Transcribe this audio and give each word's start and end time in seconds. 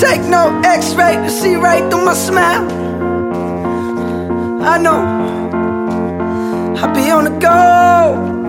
take 0.00 0.22
no 0.22 0.58
x-ray 0.64 1.16
to 1.16 1.28
see 1.28 1.56
right 1.56 1.84
through 1.90 2.06
my 2.06 2.14
smile. 2.14 2.64
I 4.62 4.78
know 4.78 5.00
I 6.82 6.86
be 6.94 7.10
on 7.10 7.24
the 7.24 7.36
go. 7.38 7.60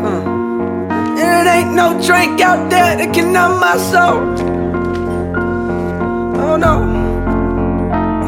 Uh, 0.08 1.20
and 1.20 1.48
it 1.48 1.52
ain't 1.52 1.74
no 1.76 2.02
drink 2.02 2.40
out 2.40 2.70
there 2.70 2.96
that 2.96 3.14
can 3.14 3.34
numb 3.34 3.60
my 3.60 3.76
soul. 3.92 4.20
Oh 6.40 6.56
no. 6.56 6.76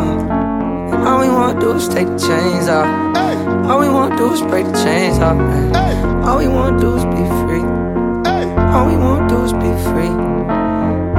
Uh, 0.01 0.93
and 0.93 1.07
all 1.07 1.21
we 1.21 1.29
wanna 1.29 1.57
do 1.61 1.71
is 1.71 1.87
take 1.87 2.07
the 2.07 2.19
chains 2.19 2.67
off. 2.67 2.89
All 3.69 3.79
we 3.79 3.87
wanna 3.87 4.17
do 4.17 4.33
is 4.33 4.41
break 4.41 4.65
the 4.65 4.83
chains 4.83 5.19
off. 5.19 5.37
Man. 5.37 5.73
All 6.25 6.39
we 6.39 6.49
wanna 6.49 6.77
do 6.77 6.93
is 6.97 7.05
be 7.05 7.23
free. 7.41 7.63
All 8.73 8.85
we 8.85 8.97
wanna 8.97 9.29
do 9.29 9.41
is 9.45 9.53
be 9.53 9.71
free. 9.85 9.92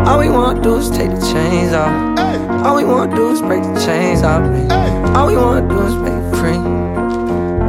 All 0.06 0.18
we 0.18 0.28
wanna 0.28 0.60
do 0.62 0.76
is 0.76 0.90
take 0.90 1.10
the 1.10 1.20
chains 1.32 1.72
off. 1.72 1.88
All 2.64 2.76
we 2.76 2.84
wanna 2.84 3.16
do 3.16 3.30
is 3.30 3.40
break 3.40 3.62
the 3.62 3.80
chains 3.80 4.22
off. 4.22 4.42
All 5.16 5.26
we 5.28 5.36
wanna 5.36 5.66
do 5.66 5.80
is 5.88 5.94
be 5.94 6.12
free. 6.38 6.60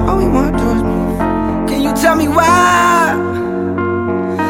All 0.06 0.18
we 0.18 0.28
wanna 0.28 0.58
do 0.58 0.68
is 0.76 0.82
free. 0.82 1.70
Can 1.70 1.82
you 1.82 1.94
tell 1.96 2.16
me 2.16 2.28
why? 2.28 3.16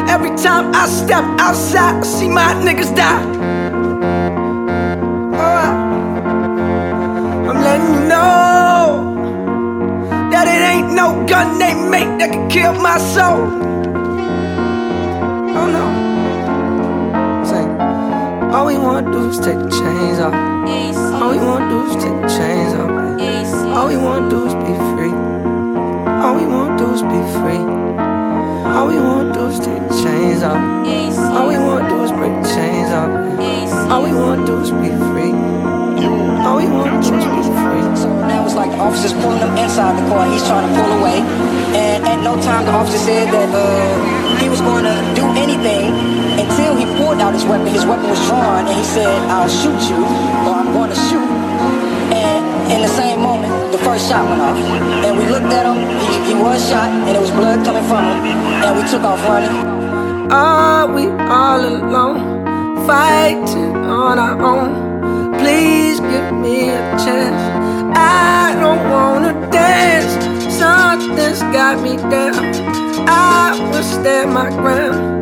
Every 0.08 0.30
time 0.36 0.74
I 0.74 0.86
step 0.88 1.24
outside, 1.38 2.02
I 2.02 2.02
see 2.02 2.28
my 2.28 2.54
niggas 2.66 2.92
die. 2.96 3.24
Oh, 5.38 5.70
I'm 7.48 7.58
letting 7.62 7.94
you 7.94 8.00
know 8.08 9.14
that 10.32 10.48
it 10.48 10.60
ain't 10.72 10.92
no 10.92 11.24
gun 11.26 11.58
they 11.60 11.74
make 11.74 12.18
that 12.18 12.32
can 12.32 12.48
kill 12.48 12.74
my 12.74 12.98
soul. 12.98 13.75
Wanna 19.02 19.12
do 19.12 19.28
is 19.28 19.38
take 19.38 19.58
the 19.58 19.68
chains 19.68 20.18
off. 20.20 20.32
All 21.20 21.30
we 21.30 21.36
wanna 21.36 21.68
do 21.68 21.78
is 21.84 22.02
take 22.02 22.16
the 22.22 22.28
chains 22.32 22.72
off. 22.80 22.88
All 23.76 23.88
we 23.88 23.96
wanna 23.98 24.30
do 24.30 24.46
is 24.48 24.54
be 24.54 24.72
free. 24.96 25.16
All 26.24 26.34
we 26.34 26.46
wanna 26.46 26.78
do 26.80 26.86
is 26.96 27.02
be 27.02 27.20
free. 27.36 27.64
All 28.72 28.86
we 28.88 28.96
wanna 28.98 29.34
do 29.34 29.46
is 29.52 29.58
take 29.60 29.82
the 29.88 29.96
chains 30.02 30.42
off. 30.42 30.56
All 31.36 31.46
we 31.48 31.58
wanna 31.58 31.88
do 31.90 32.04
is 32.04 32.12
break 32.12 32.32
the 32.40 32.48
chains 32.56 32.90
off. 33.00 33.10
All 33.92 34.02
we 34.02 34.12
wanna 34.14 34.46
do 34.46 34.56
is 34.64 34.70
be 34.70 34.88
free. 35.12 35.34
All 36.46 36.56
we 36.56 36.66
wanna 36.66 36.96
do 37.04 37.12
is 37.20 37.28
be 37.36 37.42
free. 37.60 37.84
Now 38.32 38.46
it's 38.46 38.54
like 38.54 38.70
the 38.70 38.78
officers 38.78 39.12
pulling 39.12 39.40
him 39.44 39.52
inside 39.58 39.92
the 40.00 40.08
car. 40.08 40.24
He's 40.32 40.46
trying 40.48 40.66
to 40.68 40.72
pull 40.72 40.92
away. 41.00 41.20
And 41.76 42.00
at 42.06 42.22
no 42.24 42.40
time 42.40 42.64
the 42.64 42.72
officer 42.72 43.02
said 43.04 43.28
that 43.28 43.50
uh, 43.52 44.38
he 44.40 44.48
was 44.48 44.62
going 44.62 44.84
to 44.84 44.96
do 45.14 45.24
anything 45.36 46.25
pulled 47.06 47.20
out 47.20 47.32
his 47.32 47.44
weapon. 47.44 47.68
His 47.68 47.86
weapon 47.86 48.08
was 48.10 48.18
drawn 48.26 48.66
and 48.66 48.76
he 48.76 48.82
said, 48.82 49.14
I'll 49.30 49.48
shoot 49.48 49.80
you 49.90 50.00
or 50.46 50.54
I'm 50.58 50.72
going 50.74 50.90
to 50.90 51.00
shoot. 51.08 51.30
And 52.10 52.42
in 52.74 52.80
the 52.82 52.92
same 53.00 53.20
moment, 53.20 53.52
the 53.70 53.78
first 53.78 54.08
shot 54.08 54.26
went 54.28 54.42
off. 54.42 54.58
And 55.06 55.16
we 55.16 55.24
looked 55.34 55.52
at 55.58 55.64
him. 55.70 55.78
He, 56.06 56.14
he 56.30 56.34
was 56.34 56.58
shot 56.68 56.90
and 56.90 57.14
there 57.14 57.20
was 57.20 57.30
blood 57.30 57.64
coming 57.64 57.86
from 57.90 58.02
him. 58.10 58.18
And 58.64 58.72
we 58.78 58.82
took 58.90 59.02
off 59.02 59.22
running. 59.22 59.54
Are 60.32 60.86
we 60.96 61.04
all 61.30 61.62
alone, 61.74 62.18
fighting 62.88 63.76
on 63.86 64.18
our 64.18 64.36
own? 64.42 64.68
Please 65.38 66.00
give 66.00 66.32
me 66.34 66.70
a 66.70 66.82
chance. 67.04 67.42
I 67.94 68.56
don't 68.58 68.82
wanna 68.90 69.32
dance. 69.52 70.12
Something's 70.58 71.42
got 71.54 71.80
me 71.86 71.94
down. 72.10 72.42
I 73.08 73.54
will 73.70 73.84
stand 73.84 74.34
my 74.34 74.50
ground. 74.50 75.15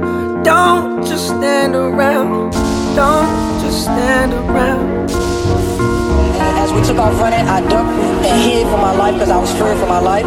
Don't 0.45 1.03
just 1.07 1.29
stand 1.29 1.75
around. 1.75 2.53
Don't 2.95 3.63
just 3.63 3.85
stand 3.85 4.35
around. 4.35 5.11
As 6.61 6.71
we 6.71 6.83
took 6.83 6.99
off 6.99 7.19
running, 7.19 7.49
I 7.49 7.61
ducked 7.63 7.89
and 8.29 8.43
hid 8.45 8.67
for 8.67 8.77
my 8.77 8.93
life 8.93 9.15
because 9.15 9.31
I 9.31 9.39
was 9.39 9.51
fearing 9.53 9.79
for 9.79 9.87
my 9.87 10.01
life. 10.01 10.27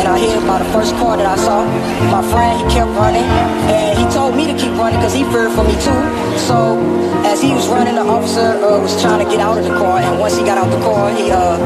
And 0.00 0.08
I 0.08 0.18
hid 0.18 0.40
by 0.46 0.58
the 0.58 0.70
first 0.72 0.94
car 0.96 1.18
that 1.18 1.26
I 1.26 1.36
saw. 1.36 1.66
My 2.10 2.22
friend, 2.32 2.56
he 2.56 2.64
kept 2.74 2.90
running. 2.96 3.28
And 3.68 3.98
he 3.98 4.08
told 4.08 4.34
me 4.34 4.46
to 4.46 4.56
keep 4.56 4.72
running 4.72 5.00
because 5.00 5.12
he 5.12 5.24
feared 5.24 5.52
for 5.52 5.64
me 5.64 5.76
too. 5.84 6.00
So 6.48 6.80
as 7.28 7.42
he 7.42 7.52
was 7.52 7.68
running, 7.68 7.96
the 7.96 8.08
officer 8.08 8.56
uh, 8.64 8.80
was 8.80 8.98
trying 9.02 9.22
to 9.22 9.30
get 9.30 9.40
out 9.40 9.58
of 9.58 9.64
the 9.64 9.76
car. 9.76 9.98
And 9.98 10.18
once 10.18 10.34
he 10.38 10.44
got 10.44 10.56
out 10.56 10.72
of 10.72 10.80
the 10.80 10.80
car, 10.80 11.12
he 11.12 11.30
uh, 11.30 11.60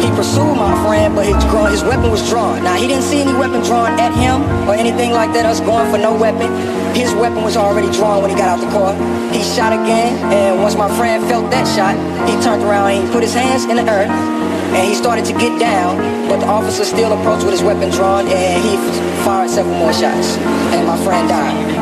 he 0.00 0.08
pursued 0.14 0.54
my 0.54 0.70
friend, 0.86 1.14
but 1.14 1.26
his, 1.26 1.42
his 1.72 1.82
weapon 1.82 2.10
was 2.10 2.28
drawn. 2.28 2.62
Now, 2.62 2.76
he 2.76 2.86
didn't 2.86 3.02
see 3.02 3.20
any 3.20 3.32
weapon 3.34 3.62
drawn 3.62 3.98
at 3.98 4.14
him 4.14 4.42
or 4.68 4.74
anything 4.74 5.12
like 5.12 5.32
that, 5.32 5.44
us 5.44 5.60
going 5.60 5.90
for 5.90 5.98
no 5.98 6.14
weapon. 6.14 6.52
His 6.98 7.14
weapon 7.14 7.44
was 7.44 7.56
already 7.56 7.92
drawn 7.92 8.22
when 8.22 8.30
he 8.30 8.36
got 8.36 8.48
out 8.48 8.58
the 8.58 8.66
car. 8.74 8.92
He 9.30 9.40
shot 9.54 9.72
again, 9.72 10.18
and 10.34 10.60
once 10.60 10.74
my 10.74 10.90
friend 10.98 11.22
felt 11.30 11.48
that 11.52 11.62
shot, 11.62 11.94
he 12.28 12.34
turned 12.42 12.64
around 12.64 12.90
and 12.90 13.06
he 13.06 13.12
put 13.12 13.22
his 13.22 13.32
hands 13.32 13.62
in 13.70 13.76
the 13.76 13.86
earth, 13.88 14.10
and 14.10 14.82
he 14.82 14.96
started 14.96 15.24
to 15.26 15.32
get 15.32 15.60
down, 15.60 15.96
but 16.28 16.40
the 16.40 16.46
officer 16.46 16.84
still 16.84 17.12
approached 17.12 17.44
with 17.44 17.52
his 17.52 17.62
weapon 17.62 17.88
drawn, 17.90 18.26
and 18.26 18.64
he 18.66 18.74
fired 19.22 19.48
several 19.48 19.78
more 19.78 19.92
shots, 19.92 20.36
and 20.74 20.88
my 20.88 20.98
friend 21.04 21.28
died. 21.28 21.78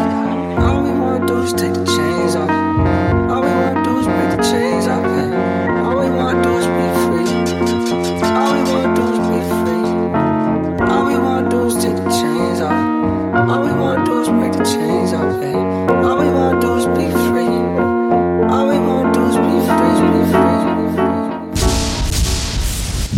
All 0.60 0.82
we 0.82 0.92
wanna 0.92 1.26
do 1.26 1.40
is 1.40 1.54
take 1.54 1.72
the 1.72 1.86
chains 1.86 2.36
off. 2.36 2.50
All 3.32 3.40
we 3.40 3.48
wanna 3.48 3.84
do 3.88 3.96
is 3.96 4.04
break 4.04 4.30
the 4.36 4.42
chains 4.52 4.86
off. 4.86 5.00
All 5.80 5.96
we 5.96 6.10
wanna 6.12 6.42
do 6.44 6.52
is 6.60 6.66
be 6.76 6.86
free. 7.08 7.28
All 8.36 8.52
we 8.52 8.60
wanna 8.68 8.92
do 8.92 9.04
is 9.16 9.20
be 9.32 9.40
free. 9.64 9.86
All 10.92 11.04
we 11.08 11.16
wanna 11.16 11.48
do 11.48 11.64
is 11.72 11.74
take 11.80 11.96
the 12.04 12.10
chains 12.20 12.60
off. 12.60 12.84
All 13.48 13.62
we 13.64 13.72
wanna 13.72 14.04
do 14.04 14.20
is 14.20 14.28
break 14.28 14.52
the 14.52 14.64
chains 14.64 15.05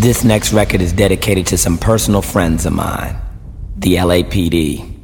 This 0.08 0.22
next 0.24 0.52
record 0.52 0.80
is 0.80 0.92
dedicated 0.92 1.48
to 1.48 1.58
some 1.58 1.76
personal 1.76 2.22
friends 2.22 2.66
of 2.66 2.72
mine, 2.72 3.16
the 3.76 3.96
LAPD. 3.96 4.94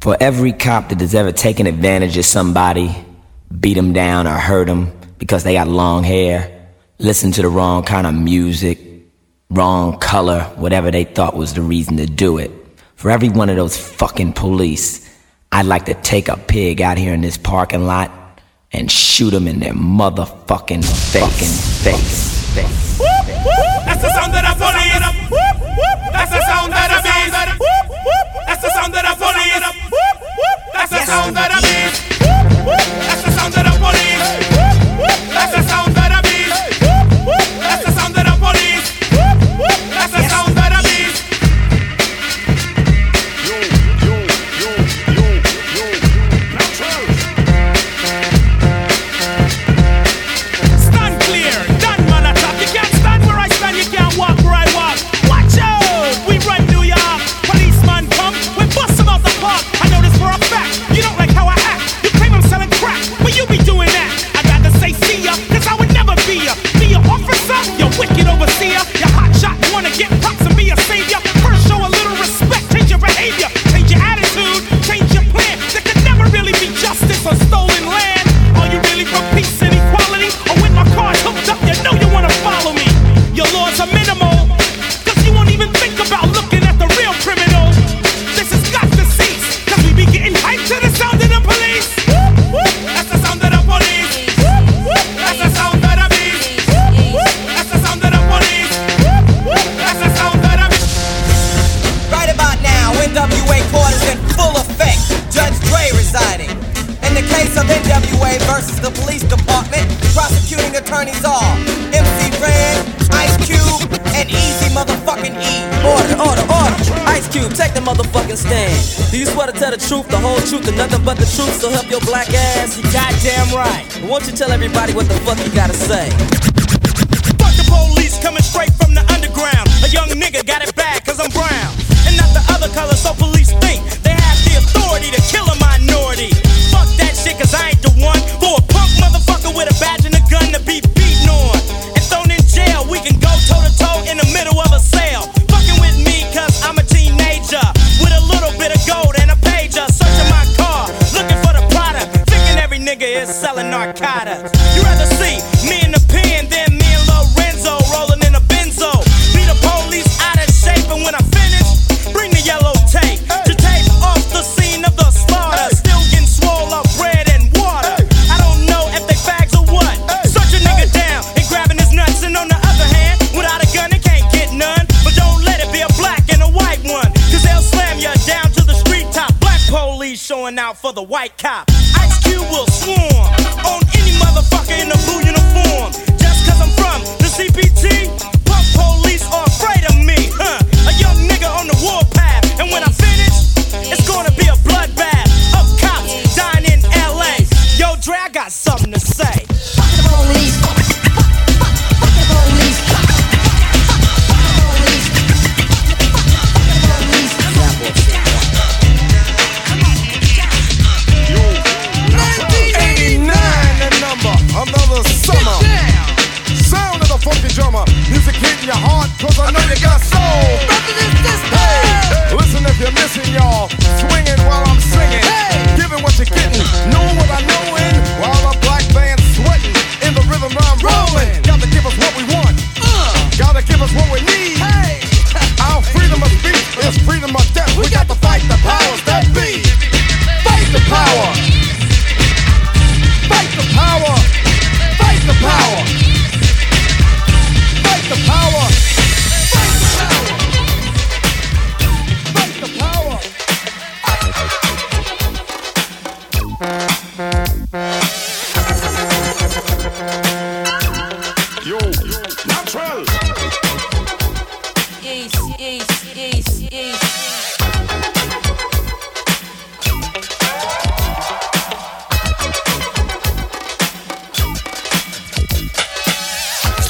For 0.00 0.16
every 0.18 0.52
cop 0.52 0.88
that 0.88 1.00
has 1.00 1.14
ever 1.14 1.32
taken 1.32 1.66
advantage 1.66 2.16
of 2.16 2.24
somebody, 2.24 2.96
beat 3.60 3.74
them 3.74 3.92
down 3.92 4.26
or 4.26 4.38
hurt 4.38 4.68
them 4.68 4.90
because 5.18 5.44
they 5.44 5.52
got 5.52 5.68
long 5.68 6.02
hair, 6.02 6.70
listened 6.98 7.34
to 7.34 7.42
the 7.42 7.48
wrong 7.50 7.82
kind 7.82 8.06
of 8.06 8.14
music, 8.14 8.80
wrong 9.50 9.98
color, 9.98 10.44
whatever 10.56 10.90
they 10.90 11.04
thought 11.04 11.36
was 11.36 11.52
the 11.52 11.60
reason 11.60 11.98
to 11.98 12.06
do 12.06 12.38
it. 12.38 12.50
For 12.96 13.10
every 13.10 13.28
one 13.28 13.50
of 13.50 13.56
those 13.56 13.76
fucking 13.76 14.32
police, 14.32 15.09
I'd 15.52 15.66
like 15.66 15.86
to 15.86 15.94
take 15.94 16.28
a 16.28 16.36
pig 16.36 16.80
out 16.80 16.96
here 16.96 17.12
in 17.12 17.22
this 17.22 17.36
parking 17.36 17.84
lot 17.84 18.10
and 18.72 18.90
shoot 18.90 19.30
them 19.30 19.48
in 19.48 19.58
their 19.58 19.72
motherfucking 19.74 20.84
face, 21.12 21.82
face, 21.82 22.54
face. 22.54 22.98
That's 23.84 24.02
the 24.02 24.12
sound 24.14 24.32
of 24.32 24.42
the 24.42 24.49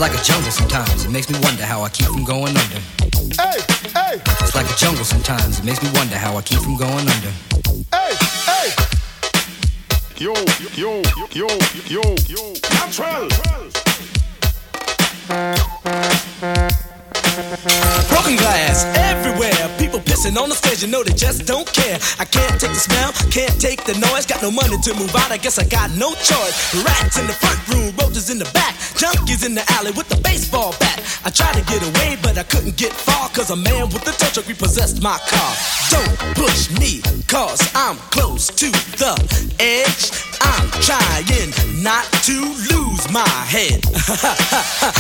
It's 0.01 0.09
like 0.09 0.19
a 0.19 0.25
jungle 0.25 0.51
sometimes. 0.51 1.05
It 1.05 1.11
makes 1.11 1.29
me 1.29 1.39
wonder 1.43 1.63
how 1.63 1.83
I 1.83 1.91
keep 1.91 2.07
from 2.07 2.25
going 2.25 2.57
under. 2.57 2.81
Hey, 3.37 3.61
hey, 3.93 4.17
It's 4.41 4.55
like 4.55 4.65
a 4.65 4.75
jungle 4.75 5.05
sometimes. 5.05 5.59
It 5.59 5.65
makes 5.67 5.83
me 5.83 5.91
wonder 5.93 6.17
how 6.17 6.39
I 6.39 6.41
keep 6.41 6.61
from 6.61 6.79
going 6.79 7.07
under. 7.07 7.31
hey, 7.93 8.17
hey. 8.49 8.73
Yo, 10.17 10.33
yo, 10.73 11.03
yo, 11.37 11.49
yo, 11.85 12.01
yo, 12.33 12.41
natural. 12.81 13.29
Broken 18.09 18.37
glass 18.37 18.85
everywhere. 18.97 19.77
People 19.79 20.01
pissing 20.01 20.37
on 20.41 20.49
the 20.49 20.55
stage, 20.55 20.83
you 20.83 20.89
know 20.89 21.05
they 21.05 21.13
just 21.13 21.47
don't 21.47 21.71
care. 21.73 21.99
I 22.19 22.25
can't 22.25 22.59
take 22.59 22.73
the 22.73 22.83
smell, 22.89 23.13
can't 23.31 23.61
take 23.61 23.85
the 23.85 23.95
noise. 24.01 24.25
Got 24.25 24.41
no 24.41 24.51
money 24.51 24.79
to 24.81 24.95
move 24.95 25.15
out, 25.15 25.31
I 25.31 25.37
guess 25.37 25.59
I 25.59 25.65
got 25.65 25.91
no 25.93 26.15
choice. 26.15 26.85
Rats 26.85 27.19
in 27.19 27.27
the 27.27 27.35
front 27.35 27.61
room, 27.69 27.95
roaches 28.01 28.31
in 28.31 28.39
the 28.39 28.51
back. 28.53 28.75
Junkies 29.01 29.47
in 29.47 29.55
the 29.55 29.65
alley 29.81 29.93
with 29.93 30.11
the 30.11 30.21
baseball 30.21 30.75
bat. 30.79 31.01
I 31.25 31.31
tried 31.31 31.57
to 31.57 31.65
get 31.65 31.81
away, 31.81 32.19
but 32.21 32.37
I 32.37 32.43
couldn't 32.43 32.77
get 32.77 32.93
far. 32.93 33.31
Cause 33.31 33.49
a 33.49 33.57
man 33.57 33.89
with 33.89 34.05
a 34.05 34.13
tow 34.13 34.29
truck 34.29 34.47
repossessed 34.47 35.01
my 35.01 35.17
car. 35.25 35.53
Don't 35.89 36.37
push 36.37 36.69
me, 36.77 37.01
cause 37.25 37.65
I'm 37.75 37.97
close 38.13 38.49
to 38.49 38.69
the 39.01 39.17
edge. 39.57 40.13
I'm 40.45 40.69
trying 40.85 41.49
not 41.81 42.05
to 42.29 42.37
lose 42.69 43.09
my 43.09 43.25
head. 43.49 43.81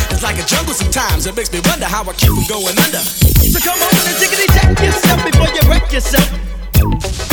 it's 0.09 0.23
like 0.23 0.41
a 0.41 0.47
jungle 0.49 0.73
sometimes. 0.73 1.27
It 1.27 1.37
makes 1.37 1.53
me 1.53 1.61
wonder 1.69 1.85
how 1.85 2.01
I 2.01 2.15
keep 2.15 2.33
from 2.33 2.49
going 2.49 2.81
under. 2.81 3.05
So 3.53 3.61
come 3.61 3.77
on 3.77 3.93
and 4.09 4.17
jiggity 4.17 4.49
check 4.49 4.81
yourself 4.81 5.21
before 5.29 5.53
you 5.53 5.61
wreck 5.69 5.93
yourself. 5.93 7.30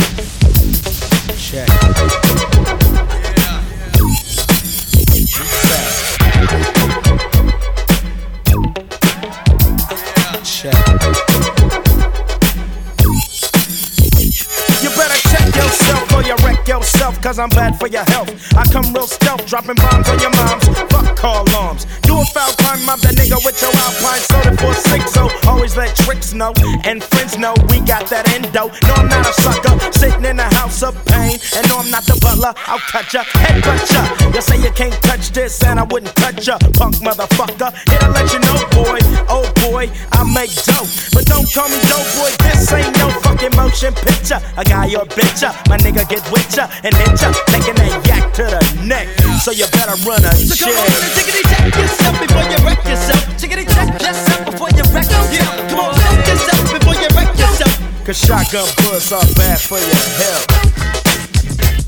Yourself, 17.07 17.23
cause 17.23 17.39
I'm 17.39 17.49
bad 17.49 17.79
for 17.79 17.87
your 17.87 18.03
health. 18.11 18.29
I 18.55 18.63
come 18.71 18.93
real 18.93 19.07
stealth, 19.07 19.45
dropping 19.45 19.75
bombs 19.75 20.09
on 20.09 20.19
your 20.19 20.31
moms. 20.31 20.65
Fuck 20.91 21.15
call 21.15 21.43
alarms. 21.49 21.85
Do 22.03 22.19
a 22.19 22.25
foul 22.25 22.51
crime, 22.59 22.89
I'm 22.89 22.99
the 22.99 23.13
nigga 23.15 23.43
with 23.45 23.61
your 23.61 23.71
alpine 23.71 24.21
soda 24.21 24.51
for 24.57 24.73
six. 24.73 25.13
So 25.13 25.29
always 25.47 25.75
let 25.77 25.95
tricks 25.95 26.33
know 26.33 26.53
and 26.83 27.03
friends 27.03 27.37
know 27.37 27.53
we 27.69 27.79
got 27.81 28.07
that 28.07 28.27
endo. 28.33 28.67
No, 28.87 28.93
I'm 28.95 29.07
not 29.07 29.27
a 29.27 29.33
sucker, 29.33 29.75
sitting 29.91 30.25
in 30.25 30.39
a 30.39 30.49
house 30.55 30.83
of 30.83 30.93
pain. 31.05 31.39
And 31.55 31.67
no, 31.69 31.79
I'm 31.79 31.91
not 31.91 32.03
the 32.05 32.17
butler, 32.21 32.53
I'll 32.67 32.79
cut 32.79 33.13
ya, 33.13 33.23
head 33.23 33.63
cut 33.63 33.83
ya. 33.91 34.31
You 34.33 34.41
say 34.41 34.57
you 34.61 34.71
can't 34.71 34.95
touch 35.03 35.31
this, 35.31 35.63
and 35.63 35.79
I 35.79 35.83
wouldn't 35.83 36.15
touch 36.15 36.47
ya, 36.47 36.57
punk 36.73 36.95
motherfucker. 37.03 37.71
Here 37.89 37.99
to 37.99 38.09
let 38.11 38.31
you 38.33 38.39
know, 38.39 38.57
boy, 38.71 38.99
oh 39.29 39.47
boy, 39.67 39.89
I 40.11 40.23
make 40.33 40.53
dope. 40.65 40.89
But 41.13 41.25
don't 41.25 41.47
call 41.51 41.69
me 41.69 41.79
dope, 41.87 42.07
boy, 42.19 42.31
this 42.43 42.71
ain't 42.73 42.97
no 42.97 43.09
fucking 43.23 43.55
motion 43.55 43.93
picture. 43.93 44.39
A 44.57 44.63
guy 44.63 44.87
or 44.95 45.05
bitch 45.15 45.41
ya, 45.41 45.53
my 45.69 45.77
nigga 45.77 46.07
get 46.07 46.23
with 46.31 46.47
ya 46.55 46.67
and 46.83 46.96
hit 46.97 47.21
ya, 47.21 47.29
taking 47.53 47.75
that 47.77 48.01
yak 48.07 48.33
to 48.33 48.43
the 48.43 48.61
neck. 48.85 49.07
So 49.41 49.51
you 49.51 49.65
better 49.71 49.95
run 50.03 50.23
a 50.25 50.31
So 50.35 50.55
check. 50.55 50.73
come 50.73 50.81
on 50.81 50.91
and 50.91 51.13
jiggity 51.15 51.43
check 51.47 51.65
yourself 51.75 52.15
before 52.19 52.45
you 52.49 52.57
wreck 52.65 52.81
yourself. 52.83 53.23
Jiggity 53.39 53.65
check 53.69 53.89
yourself 54.01 54.41
before 54.49 54.69
you 54.75 54.83
wreck 54.91 55.07
yourself. 55.07 55.69
Come 55.69 55.79
on, 55.79 55.93
check 55.95 56.27
yourself 56.27 56.61
before 56.73 56.95
you 56.97 57.09
wreck 57.15 57.31
yourself. 57.37 57.73
Cause 58.05 58.17
shotgun 58.17 58.67
bullets 58.81 59.11
are 59.11 59.23
bad 59.35 59.59
for 59.61 59.77
your 59.79 60.03
health. 60.19 60.47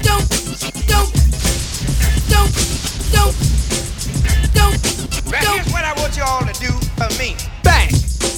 Don't, 0.04 0.26
don't, 0.88 1.10
don't, 2.30 2.52
don't, 3.10 3.34
don't, 4.54 4.76
Right 5.32 5.44
here's 5.44 5.70
what 5.74 5.84
I 5.84 5.94
want 5.98 6.16
you 6.16 6.24
all 6.24 6.46
to 6.46 6.54
do 6.60 6.72
for 7.00 7.10
me. 7.18 7.36
Bang! 7.64 7.90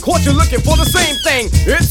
Caught 0.01 0.25
you 0.25 0.31
looking 0.33 0.61
for 0.61 0.77
the 0.77 0.85
same 0.85 1.15
thing. 1.25 1.49
It's 1.67 1.90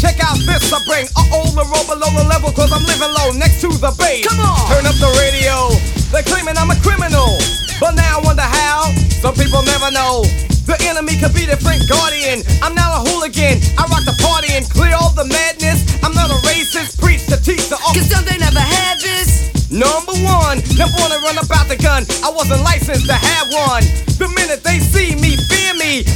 Check 0.00 0.16
out 0.24 0.40
this 0.48 0.72
I 0.72 0.80
bring. 0.88 1.04
Uh 1.12 1.36
oh, 1.36 1.44
the 1.52 1.60
roll 1.68 1.84
below 1.84 2.08
the 2.16 2.24
level, 2.24 2.48
cause 2.56 2.72
I'm 2.72 2.80
living 2.88 3.12
low 3.12 3.36
next 3.36 3.60
to 3.60 3.68
the 3.68 3.92
base. 4.00 4.24
Come 4.24 4.40
on. 4.40 4.56
Turn 4.72 4.88
up 4.88 4.96
the 4.96 5.12
radio. 5.20 5.68
They're 6.08 6.24
claiming 6.24 6.56
I'm 6.56 6.72
a 6.72 6.78
criminal, 6.80 7.36
but 7.76 7.92
now 7.92 8.16
I 8.16 8.20
wonder 8.24 8.48
how. 8.48 8.88
Some 9.20 9.36
people 9.36 9.60
never 9.60 9.92
know. 9.92 10.24
The 10.64 10.80
enemy 10.88 11.20
could 11.20 11.36
be 11.36 11.44
the 11.44 11.60
Frank 11.60 11.84
Guardian. 11.84 12.40
I'm 12.64 12.72
not 12.72 12.96
a 12.96 13.00
hooligan. 13.12 13.60
I 13.76 13.84
rock 13.92 14.08
the 14.08 14.16
party 14.24 14.56
and 14.56 14.64
clear 14.72 14.96
all 14.96 15.12
the 15.12 15.28
madness. 15.28 15.84
I'm 16.00 16.16
not 16.16 16.32
a 16.32 16.38
racist. 16.48 16.96
Preach 16.96 17.28
to 17.28 17.36
teach 17.36 17.68
the 17.68 17.76
Cause 17.76 18.08
don't 18.08 18.24
they 18.24 18.40
never 18.40 18.64
had 18.64 18.96
this? 19.04 19.52
Number 19.68 20.16
one, 20.24 20.64
never 20.80 20.96
wanna 20.96 21.20
run 21.22 21.36
about 21.38 21.68
the 21.68 21.76
gun. 21.76 22.08
I 22.24 22.32
wasn't 22.32 22.64
licensed 22.64 23.06
to 23.06 23.14
have 23.14 23.52
one. 23.52 23.84
The 24.16 24.32
minute 24.32 24.64
they 24.64 24.80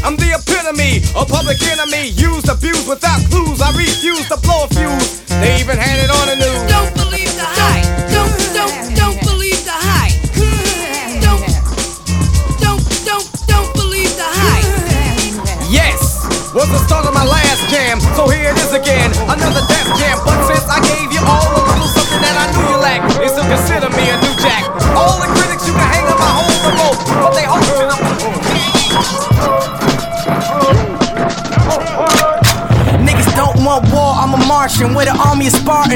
I'm 0.03 0.17
the 0.17 0.35
epitome, 0.35 1.05
of 1.15 1.29
public 1.29 1.61
enemy. 1.63 2.11
Used, 2.17 2.49
abused 2.49 2.89
without 2.89 3.21
clues. 3.31 3.61
I 3.61 3.71
refuse 3.77 4.27
to 4.29 4.37
blow 4.41 4.65
a 4.65 4.69
fuse. 4.69 5.21
They 5.41 5.61
even 5.61 5.77
had 5.77 5.99
it 6.01 6.11
on 6.11 6.34
with 34.93 35.09
an 35.09 35.17
army 35.17 35.47
of 35.47 35.53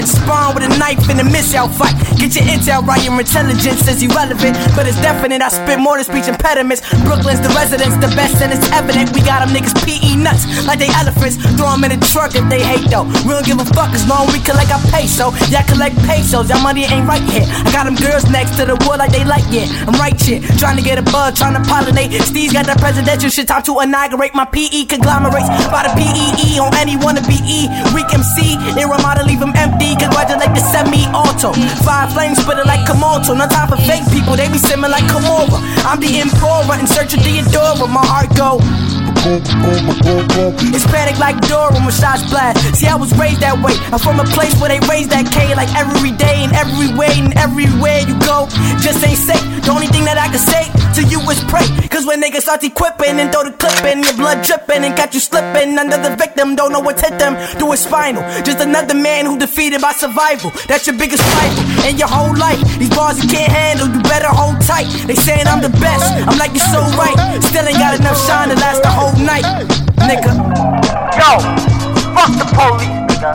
Spartans. 0.06 0.28
Spawn 0.28 0.54
with 0.54 0.64
a 0.64 0.78
knife 0.78 1.08
in 1.10 1.18
a 1.20 1.24
missile 1.24 1.68
fight. 1.68 1.94
Get 2.18 2.34
your 2.34 2.44
intel 2.44 2.86
right, 2.86 3.02
your 3.02 3.18
intelligence 3.18 3.88
is 3.88 4.02
irrelevant. 4.02 4.56
But 4.76 4.86
it's 4.86 5.00
definite, 5.00 5.42
I 5.42 5.48
spit 5.48 5.78
more 5.78 5.96
than 5.96 6.04
speech 6.04 6.28
impediments. 6.28 6.82
Brooklyn's 7.04 7.40
the 7.40 7.48
residence, 7.54 7.94
the 7.96 8.10
best, 8.14 8.42
and 8.42 8.52
it's 8.52 8.66
evident. 8.72 9.14
We 9.14 9.22
got 9.22 9.46
them 9.46 9.54
niggas 9.54 9.74
PE 9.82 10.16
nuts 10.16 10.44
like 10.66 10.78
they 10.78 10.90
elephants. 10.90 11.36
Throw 11.56 11.72
them 11.72 11.84
in 11.84 11.98
the 11.98 12.00
truck 12.12 12.34
if 12.34 12.44
they 12.48 12.62
hate 12.62 12.90
though. 12.90 13.06
We 13.26 13.34
don't 13.34 13.46
give 13.46 13.58
a 13.58 13.68
fuck 13.74 13.90
as 13.94 14.06
long 14.06 14.28
we 14.30 14.40
collect 14.40 14.70
our 14.70 14.82
peso. 14.90 15.32
Y'all 15.50 15.66
collect 15.66 15.96
pesos, 16.06 16.50
y'all 16.50 16.62
money 16.62 16.84
ain't 16.84 17.06
right 17.08 17.22
here. 17.30 17.46
I 17.46 17.70
got 17.72 17.84
them 17.84 17.96
girls 17.96 18.28
next 18.30 18.56
to 18.58 18.66
the 18.66 18.76
wood 18.86 18.98
like 18.98 19.10
they 19.10 19.24
like 19.24 19.46
it. 19.50 19.70
I'm 19.88 19.96
right 19.98 20.18
shit, 20.18 20.42
trying 20.58 20.76
to 20.76 20.84
get 20.84 20.98
a 20.98 21.06
bug, 21.06 21.34
trying 21.34 21.54
to 21.54 21.62
pollinate. 21.64 22.12
Steve's 22.22 22.52
got 22.52 22.66
that 22.66 22.78
presidential 22.78 23.30
shit, 23.30 23.48
time 23.48 23.62
to 23.64 23.80
inaugurate 23.80 24.34
my 24.34 24.44
PE 24.44 24.84
conglomerates. 24.86 25.48
By 25.72 25.88
the 25.88 25.92
PEE 25.96 26.58
on 26.60 26.74
any 26.76 26.96
wanna 26.96 27.22
be 27.26 27.38
E. 27.46 27.68
Weak 27.94 28.10
MC, 28.12 28.58
they 28.74 28.84
Ramada 28.84 29.24
leave 29.24 29.40
them 29.40 29.54
empty. 29.56 29.87
Congratulate 29.96 30.52
the 30.52 30.60
semi 30.60 31.08
auto. 31.16 31.52
Five 31.84 32.12
flames, 32.12 32.38
spit 32.42 32.58
it 32.58 32.66
like 32.66 32.84
Komodo. 32.84 33.32
No 33.36 33.46
time 33.48 33.68
for 33.68 33.80
fake 33.88 34.04
people, 34.12 34.36
they 34.36 34.48
be 34.48 34.58
simming 34.60 34.90
like 34.90 35.04
Komora. 35.08 35.56
I'm 35.88 36.00
the 36.00 36.20
Emperor 36.20 36.76
in 36.76 36.86
search 36.86 37.14
of 37.14 37.24
the 37.24 37.38
Theodora. 37.48 37.88
My 37.88 38.04
heart 38.04 38.28
go. 38.36 38.60
It's 40.70 40.86
panic 40.86 41.18
like 41.18 41.40
Dora 41.48 41.74
shots 41.90 42.28
blast. 42.30 42.76
See, 42.76 42.86
I 42.86 42.94
was 42.94 43.10
raised 43.18 43.40
that 43.40 43.56
way. 43.58 43.74
I'm 43.90 43.98
from 43.98 44.20
a 44.20 44.28
place 44.36 44.54
where 44.60 44.68
they 44.68 44.80
raise 44.86 45.08
that 45.08 45.26
K 45.32 45.54
like 45.56 45.72
every 45.74 46.12
day 46.12 46.44
and 46.44 46.52
every 46.52 46.92
way 46.94 47.10
and 47.16 47.32
everywhere 47.36 48.04
you 48.04 48.14
go. 48.20 48.46
Just 48.78 49.02
ain't 49.02 49.18
safe. 49.18 49.42
The 49.64 49.72
only 49.72 49.88
thing 49.88 50.04
that 50.04 50.20
I 50.20 50.28
can 50.28 50.38
say 50.38 50.67
to 50.67 50.67
pray. 51.48 51.66
Cause 51.88 52.06
when 52.06 52.22
niggas 52.22 52.44
start 52.46 52.62
equipping 52.62 53.18
and 53.18 53.32
throw 53.32 53.42
the 53.42 53.52
clip 53.56 53.82
in, 53.84 54.04
your 54.04 54.14
blood 54.14 54.44
dripping 54.44 54.84
and 54.84 54.94
catch 54.94 55.14
you 55.14 55.20
slipping 55.20 55.76
under 55.78 55.96
the 55.96 56.14
victim, 56.14 56.54
don't 56.54 56.70
know 56.70 56.80
what's 56.80 57.00
hit 57.00 57.18
them 57.18 57.34
through 57.58 57.72
his 57.72 57.80
spinal. 57.80 58.22
Just 58.44 58.60
another 58.60 58.94
man 58.94 59.26
who 59.26 59.38
defeated 59.38 59.80
by 59.80 59.92
survival. 59.92 60.52
That's 60.68 60.86
your 60.86 60.96
biggest 60.96 61.24
rival 61.34 61.88
in 61.88 61.96
your 61.98 62.08
whole 62.08 62.36
life. 62.36 62.60
These 62.78 62.90
bars 62.90 63.18
you 63.22 63.28
can't 63.28 63.50
handle, 63.50 63.88
you 63.88 64.00
better 64.04 64.28
hold 64.28 64.60
tight. 64.62 64.86
They 65.08 65.16
saying 65.16 65.48
I'm 65.48 65.60
the 65.60 65.72
best. 65.80 66.06
I'm 66.28 66.38
like, 66.38 66.52
you're 66.52 66.70
so 66.70 66.84
right. 66.94 67.16
Still 67.42 67.66
ain't 67.66 67.80
got 67.80 67.98
enough 67.98 68.20
shine 68.28 68.48
to 68.52 68.56
last 68.56 68.84
the 68.84 68.92
whole 68.92 69.16
night, 69.18 69.44
nigga. 70.06 70.36
Yo, 71.16 71.30
fuck 72.14 72.30
the 72.36 72.46
police, 72.52 72.94
nigga. 73.10 73.32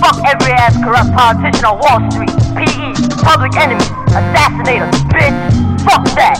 Fuck 0.00 0.22
every 0.24 0.52
ass 0.52 0.76
corrupt 0.84 1.12
politician 1.12 1.64
on 1.64 1.78
Wall 1.80 2.00
Street. 2.10 2.30
PE, 2.54 2.94
public 3.24 3.56
enemy, 3.56 3.84
assassinator, 4.14 4.90
bitch. 5.10 5.65
Fuck 5.86 6.04
that. 6.18 6.36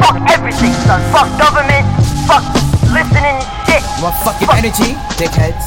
Fuck 0.00 0.16
everything, 0.32 0.72
son. 0.88 1.00
Fuck 1.12 1.28
government. 1.36 1.84
Fuck 2.24 2.44
listening 2.88 3.44
shit. 3.68 3.82
Want 4.00 4.16
fucking 4.24 4.48
energy, 4.56 4.96
dickheads? 5.20 5.64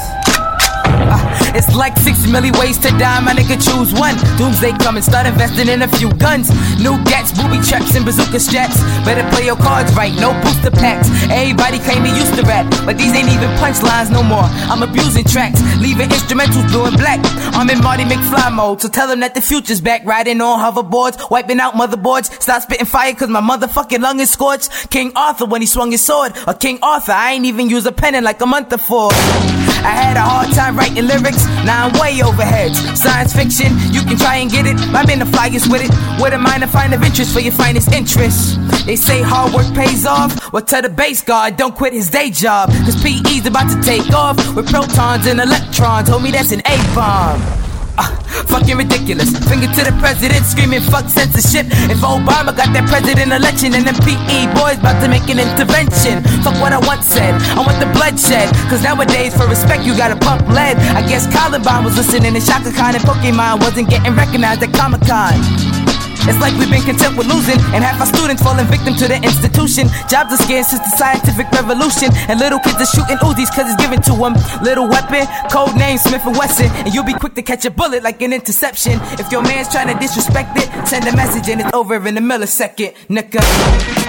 Ah, 1.14 1.19
it's 1.56 1.76
like 1.76 1.98
six 1.98 2.28
million 2.28 2.54
ways 2.60 2.78
to 2.80 2.90
die, 2.98 3.20
my 3.22 3.34
nigga 3.34 3.58
choose 3.58 3.94
one. 3.94 4.16
Doomsday 4.38 4.74
coming, 4.80 5.04
start 5.04 5.26
investing 5.26 5.68
in 5.68 5.82
a 5.82 5.88
few 5.88 6.12
guns. 6.16 6.50
New 6.80 6.98
gats, 7.06 7.32
booby 7.32 7.60
traps, 7.62 7.96
and 7.96 8.06
bazooka 8.06 8.40
straps. 8.40 8.80
Better 9.06 9.28
play 9.36 9.46
your 9.46 9.56
cards 9.56 9.94
right, 9.96 10.14
no 10.20 10.34
booster 10.42 10.72
packs. 10.72 11.10
Everybody 11.30 11.80
claim 11.80 12.04
they 12.04 12.16
used 12.16 12.36
to 12.36 12.44
rap, 12.44 12.66
but 12.86 12.98
these 12.98 13.14
ain't 13.14 13.30
even 13.30 13.50
punchlines 13.58 14.12
no 14.12 14.24
more. 14.24 14.48
I'm 14.70 14.84
abusing 14.84 15.26
tracks, 15.26 15.62
leaving 15.80 16.10
instrumentals 16.10 16.68
blue 16.70 16.86
and 16.86 16.98
black. 16.98 17.20
I'm 17.56 17.70
in 17.70 17.82
Marty 17.82 18.04
McFly 18.04 18.54
mode, 18.54 18.82
so 18.82 18.90
tell 18.90 19.08
them 19.08 19.20
that 19.22 19.36
the 19.36 19.42
future's 19.42 19.82
back. 19.82 20.06
Riding 20.06 20.42
on 20.42 20.60
hoverboards, 20.60 21.30
wiping 21.30 21.60
out 21.60 21.74
motherboards. 21.74 22.42
Stop 22.42 22.64
spitting 22.64 22.86
fire 22.86 23.14
cause 23.14 23.30
my 23.30 23.42
motherfucking 23.42 24.00
lung 24.00 24.20
is 24.20 24.32
scorched. 24.32 24.90
King 24.90 25.12
Arthur 25.16 25.46
when 25.46 25.62
he 25.62 25.68
swung 25.68 25.92
his 25.92 26.04
sword, 26.04 26.34
or 26.48 26.54
King 26.54 26.80
Arthur, 26.82 27.12
I 27.12 27.34
ain't 27.34 27.46
even 27.46 27.70
use 27.70 27.86
a 27.86 27.92
pen 27.92 28.16
in 28.16 28.24
like 28.24 28.42
a 28.42 28.46
month 28.46 28.70
before. 28.70 29.10
I 29.12 29.92
had 29.92 30.18
a 30.18 30.22
hard 30.22 30.50
time 30.54 30.78
writing 30.78 31.08
lyrics, 31.08 31.46
now 31.66 31.88
I'm 31.88 32.00
way 32.00 32.22
over 32.22 32.44
heads. 32.44 32.80
Science 33.00 33.34
fiction, 33.34 33.78
you 33.92 34.02
can 34.02 34.18
try 34.18 34.38
and 34.38 34.50
get 34.50 34.66
it. 34.66 34.80
I've 34.94 35.08
been 35.08 35.20
the 35.20 35.26
flyest 35.26 35.72
with 35.72 35.84
it. 35.84 36.22
With 36.22 36.34
a 36.34 36.38
mind 36.38 36.64
to 36.64 36.68
find 36.68 36.94
of 36.94 37.04
interest 37.04 37.34
for 37.34 37.40
your 37.40 37.54
finest 37.54 37.92
interests. 37.92 38.58
They 38.86 38.96
say 38.96 39.22
hard 39.22 39.54
work 39.54 39.74
pays 39.74 40.06
off. 40.06 40.52
Well, 40.52 40.64
tell 40.64 40.82
the 40.82 40.90
base 40.90 41.22
guard, 41.22 41.58
don't 41.58 41.76
quit 41.76 41.94
his 41.94 42.10
day 42.10 42.32
job. 42.32 42.70
Cause 42.86 43.02
PE's 43.02 43.46
about 43.46 43.70
to 43.70 43.82
take 43.82 44.12
off 44.14 44.38
with 44.56 44.70
protons 44.70 45.28
and 45.28 45.40
electrons. 45.40 46.10
Homie, 46.10 46.32
that's 46.32 46.52
an 46.52 46.62
A 46.66 46.78
bomb. 46.96 47.69
Uh, 48.00 48.08
fucking 48.48 48.78
ridiculous. 48.78 49.28
Finger 49.52 49.68
to 49.68 49.84
the 49.84 49.92
president, 50.00 50.46
screaming 50.48 50.80
fuck 50.80 51.12
censorship. 51.12 51.68
If 51.92 52.00
Obama 52.00 52.56
got 52.56 52.72
that 52.72 52.88
president 52.88 53.36
election 53.36 53.76
and 53.76 53.84
them 53.84 54.00
PE 54.00 54.48
boys 54.56 54.80
about 54.80 55.04
to 55.04 55.12
make 55.12 55.28
an 55.28 55.36
intervention. 55.36 56.24
Fuck 56.40 56.56
what 56.64 56.72
I 56.72 56.80
once 56.88 57.12
said. 57.12 57.36
I 57.54 57.60
want 57.60 57.76
the 57.84 57.92
bloodshed. 57.92 58.48
Cause 58.72 58.80
nowadays, 58.82 59.36
for 59.36 59.52
respect, 59.52 59.84
you 59.84 59.92
gotta 60.00 60.16
pump 60.16 60.48
lead. 60.48 60.80
I 60.96 61.04
guess 61.04 61.28
Columbine 61.28 61.84
was 61.84 62.00
listening 62.00 62.34
to 62.34 62.40
Shaka 62.40 62.72
Khan 62.72 62.96
and 62.96 63.04
Pokemon 63.04 63.60
wasn't 63.60 63.90
getting 63.90 64.16
recognized 64.16 64.64
at 64.64 64.72
Comic 64.72 65.04
Con. 65.04 65.99
It's 66.30 66.38
like 66.38 66.54
we've 66.62 66.70
been 66.70 66.86
content 66.86 67.18
with 67.18 67.26
losing, 67.26 67.58
and 67.74 67.82
half 67.82 67.98
our 68.00 68.06
students 68.06 68.44
falling 68.44 68.70
victim 68.70 68.94
to 69.02 69.08
the 69.10 69.18
institution. 69.18 69.90
Jobs 70.06 70.30
are 70.30 70.38
scarce 70.38 70.70
since 70.70 70.86
the 70.86 70.94
scientific 70.94 71.50
revolution, 71.50 72.14
and 72.30 72.40
little 72.40 72.60
kids 72.60 72.78
are 72.78 72.92
shooting 72.94 73.18
Uzis 73.18 73.50
cause 73.50 73.66
it's 73.66 73.82
given 73.82 73.98
to 74.06 74.14
them. 74.14 74.38
Little 74.62 74.88
weapon, 74.88 75.26
code 75.50 75.76
name 75.76 75.98
Smith 75.98 76.22
and 76.30 76.38
Wesson, 76.38 76.70
and 76.86 76.94
you'll 76.94 77.10
be 77.10 77.18
quick 77.18 77.34
to 77.34 77.42
catch 77.42 77.66
a 77.66 77.72
bullet 77.72 78.04
like 78.04 78.22
an 78.22 78.32
interception. 78.32 79.02
If 79.18 79.32
your 79.32 79.42
man's 79.42 79.70
trying 79.70 79.90
to 79.92 79.98
disrespect 80.00 80.54
it, 80.62 80.70
send 80.88 81.08
a 81.08 81.16
message 81.16 81.50
and 81.50 81.62
it's 81.62 81.74
over 81.74 81.96
in 81.98 82.16
a 82.16 82.22
millisecond, 82.22 82.94
nigga. 83.10 84.09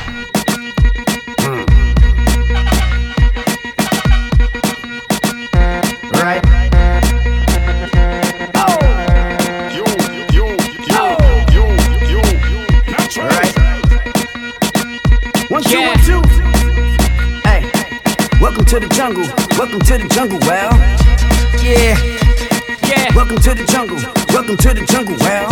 Jungle. 23.87 24.12
Welcome 24.28 24.56
to 24.58 24.75
the 24.75 24.84
jungle, 24.84 25.16
well. 25.20 25.50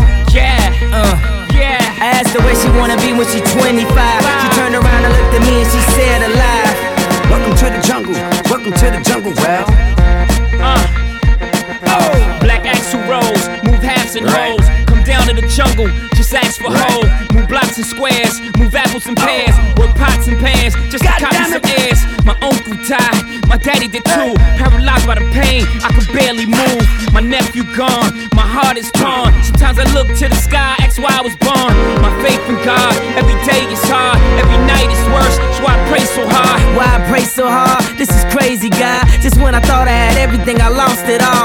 To 30.18 30.28
the 30.28 30.34
sky, 30.34 30.74
ask 30.82 30.98
why 30.98 31.14
I 31.14 31.22
was 31.22 31.36
born. 31.38 31.70
My 32.02 32.10
faith 32.26 32.42
in 32.50 32.58
God, 32.66 32.90
every 33.14 33.38
day 33.46 33.62
is 33.70 33.78
hard, 33.86 34.18
every 34.42 34.58
night 34.66 34.90
is 34.90 35.04
worse. 35.14 35.38
So 35.54 35.62
I 35.62 35.78
pray 35.86 36.02
so 36.02 36.26
hard. 36.26 36.58
Why 36.74 36.90
I 36.90 36.98
pray 37.06 37.22
so 37.22 37.46
hard? 37.46 37.78
This 37.96 38.10
is 38.10 38.24
crazy, 38.34 38.68
God. 38.68 39.06
Just 39.22 39.38
when 39.38 39.54
I 39.54 39.60
thought 39.60 39.86
I 39.86 39.94
had 39.94 40.18
everything, 40.18 40.60
I 40.60 40.74
lost 40.74 41.06
it 41.06 41.22
all. 41.22 41.37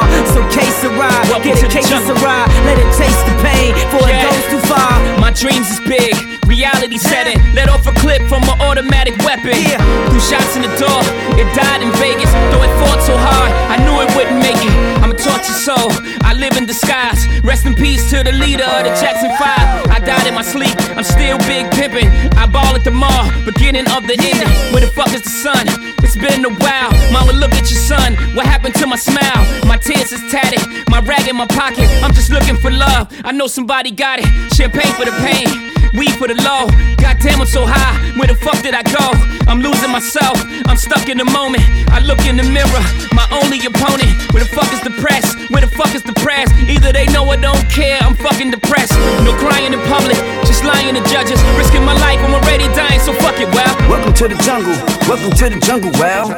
To 18.14 18.22
the 18.22 18.32
leader 18.32 18.64
of 18.64 18.86
the 18.86 18.94
Jackson 19.02 19.34
5. 19.42 19.90
I 19.90 19.98
died 19.98 20.28
in 20.28 20.36
my 20.36 20.44
sleep, 20.44 20.78
I'm 20.94 21.04
still 21.04 21.40
big 21.50 21.66
pimping. 21.74 22.10
I 22.38 22.46
ball 22.46 22.76
at 22.78 22.84
the 22.84 22.92
mall, 22.92 23.26
beginning 23.44 23.90
of 23.90 24.06
the 24.06 24.14
ending. 24.14 24.54
Where 24.70 24.86
the 24.86 24.92
fuck 24.94 25.10
is 25.18 25.24
the 25.24 25.34
sun? 25.34 25.66
It's 26.06 26.16
been 26.16 26.46
a 26.46 26.54
while. 26.62 26.94
Mama, 27.12 27.34
look 27.34 27.54
at 27.58 27.66
your 27.74 27.82
son. 27.82 28.14
What 28.36 28.46
happened 28.46 28.76
to 28.76 28.86
my 28.86 28.98
smile? 28.98 29.42
My 29.66 29.78
tears 29.78 30.12
is 30.12 30.22
tatted, 30.30 30.62
my 30.90 31.00
rag 31.00 31.28
in 31.28 31.36
my 31.36 31.48
pocket. 31.48 31.90
I'm 32.06 32.14
just 32.14 32.30
looking 32.30 32.58
for 32.58 32.70
love. 32.70 33.10
I 33.26 33.32
know 33.32 33.48
somebody 33.48 33.90
got 33.90 34.20
it. 34.20 34.30
Champagne 34.54 34.94
for 34.94 35.06
the 35.06 35.16
pain. 35.26 35.74
Weed 35.98 36.14
for 36.18 36.28
the 36.28 36.38
low. 36.46 36.70
Goddamn, 37.02 37.42
I'm 37.42 37.48
so 37.48 37.66
high. 37.66 37.98
Where 38.18 38.28
the 38.28 38.36
fuck 38.36 38.62
did 38.62 38.74
I 38.74 38.82
go? 38.82 39.06
I'm 39.50 39.62
losing 39.62 39.92
myself. 39.92 40.38
I'm 40.66 40.78
stuck 40.78 41.10
in 41.10 41.18
the 41.18 41.26
moment. 41.26 41.64
I 41.90 42.00
look 42.00 42.22
in 42.26 42.38
the 42.38 42.44
mirror. 42.44 42.84
My 43.34 43.42
only 43.42 43.66
opponent. 43.66 44.14
Where 44.32 44.44
the 44.44 44.50
fuck 44.54 44.72
is 44.72 44.82
the 44.82 44.94
press? 45.02 45.26
Where 45.50 45.62
the 45.62 45.74
fuck 45.74 45.96
is 45.96 46.04
the 46.04 46.14
press? 46.22 46.54
Either 46.70 46.94
they 46.94 47.08
know 47.08 47.26
or 47.26 47.36
don't 47.36 47.68
care. 47.68 47.98
I'm 48.00 48.14
fucking 48.14 48.52
depressed. 48.52 48.94
No 49.26 49.34
crying 49.42 49.74
in 49.74 49.80
public. 49.90 50.18
Just 50.46 50.64
lying 50.64 50.94
to 50.94 51.02
judges. 51.10 51.42
Risking 51.58 51.84
my 51.84 51.98
life. 51.98 52.20
I'm 52.20 52.36
already 52.36 52.68
dying. 52.78 53.00
So 53.00 53.12
fuck 53.12 53.34
it, 53.42 53.50
well. 53.50 53.74
Welcome 53.90 54.14
to 54.14 54.28
the 54.28 54.38
jungle. 54.46 54.78
Welcome 55.10 55.32
to 55.32 55.50
the 55.50 55.60
jungle, 55.66 55.90
well. 55.94 56.30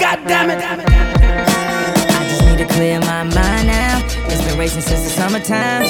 God 0.00 0.24
damn 0.24 0.48
it. 0.48 0.64
I 0.64 2.24
just 2.30 2.44
need 2.46 2.56
to 2.56 2.68
clear 2.72 2.98
my 3.00 3.24
mind 3.24 3.66
now. 3.68 4.00
It's 4.32 4.42
been 4.46 4.58
racing 4.58 4.80
since 4.80 5.02
the 5.02 5.10
summertime. 5.10 5.84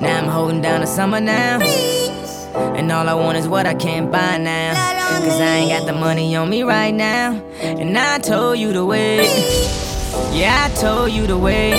Now 0.00 0.20
I'm 0.22 0.24
holding 0.24 0.62
down 0.62 0.80
the 0.80 0.86
summer 0.86 1.20
now. 1.20 1.58
And 2.54 2.90
all 2.90 3.08
I 3.08 3.14
want 3.14 3.38
is 3.38 3.46
what 3.46 3.66
I 3.66 3.74
can't 3.74 4.10
buy 4.10 4.38
now. 4.38 4.74
Cause 5.20 5.40
I 5.40 5.56
ain't 5.56 5.70
got 5.70 5.86
the 5.86 5.92
money 5.92 6.34
on 6.34 6.48
me 6.48 6.62
right 6.62 6.94
now. 6.94 7.32
And 7.62 7.96
I 7.96 8.18
told 8.18 8.58
you 8.58 8.72
to 8.72 8.84
wait. 8.84 9.28
Yeah, 10.32 10.68
I 10.68 10.80
told 10.80 11.12
you 11.12 11.26
to 11.26 11.36
wait. 11.36 11.78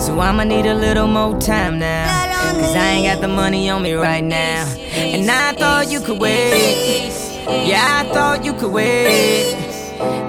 So 0.00 0.18
I'ma 0.18 0.44
need 0.44 0.66
a 0.66 0.74
little 0.74 1.06
more 1.06 1.38
time 1.38 1.78
now. 1.78 2.06
Cause 2.54 2.74
I 2.74 2.88
ain't 2.90 3.06
got 3.06 3.20
the 3.20 3.28
money 3.28 3.70
on 3.70 3.82
me 3.82 3.92
right 3.94 4.24
now. 4.24 4.66
And 4.92 5.30
I 5.30 5.52
thought 5.52 5.90
you 5.90 6.00
could 6.00 6.18
wait. 6.20 7.12
Yeah, 7.46 8.04
I 8.04 8.12
thought 8.12 8.44
you 8.44 8.54
could 8.54 8.72
wait. 8.72 9.56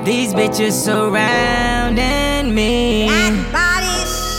These 0.05 0.33
bitches 0.33 0.74
surrounding 0.74 2.53
me. 2.53 3.07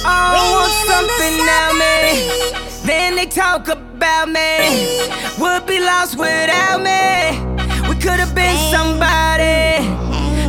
Oh, 0.04 0.52
want 0.52 0.72
something 0.86 1.46
now, 1.46 1.72
me. 1.72 2.41
Then 2.84 3.14
they 3.14 3.26
talk 3.26 3.68
about 3.68 4.28
me. 4.28 5.06
Would 5.38 5.66
be 5.66 5.78
lost 5.78 6.18
without 6.18 6.82
me. 6.82 7.38
We 7.88 7.94
could 7.94 8.18
have 8.18 8.34
been 8.34 8.56
somebody. 8.74 9.86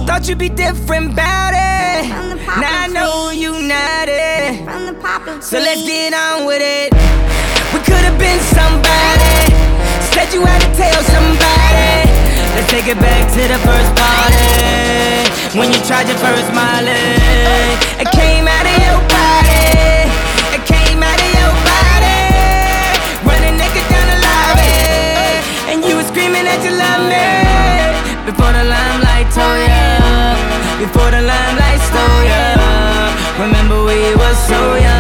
Thought 0.07 0.27
you'd 0.27 0.39
be 0.39 0.49
different 0.49 1.13
about 1.13 1.53
it. 1.53 2.09
Now 2.57 2.83
I 2.83 2.87
know 2.87 3.29
you 3.29 3.51
not 3.61 4.09
it. 4.09 5.43
So 5.43 5.59
let's 5.59 5.85
get 5.85 6.13
on 6.13 6.45
with 6.45 6.61
it. 6.61 6.91
We 7.73 7.79
could 7.85 8.01
have 8.01 8.17
been 8.17 8.41
somebody. 8.57 9.53
Said 10.09 10.33
you 10.33 10.41
had 10.45 10.61
to 10.65 10.71
tell 10.73 11.01
somebody. 11.13 12.09
Let's 12.57 12.69
take 12.69 12.87
it 12.87 12.97
back 12.97 13.29
to 13.37 13.41
the 13.45 13.59
first 13.61 13.91
party. 13.93 15.57
When 15.57 15.69
you 15.71 15.79
tried 15.85 16.07
your 16.09 16.17
first 16.17 16.49
Molly. 16.53 16.97
It 18.01 18.09
came 18.09 18.47
out 18.47 18.65
of 18.65 18.77
your 18.81 18.99
body. 19.07 19.92
Screaming 26.43 26.51
that 26.51 26.61
you 26.63 26.73
love 26.75 27.03
me. 27.07 28.25
Before 28.25 28.51
the 28.51 28.63
limelight 28.63 29.27
told 29.31 29.59
ya. 29.67 30.35
Before 30.79 31.11
the 31.11 31.21
limelight 31.21 31.81
stole 31.81 32.23
ya. 32.31 32.43
Remember 33.39 33.83
we 33.85 34.15
were 34.15 34.35
so 34.47 34.75
young. 34.75 34.92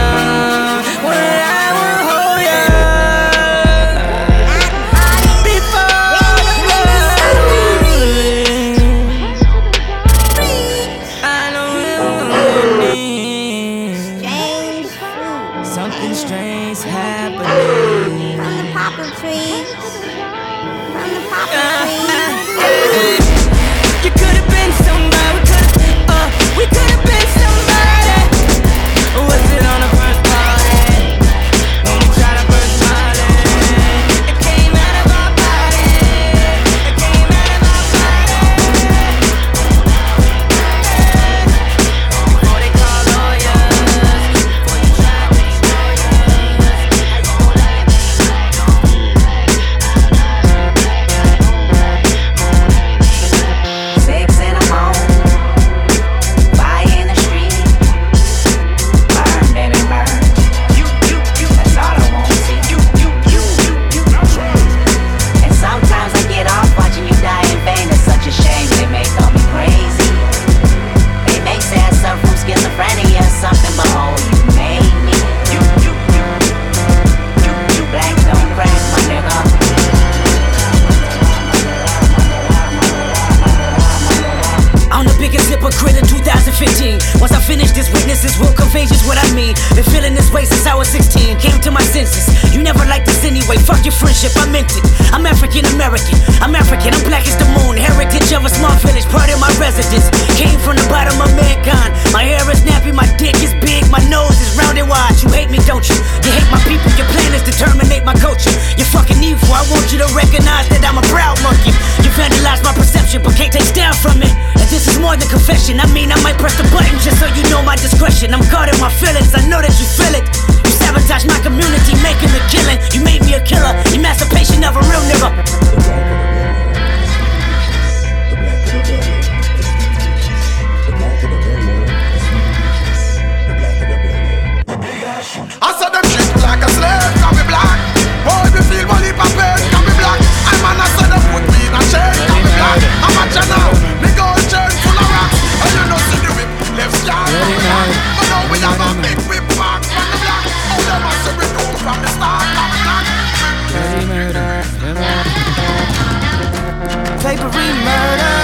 Papery 157.43 157.75
murder. 157.83 158.39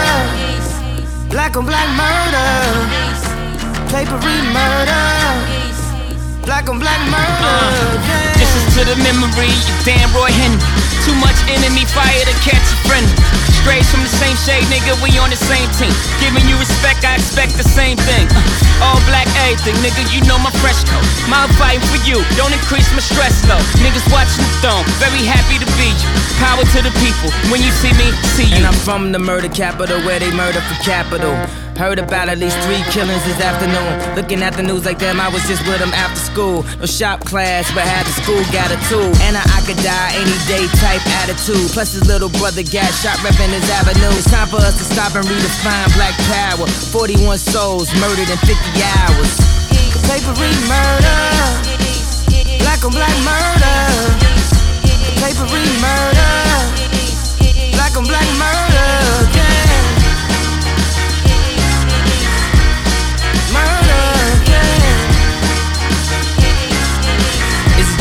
Black 1.32 1.56
on 1.56 1.66
black 1.66 1.88
murder. 1.96 2.52
Papery 3.88 4.40
murder. 4.52 5.08
Black 6.44 6.68
on 6.68 6.80
black 6.80 7.00
murder. 7.08 7.48
Uh, 7.48 8.36
This 8.36 8.52
is 8.60 8.76
to 8.76 8.84
the 8.84 8.98
memory. 9.00 9.48
You 9.48 9.76
damn 9.88 10.12
Roy 10.12 10.36
Henry. 10.36 10.60
Too 11.08 11.16
much 11.16 11.40
enemy 11.48 11.86
fire 11.88 12.26
to 12.28 12.36
catch 12.44 12.60
a 12.60 12.78
friend. 12.84 13.08
Strays 13.70 13.92
from 13.94 14.02
the 14.02 14.10
same 14.10 14.34
shade, 14.34 14.66
nigga. 14.66 14.98
We 14.98 15.14
on 15.22 15.30
the 15.30 15.38
same 15.38 15.70
team. 15.78 15.94
Giving 16.18 16.42
you 16.50 16.58
respect, 16.58 17.06
I 17.06 17.14
expect 17.14 17.54
the 17.54 17.62
same 17.62 18.02
thing. 18.02 18.26
Uh, 18.34 18.82
all 18.82 18.98
black, 19.06 19.30
everything, 19.46 19.78
nigga. 19.86 20.10
You 20.10 20.26
know 20.26 20.42
my 20.42 20.50
fresh 20.58 20.82
coat. 20.90 21.06
My 21.30 21.46
fighting 21.62 21.86
for 21.86 22.02
you. 22.02 22.18
Don't 22.34 22.50
increase 22.50 22.90
my 22.98 23.04
stress 23.06 23.46
though. 23.46 23.62
Niggas 23.86 24.10
watching 24.10 24.42
the 24.42 24.54
throne. 24.66 24.82
Very 24.98 25.22
happy 25.22 25.62
to 25.62 25.70
be 25.78 25.94
you. 26.02 26.10
Power 26.42 26.66
to 26.66 26.80
the 26.82 26.90
people. 26.98 27.30
When 27.54 27.62
you 27.62 27.70
see 27.70 27.94
me, 27.94 28.10
see 28.34 28.50
you. 28.50 28.58
And 28.58 28.66
I'm 28.66 28.74
from 28.74 29.12
the 29.12 29.22
murder 29.22 29.50
capital 29.54 30.02
where 30.02 30.18
they 30.18 30.34
murder 30.34 30.66
for 30.66 30.74
capital. 30.82 31.38
Heard 31.80 31.96
about 31.96 32.28
at 32.28 32.44
least 32.44 32.60
three 32.68 32.84
killings 32.92 33.24
this 33.24 33.40
afternoon. 33.40 33.88
Looking 34.12 34.44
at 34.44 34.52
the 34.52 34.60
news 34.60 34.84
like 34.84 35.00
them, 35.00 35.16
I 35.16 35.32
was 35.32 35.48
just 35.48 35.64
with 35.64 35.80
them 35.80 35.96
after 35.96 36.20
school. 36.20 36.68
No 36.76 36.84
shop 36.84 37.24
class, 37.24 37.72
but 37.72 37.88
had 37.88 38.04
the 38.04 38.12
school 38.20 38.44
got 38.52 38.68
a 38.68 38.76
tool. 38.92 39.08
And 39.24 39.40
a 39.40 39.44
I 39.56 39.64
could 39.64 39.80
die 39.80 40.12
any 40.20 40.36
day 40.52 40.68
type 40.84 41.00
attitude. 41.24 41.72
Plus 41.72 41.96
his 41.96 42.04
little 42.04 42.28
brother 42.36 42.68
got 42.68 42.92
shot 43.00 43.16
repping 43.24 43.56
his 43.56 43.64
avenue. 43.72 44.12
It's 44.20 44.28
time 44.28 44.52
for 44.52 44.60
us 44.60 44.76
to 44.76 44.84
stop 44.84 45.16
and 45.16 45.24
redefine 45.24 45.88
black 45.96 46.20
power. 46.28 46.68
41 46.68 47.40
souls 47.40 47.88
murdered 47.96 48.28
in 48.28 48.40
50 48.44 48.60
hours. 49.00 49.32
Papery 50.04 50.52
murder. 50.68 51.24
Black 52.60 52.84
on 52.84 52.92
black 52.92 53.16
murder. 53.24 53.80
Papery 55.24 55.64
murder. 55.80 56.36
Black 57.72 57.96
on 57.96 58.04
black. 58.04 58.28
Murder, 58.36 59.39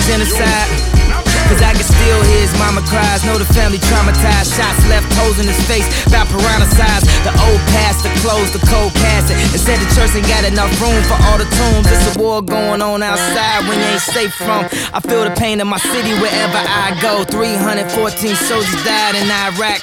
genocide. 0.08 0.68
Cause 1.48 1.64
I 1.64 1.72
can 1.72 1.84
still 1.84 2.20
hear 2.28 2.44
his 2.44 2.52
mama 2.60 2.84
cries. 2.84 3.24
Know 3.24 3.40
the 3.40 3.48
family 3.56 3.80
traumatized. 3.88 4.52
Shots 4.52 4.84
left 4.92 5.08
holes 5.16 5.40
in 5.40 5.48
his 5.48 5.56
face. 5.64 5.84
About 6.04 6.28
piranha. 6.28 6.68
The 7.24 7.32
old 7.44 7.60
pastor 7.72 8.12
closed 8.20 8.52
the 8.52 8.60
cold 8.68 8.92
casket. 9.00 9.36
Said 9.56 9.80
the 9.80 9.88
church 9.96 10.12
ain't 10.12 10.28
got 10.28 10.44
enough 10.44 10.68
room 10.76 11.00
for 11.08 11.16
all 11.28 11.40
the 11.40 11.48
tombs. 11.56 11.88
It's 11.88 12.16
a 12.16 12.20
war 12.20 12.42
going 12.42 12.80
on 12.84 13.02
outside 13.02 13.64
when 13.64 13.80
you 13.80 13.88
ain't 13.96 14.04
safe 14.04 14.34
from. 14.36 14.68
I 14.92 15.00
feel 15.00 15.24
the 15.24 15.32
pain 15.36 15.60
in 15.60 15.68
my 15.68 15.80
city 15.80 16.12
wherever 16.20 16.60
I 16.60 16.92
go. 17.00 17.24
314 17.24 17.88
soldiers 18.36 18.84
died 18.84 19.16
in 19.16 19.24
Iraq. 19.24 19.82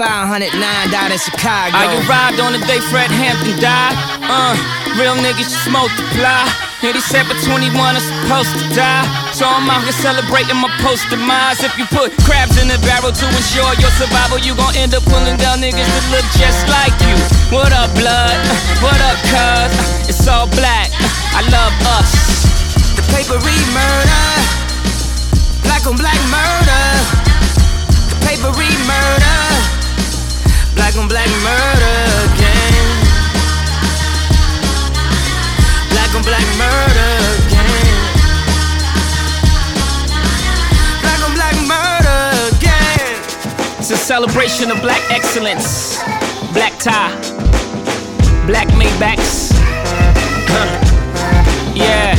509 0.00 0.50
died 0.90 1.12
in 1.12 1.20
Chicago. 1.20 1.76
I 1.76 1.84
arrived 2.00 2.40
on 2.40 2.52
the 2.56 2.62
day 2.64 2.80
Fred 2.88 3.12
Hampton 3.12 3.60
died. 3.60 3.94
Uh, 4.24 4.56
real 4.96 5.14
niggas 5.20 5.52
just 5.52 5.68
multiply. 5.70 6.48
And 6.84 6.92
he 6.92 7.00
said 7.00 7.24
for 7.24 7.32
21 7.48 7.72
I'm 7.72 7.96
supposed 7.96 8.52
to 8.60 8.64
die. 8.76 9.08
So 9.32 9.48
I'm 9.48 9.64
out 9.72 9.88
here 9.88 9.96
celebrating 10.04 10.60
my 10.60 10.68
post 10.84 11.08
demise. 11.08 11.64
If 11.64 11.72
you 11.80 11.88
put 11.88 12.12
crabs 12.28 12.60
in 12.60 12.68
the 12.68 12.76
barrel 12.84 13.08
to 13.08 13.24
ensure 13.24 13.72
your 13.80 13.88
survival, 13.96 14.36
you 14.36 14.52
gon' 14.52 14.76
end 14.76 14.92
up 14.92 15.00
pulling 15.08 15.40
down 15.40 15.64
niggas 15.64 15.80
that 15.80 16.06
look 16.12 16.28
just 16.36 16.60
like 16.68 16.92
you. 17.08 17.16
What 17.48 17.72
up, 17.72 17.88
blood? 17.96 18.36
What 18.84 19.00
up, 19.00 19.16
cuz? 19.32 20.12
It's 20.12 20.28
all 20.28 20.44
black. 20.52 20.92
I 21.32 21.40
love 21.48 21.72
us. 21.96 22.12
The 23.00 23.04
papery 23.16 23.60
murder. 23.72 24.28
Black 25.64 25.88
on 25.88 25.96
black 25.96 26.20
murder. 26.28 26.84
The 28.12 28.18
papery 28.28 28.76
murder. 28.84 29.40
Black 30.76 30.92
on 31.00 31.08
black 31.08 31.32
murder 31.40 31.93
Black 36.24 36.48
murder 36.56 37.12
again. 37.44 37.94
Black 41.02 41.20
on 41.20 41.34
black 41.34 41.56
murder 41.68 42.56
again. 42.56 43.20
It's 43.78 43.90
a 43.90 43.96
celebration 43.96 44.70
of 44.70 44.80
black 44.80 45.02
excellence. 45.10 45.98
Black 46.54 46.72
tie, 46.78 47.12
black 48.46 48.68
Maybachs. 48.68 49.52
Huh. 50.48 50.68
Yeah. 51.74 52.16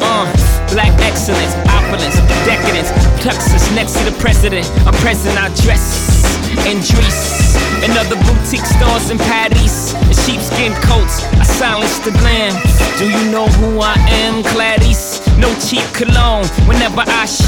Uh, 0.00 0.26
black 0.72 0.92
excellence, 1.00 1.54
opulence, 1.70 2.16
decadence. 2.44 2.90
Plexus 3.22 3.70
next 3.76 3.92
to 3.98 4.10
the 4.10 4.16
president. 4.18 4.66
I'm 4.86 4.94
present, 4.94 5.38
I 5.38 5.54
dress 5.62 6.02
in 6.66 6.78
Drees. 6.78 7.54
And 7.84 7.92
other 7.96 8.16
boutique 8.26 8.66
stores 8.66 9.10
in 9.10 9.18
Paris. 9.18 9.94
Sheepskin 10.24 10.72
coats, 10.80 11.20
I 11.36 11.44
silence 11.44 11.98
the 11.98 12.10
glam. 12.12 12.56
Do 12.96 13.04
you 13.04 13.30
know 13.30 13.46
who 13.60 13.80
I 13.80 13.92
am, 14.24 14.40
Gladys? 14.56 15.20
No 15.36 15.52
cheap 15.60 15.84
cologne 15.92 16.46
whenever 16.64 17.04
I 17.04 17.26
sh- 17.26 17.44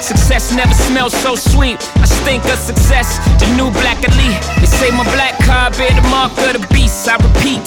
Success 0.00 0.54
never 0.56 0.72
smells 0.72 1.12
so 1.12 1.36
sweet. 1.36 1.76
I 2.00 2.06
stink 2.06 2.44
of 2.46 2.58
success, 2.58 3.20
the 3.38 3.46
new 3.54 3.70
black 3.84 4.00
elite. 4.00 4.40
They 4.60 4.66
say 4.66 4.90
my 4.96 5.04
black 5.12 5.36
car 5.44 5.70
bear 5.72 5.92
the 5.92 6.00
mark 6.08 6.32
of 6.40 6.56
the 6.56 6.66
beast. 6.72 7.06
I 7.06 7.20
repeat, 7.20 7.60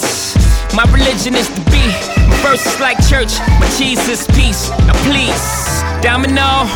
my 0.74 0.82
religion 0.90 1.36
is 1.38 1.46
the 1.54 1.62
beat. 1.70 1.94
My 2.26 2.36
verse 2.42 2.66
is 2.66 2.80
like 2.80 2.98
church, 3.06 3.38
my 3.62 3.68
cheese 3.78 4.02
is 4.08 4.26
peace. 4.34 4.70
Now 4.82 4.98
please, 5.06 5.46
domino, 6.02 6.66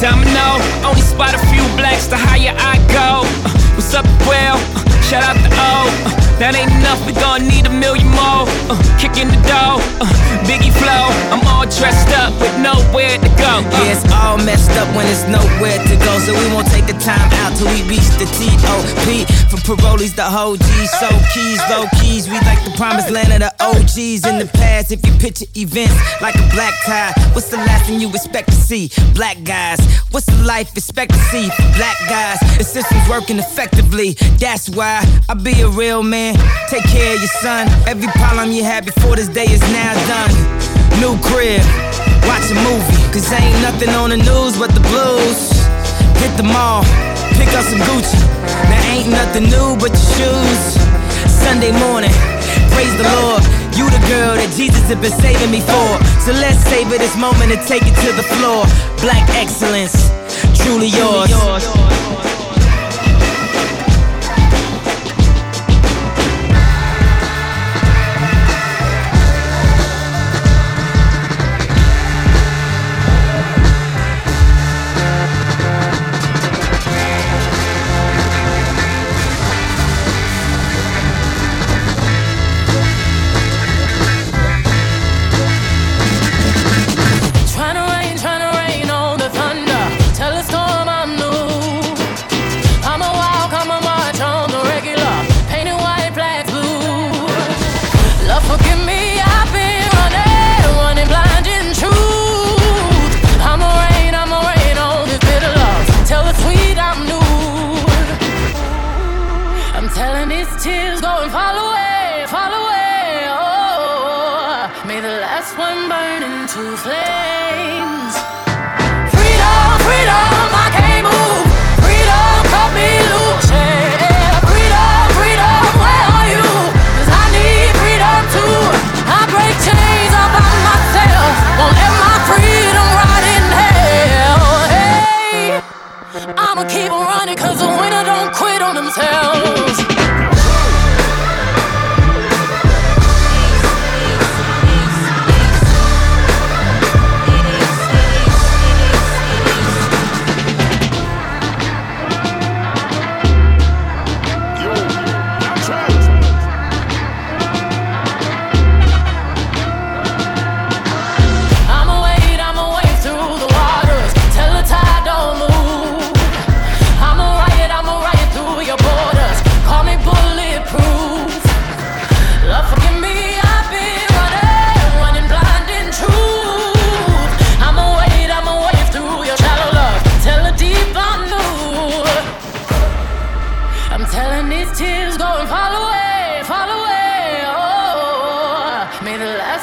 domino. 0.00 0.56
Only 0.88 1.04
spot 1.04 1.34
a 1.34 1.40
few 1.52 1.64
blacks, 1.76 2.06
the 2.06 2.16
higher 2.16 2.56
I 2.56 2.80
go. 2.88 3.28
Uh, 3.44 3.52
what's 3.76 3.92
up, 3.92 4.06
well? 4.24 4.56
Uh, 4.56 5.02
shout 5.04 5.22
out 5.22 5.36
to 5.36 5.50
O. 5.52 6.21
That 6.42 6.58
ain't 6.58 6.74
enough, 6.82 6.98
we 7.06 7.14
gon' 7.14 7.46
need 7.46 7.70
a 7.70 7.70
million 7.70 8.10
more. 8.18 8.50
Uh, 8.66 8.74
kicking 8.98 9.30
the 9.30 9.38
door, 9.46 9.78
uh, 10.02 10.10
Biggie 10.42 10.74
flow. 10.74 11.06
I'm 11.30 11.38
all 11.46 11.62
dressed 11.70 12.10
up 12.18 12.34
with 12.42 12.50
nowhere 12.58 13.14
to 13.14 13.30
go. 13.38 13.62
Uh. 13.62 13.78
Yeah, 13.86 13.94
it's 13.94 14.02
all 14.10 14.42
messed 14.42 14.74
up 14.74 14.90
when 14.98 15.06
there's 15.06 15.22
nowhere 15.30 15.78
to 15.78 15.94
go. 16.02 16.18
So 16.18 16.34
we 16.34 16.46
won't 16.50 16.66
take 16.66 16.90
the 16.90 16.98
time 16.98 17.30
out 17.46 17.54
till 17.54 17.70
we 17.70 17.86
reach 17.86 18.10
the 18.18 18.26
T.O.P. 18.26 19.22
From 19.54 19.62
parolees 19.62 20.18
to 20.18 20.26
whole 20.26 20.58
so 20.58 21.10
keys, 21.30 21.62
low 21.70 21.86
keys. 22.02 22.26
We 22.26 22.34
like 22.42 22.58
the 22.66 22.74
promised 22.74 23.10
land 23.10 23.30
of 23.30 23.38
the 23.46 23.52
OGs 23.62 24.26
in 24.26 24.42
the 24.42 24.50
past. 24.58 24.90
If 24.90 25.06
you 25.06 25.12
picture 25.22 25.46
events 25.54 25.94
like 26.20 26.34
a 26.34 26.46
black 26.50 26.74
tie, 26.82 27.14
what's 27.38 27.50
the 27.50 27.58
last 27.58 27.86
thing 27.86 28.00
you 28.00 28.08
expect 28.10 28.48
to 28.48 28.58
see? 28.58 28.90
Black 29.14 29.38
guys, 29.44 29.78
what's 30.10 30.26
the 30.26 30.42
life 30.42 30.74
expectancy 30.74 31.50
for 31.50 31.70
black 31.78 31.98
guys? 32.08 32.40
The 32.58 32.64
system's 32.64 33.08
working 33.08 33.38
effectively. 33.38 34.14
That's 34.42 34.68
why 34.70 35.06
I 35.28 35.34
be 35.34 35.60
a 35.60 35.68
real 35.68 36.02
man. 36.02 36.31
Take 36.68 36.84
care 36.84 37.14
of 37.14 37.20
your 37.20 37.34
son. 37.40 37.68
Every 37.86 38.08
problem 38.18 38.52
you 38.52 38.64
had 38.64 38.84
before 38.84 39.16
this 39.16 39.28
day 39.28 39.46
is 39.46 39.60
now 39.72 39.92
done. 40.08 40.32
New 41.00 41.14
crib, 41.20 41.62
watch 42.28 42.46
a 42.52 42.56
movie. 42.62 43.02
Cause 43.12 43.30
ain't 43.32 43.60
nothing 43.62 43.90
on 43.90 44.10
the 44.10 44.20
news 44.20 44.58
but 44.58 44.70
the 44.72 44.84
blues. 44.88 45.52
Hit 46.22 46.32
the 46.36 46.46
mall, 46.46 46.84
pick 47.36 47.50
up 47.56 47.64
some 47.66 47.82
Gucci. 47.88 48.20
There 48.70 48.84
ain't 48.92 49.10
nothing 49.10 49.50
new 49.50 49.76
but 49.76 49.90
your 49.92 50.08
shoes. 50.16 50.62
Sunday 51.28 51.72
morning, 51.72 52.12
praise 52.72 52.94
the 52.96 53.08
Lord. 53.20 53.42
You 53.76 53.88
the 53.88 54.02
girl 54.06 54.36
that 54.36 54.52
Jesus 54.54 54.84
has 54.92 55.00
been 55.00 55.16
saving 55.20 55.50
me 55.50 55.60
for. 55.60 55.90
So 56.22 56.32
let's 56.32 56.60
savor 56.68 56.98
this 56.98 57.16
moment 57.16 57.50
and 57.50 57.60
take 57.66 57.82
it 57.82 57.96
to 58.04 58.10
the 58.12 58.26
floor. 58.38 58.64
Black 59.00 59.24
excellence, 59.34 59.96
truly 60.60 60.88
yours. 60.88 61.30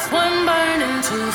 That's 0.00 0.12
when 0.12 0.46
burn 0.46 0.80
into 0.80 1.30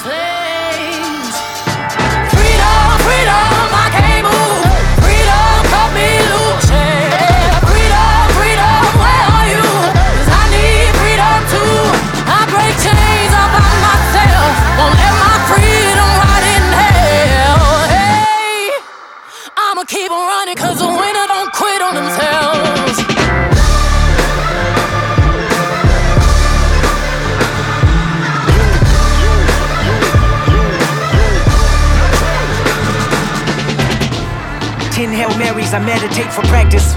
I 35.74 35.80
meditate 35.80 36.32
for 36.32 36.42
practice. 36.44 36.94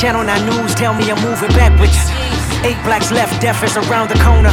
Channel 0.00 0.24
9 0.24 0.46
News 0.46 0.74
tell 0.74 0.94
me 0.94 1.10
I'm 1.10 1.20
moving 1.22 1.50
backwards. 1.50 1.96
Eight 2.64 2.80
blacks 2.84 3.10
left, 3.10 3.40
death 3.40 3.62
is 3.64 3.76
around 3.76 4.10
the 4.10 4.18
corner. 4.22 4.52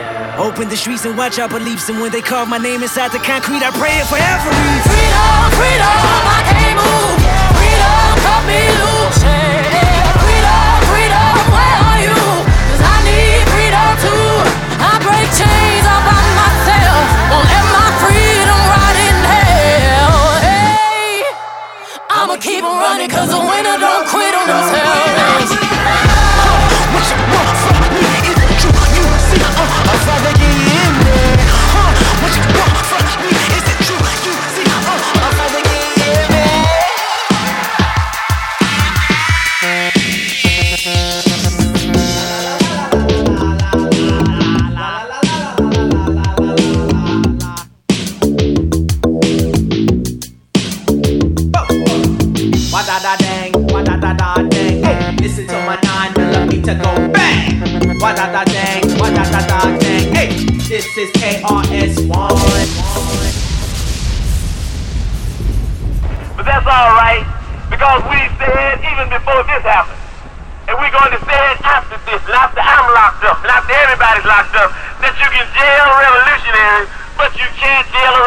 Open 0.37 0.69
the 0.69 0.77
streets 0.77 1.05
and 1.05 1.17
watch 1.17 1.39
our 1.39 1.49
beliefs. 1.49 1.89
And 1.89 2.01
when 2.01 2.11
they 2.11 2.21
carve 2.21 2.47
my 2.47 2.57
name 2.57 2.81
inside 2.81 3.11
the 3.11 3.19
concrete, 3.19 3.61
I 3.61 3.71
pray 3.71 3.93
it 3.99 4.07
forever. 4.07 4.49
Freedom, 4.89 5.51
freedom, 5.59 6.01
I 6.27 6.39
can't 6.49 6.77
move. 6.81 7.19
Freedom, 7.59 8.09
cut 8.25 8.41
me 8.49 8.61
loose. 8.81 9.21
Freedom, 9.21 10.71
freedom, 10.89 11.35
where 11.53 11.77
are 11.89 11.99
you? 12.07 12.17
'Cause 12.17 12.81
I 12.81 12.97
need 13.05 13.43
freedom 13.53 13.91
too. 14.01 14.27
I 14.81 14.93
break 15.05 15.29
chains 15.35 15.85
all 15.85 16.03
by 16.09 16.23
myself. 16.41 17.05
Won't 17.31 17.47
let 17.51 17.65
my 17.77 17.89
freedom 18.01 18.59
rot 18.71 18.95
in 19.07 19.17
hell. 19.31 20.15
Hey, 20.41 21.21
I'ma 22.09 22.35
keep 22.37 22.63
on 22.63 22.79
running 22.79 23.09
'cause 23.09 23.29
the 23.29 23.39
winner 23.39 23.77
don't 23.77 24.07
quit 24.07 24.33
on 24.33 24.47
themselves. 24.47 25.10
This 60.81 60.97
is 60.97 61.11
KRS 61.13 62.09
One. 62.09 62.33
But 66.35 66.45
that's 66.45 66.65
alright, 66.65 67.21
because 67.69 68.01
we 68.09 68.17
said 68.41 68.81
even 68.81 69.09
before 69.13 69.43
this 69.45 69.61
happened. 69.61 70.01
And 70.67 70.77
we're 70.81 70.89
going 70.89 71.11
to 71.13 71.21
say 71.25 71.37
it 71.53 71.61
after 71.61 72.01
this, 72.09 72.21
and 72.25 72.33
after 72.33 72.61
I'm 72.61 72.93
locked 72.97 73.23
up, 73.25 73.37
and 73.45 73.51
after 73.51 73.73
everybody's 73.77 74.25
locked 74.25 74.55
up, 74.57 74.73
that 75.05 75.13
you 75.21 75.29
can 75.29 75.45
jail 75.53 75.85
a 75.85 76.01
revolutionary, 76.01 76.89
but 77.13 77.29
you 77.37 77.45
can't 77.61 77.85
jail 77.93 78.17
a 78.17 78.25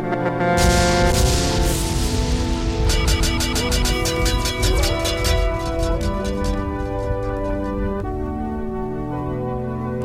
revolution. 0.00 0.19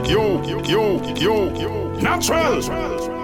Yo, 0.08 0.40
yo, 0.46 1.02
yo, 1.16 1.50
yo, 1.56 1.90
natural. 2.00 2.62
Probably 2.62 3.15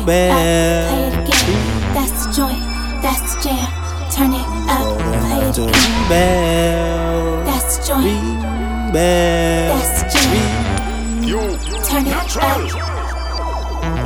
up, 0.00 0.06
play 0.06 1.06
it 1.06 1.14
again. 1.14 1.94
That's 1.94 2.26
the 2.26 2.32
joint, 2.32 2.62
that's 3.02 3.34
the 3.34 3.40
jam. 3.42 3.68
Turn 4.10 4.32
it 4.32 4.46
up, 4.68 4.98
play 4.98 5.40
it 5.48 5.58
again. 5.58 7.44
That's 7.44 7.78
the 7.78 7.84
joint, 7.86 8.92
that's 8.92 10.02
the 10.02 10.08
jam. 10.10 10.20
Turn 11.84 12.06
it 12.06 12.14
up, 12.14 12.28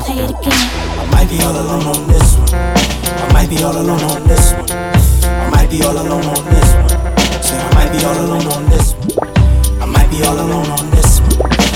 play 0.01 0.19
it 0.19 0.31
again. 0.31 0.63
I 0.99 1.05
might 1.11 1.29
be 1.29 1.37
all 1.43 1.57
alone 1.57 1.87
on 1.87 2.07
this 2.09 2.37
one. 2.39 2.55
I 2.55 3.33
might 3.33 3.49
be 3.51 3.63
all 3.63 3.77
alone 3.77 4.03
on 4.03 4.27
this 4.29 4.53
one. 4.53 4.71
I 4.71 5.51
might 5.51 5.71
be 5.71 5.83
all 5.83 5.97
alone 5.97 6.25
on 6.25 6.45
this 6.45 6.75
one. 6.75 6.89
Say 7.43 7.59
I 7.59 7.75
might 7.75 7.91
be 7.93 8.05
all 8.05 8.19
alone 8.19 8.47
on 8.53 8.65
this 8.71 8.95
one. 8.95 9.11
I 9.81 9.87
might 9.87 10.11
be 10.11 10.23
all 10.25 10.39
alone 10.39 10.71
on 10.71 10.91
this 10.91 11.21
one. 11.21 11.31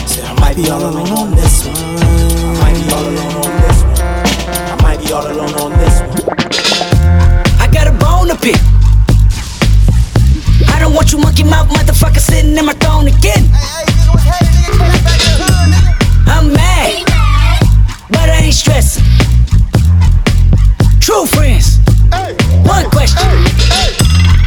Say 0.06 0.22
I 0.24 0.32
might 0.40 0.56
be 0.56 0.70
all 0.70 0.82
alone 0.82 1.12
on 1.12 1.30
this 1.34 1.66
one. 1.66 1.76
I 1.76 2.54
might 2.60 2.74
be 2.74 2.92
all 2.92 3.04
alone 3.04 3.37
be 5.08 5.14
all 5.14 5.26
alone 5.26 5.54
on 5.54 5.72
this 5.78 6.00
one. 6.00 6.36
I 7.60 7.68
got 7.72 7.86
a 7.86 7.92
bone 7.92 8.28
to 8.28 8.36
pick. 8.36 8.60
I 10.68 10.78
don't 10.78 10.92
want 10.92 11.12
you 11.12 11.18
monkey 11.18 11.44
mouth 11.44 11.68
motherfucker 11.68 12.20
sitting 12.20 12.56
in 12.56 12.64
my 12.64 12.74
throne 12.74 13.08
again. 13.08 13.48
I'm 16.26 16.52
mad, 16.52 17.04
but 18.10 18.28
I 18.28 18.40
ain't 18.44 18.54
stressing. 18.54 19.04
True 21.00 21.24
friends. 21.26 21.78
One 22.66 22.90
question. 22.90 23.24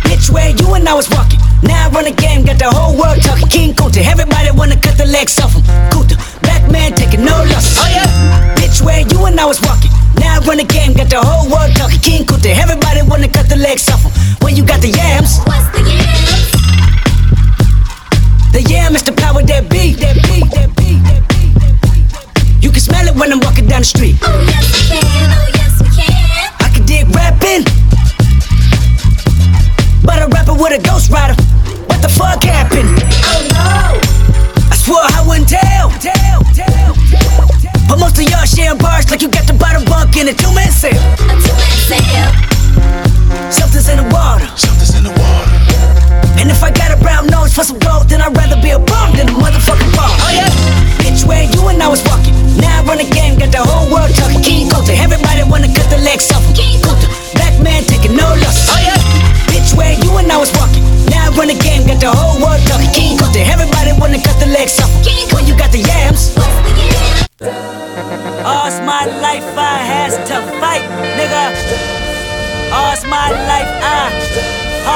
Bitch, 0.05 0.29
where 0.29 0.49
you 0.49 0.73
and 0.75 0.87
I 0.87 0.93
was 0.93 1.09
walking. 1.09 1.39
Now 1.63 1.87
I 1.87 1.89
run 1.89 2.05
the 2.05 2.11
game, 2.11 2.45
got 2.45 2.59
the 2.59 2.69
whole 2.69 2.97
world 2.97 3.21
talking. 3.21 3.47
King 3.47 3.73
Kunta. 3.73 4.05
Everybody 4.05 4.51
wanna 4.51 4.79
cut 4.79 4.97
the 4.97 5.05
legs 5.05 5.39
off 5.39 5.53
him. 5.53 5.63
Kunta, 5.89 6.15
black 6.41 6.69
man 6.71 6.93
taking 6.93 7.25
no 7.25 7.35
loss. 7.49 7.77
Oh 7.79 7.89
yeah, 7.89 8.55
bitch, 8.55 8.81
where 8.85 9.01
you 9.01 9.25
and 9.25 9.39
I 9.39 9.45
was 9.45 9.59
walking. 9.61 10.00
I 10.41 10.43
run 10.45 10.57
the 10.57 10.63
game, 10.63 10.93
got 10.93 11.07
the 11.09 11.21
whole 11.21 11.45
world 11.53 11.69
talking. 11.77 11.99
King 12.01 12.25
Kunta. 12.25 12.49
Everybody 12.49 13.01
wanna 13.03 13.27
cut 13.27 13.47
the 13.47 13.57
legs 13.57 13.87
off 13.89 14.01
him. 14.01 14.11
When 14.41 14.55
you 14.55 14.65
got 14.65 14.81
the 14.81 14.89
yams. 14.89 15.37
What's 15.45 15.69
the 15.69 15.85
yams? 15.85 16.49
The 18.51 18.61
yam 18.65 18.95
is 18.95 19.03
the 19.03 19.13
power 19.13 19.43
that 19.43 19.69
beat, 19.69 19.99
that 20.01 20.15
beat, 20.25 20.49
that 20.49 20.73
beat, 20.75 20.97
that 21.05 21.21
beat, 21.29 21.53
that 21.61 21.73
beat. 21.85 22.63
You 22.63 22.71
can 22.71 22.79
smell 22.81 23.07
it 23.07 23.15
when 23.15 23.31
I'm 23.31 23.39
walking 23.41 23.67
down 23.67 23.81
the 23.81 23.85
street. 23.85 24.17
Oh 24.23 24.41
yes 24.49 24.65
we 24.89 24.97
can, 24.97 25.29
oh 25.29 25.47
yes 25.53 25.77
we 25.77 25.89
can. 25.93 26.09
I 26.57 26.69
can 26.73 26.85
dig 26.89 27.05
rapping, 27.13 27.63
but 30.01 30.25
a 30.25 30.27
rapper 30.27 30.53
with 30.53 30.73
a 30.73 30.81
ghost 30.81 31.11
rider. 31.11 31.40
Bottom 40.33 40.53
bunk 40.53 40.71
in 40.71 40.71
a 40.71 40.71
two-man 40.71 40.71
sale. 40.71 41.03
A 41.27 41.35
two-man 41.39 41.75
sale. 41.87 42.31
Something's 43.51 43.89
in 43.89 43.97
the 43.97 44.07
water. 44.13 44.47
Something's 44.55 44.95
in 44.95 45.03
the 45.03 45.11
water. 45.11 45.51
And 46.39 46.49
if 46.49 46.63
I 46.63 46.71
got 46.71 46.91
a 46.91 46.97
brown 46.97 47.27
nose 47.27 47.53
for 47.53 47.63
some 47.63 47.79
gold, 47.79 48.09
then 48.09 48.21
I'd 48.21 48.35
rather 48.35 48.59
be 48.61 48.71
a 48.71 48.79
bum 48.79 49.15
than 49.15 49.29
a 49.29 49.35
motherfucking 49.35 49.93
bum. 49.95 50.09
Oh 50.09 50.31
yeah, 50.33 50.49
bitch, 51.01 51.27
where 51.27 51.43
you 51.43 51.67
and 51.69 51.81
I 51.81 51.87
was 51.87 52.03
walking. 52.05 52.33
Now 52.57 52.81
I 52.81 52.83
run 52.83 52.97
the 52.97 53.09
game, 53.09 53.37
got 53.37 53.51
the 53.51 53.61
whole 53.61 53.91
world 53.91 54.09
talking. 54.15 54.41
King 54.41 54.69
Kunta, 54.69 54.97
everybody 54.97 55.43
wanna 55.43 55.69
cut 55.69 55.89
the 55.89 55.99
legs 56.01 56.31
off. 56.31 56.41
him. 56.41 56.53
King 56.55 56.81
Kunta, 56.81 57.07
black 57.35 57.55
man 57.61 57.83
taking 57.83 58.15
no 58.15 58.25
loss. 58.41 58.73
Oh 58.73 58.79
yeah, 58.81 58.97
bitch, 59.53 59.77
where 59.77 59.93
you 59.93 60.17
and 60.17 60.31
I 60.31 60.37
was 60.37 60.51
walking. 60.57 60.83
Now 61.13 61.29
I 61.29 61.35
run 61.37 61.47
the 61.47 61.59
game, 61.59 61.85
got 61.85 62.01
the 62.01 62.09
whole 62.09 62.41
world 62.41 62.61
talking. 62.65 62.89
King 62.89 63.17
Kunta, 63.17 63.45
everybody 63.45 63.93
wanna 63.99 64.21
cut 64.21 64.39
the 64.41 64.49
legs 64.49 64.81
off. 64.81 65.10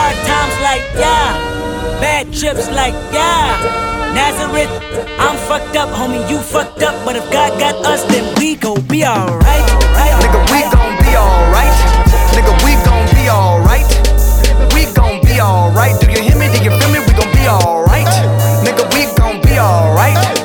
Hard 0.06 0.18
times 0.30 0.56
like 0.62 0.86
yeah, 1.02 1.34
bad 2.00 2.26
trips 2.34 2.70
like 2.70 2.94
yeah. 3.10 3.58
Nazareth, 4.14 4.72
I'm 5.20 5.36
fucked 5.50 5.76
up, 5.76 5.90
homie, 5.90 6.24
you 6.30 6.40
fucked 6.40 6.84
up. 6.84 6.96
But 7.04 7.16
if 7.16 7.26
God 7.32 7.60
got 7.60 7.76
us, 7.86 8.04
then 8.06 8.24
we 8.40 8.56
gon' 8.56 8.82
be 8.88 9.04
alright. 9.04 9.66
Nigga, 10.22 10.40
we 10.54 10.62
gon' 10.72 10.96
be 11.04 11.12
alright. 11.18 11.76
Nigga, 12.36 12.54
we 12.64 12.74
gon' 12.88 13.08
be 13.18 13.30
alright. 13.30 13.90
We 14.74 14.86
gon' 14.94 15.22
be 15.26 15.42
alright. 15.42 16.00
Do 16.00 16.12
you 16.12 16.22
hear 16.22 16.38
me? 16.38 16.48
Do 16.54 16.64
you 16.64 16.72
feel 16.80 16.92
me? 16.94 17.00
We 17.08 17.14
gon' 17.20 17.34
be 17.34 17.48
alright. 17.48 18.14
Nigga, 18.64 18.86
we 18.94 19.04
gon' 19.18 19.42
be 19.42 19.60
alright. 19.60 20.45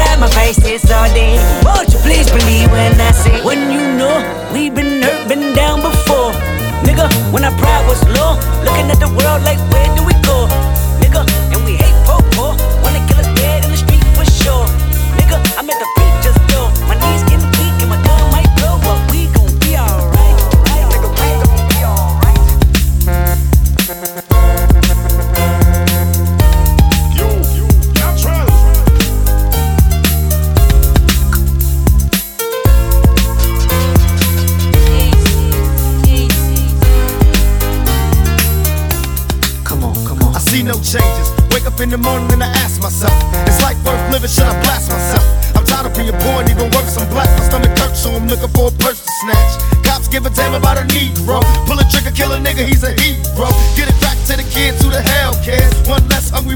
side 0.00 0.20
my 0.20 0.30
face, 0.30 0.58
it's 0.64 0.90
all 0.90 1.08
day. 1.12 1.36
Won't 1.64 1.92
you 1.92 2.00
please 2.00 2.28
believe 2.30 2.70
when 2.70 3.00
I 3.00 3.10
say, 3.12 3.44
when 3.44 3.60
you 3.74 3.82
know 3.98 4.16
we've 4.52 4.74
been 4.74 5.02
hurt, 5.02 5.28
been 5.28 5.54
down 5.54 5.80
before. 5.82 6.32
Nigga, 6.86 7.06
when 7.32 7.44
our 7.44 7.56
pride 7.60 7.84
was 7.86 8.00
low, 8.16 8.32
looking 8.64 8.88
at 8.94 8.98
the 9.04 9.10
world 9.18 9.40
like, 9.48 9.60
where 9.72 9.88
do 9.96 9.99
in 41.92 41.98
the 41.98 42.06
morning 42.06 42.30
and 42.30 42.42
I 42.42 42.46
ask 42.62 42.78
myself, 42.80 43.10
is 43.50 43.58
life 43.62 43.74
worth 43.82 43.98
living? 44.14 44.30
Should 44.30 44.46
I 44.46 44.54
blast 44.62 44.90
myself? 44.94 45.26
I'm 45.58 45.66
tired 45.66 45.90
of 45.90 45.94
being 45.98 46.14
poor 46.22 46.38
and 46.38 46.46
even 46.46 46.70
worse, 46.70 46.94
I'm 46.94 47.10
black. 47.10 47.26
My 47.34 47.42
stomach 47.50 47.74
hurts, 47.78 47.98
so 48.06 48.14
I'm 48.14 48.30
looking 48.30 48.52
for 48.54 48.70
a 48.70 48.74
purse 48.78 49.02
to 49.02 49.10
snatch. 49.26 49.52
Cops 49.82 50.06
give 50.06 50.24
a 50.24 50.30
damn 50.30 50.54
about 50.54 50.78
a 50.78 50.86
Negro. 50.94 51.42
Pull 51.66 51.78
a 51.82 51.86
trigger, 51.90 52.14
kill 52.14 52.30
a 52.30 52.38
nigga, 52.38 52.62
he's 52.62 52.86
a 52.86 52.94
hero. 52.94 53.50
Get 53.74 53.90
it 53.90 53.98
back 53.98 54.14
to 54.30 54.38
the 54.38 54.46
kids 54.54 54.78
who 54.82 54.90
the 54.90 55.02
hell 55.02 55.34
cares. 55.42 55.74
One 55.90 56.06
less 56.06 56.30
hungry 56.30 56.54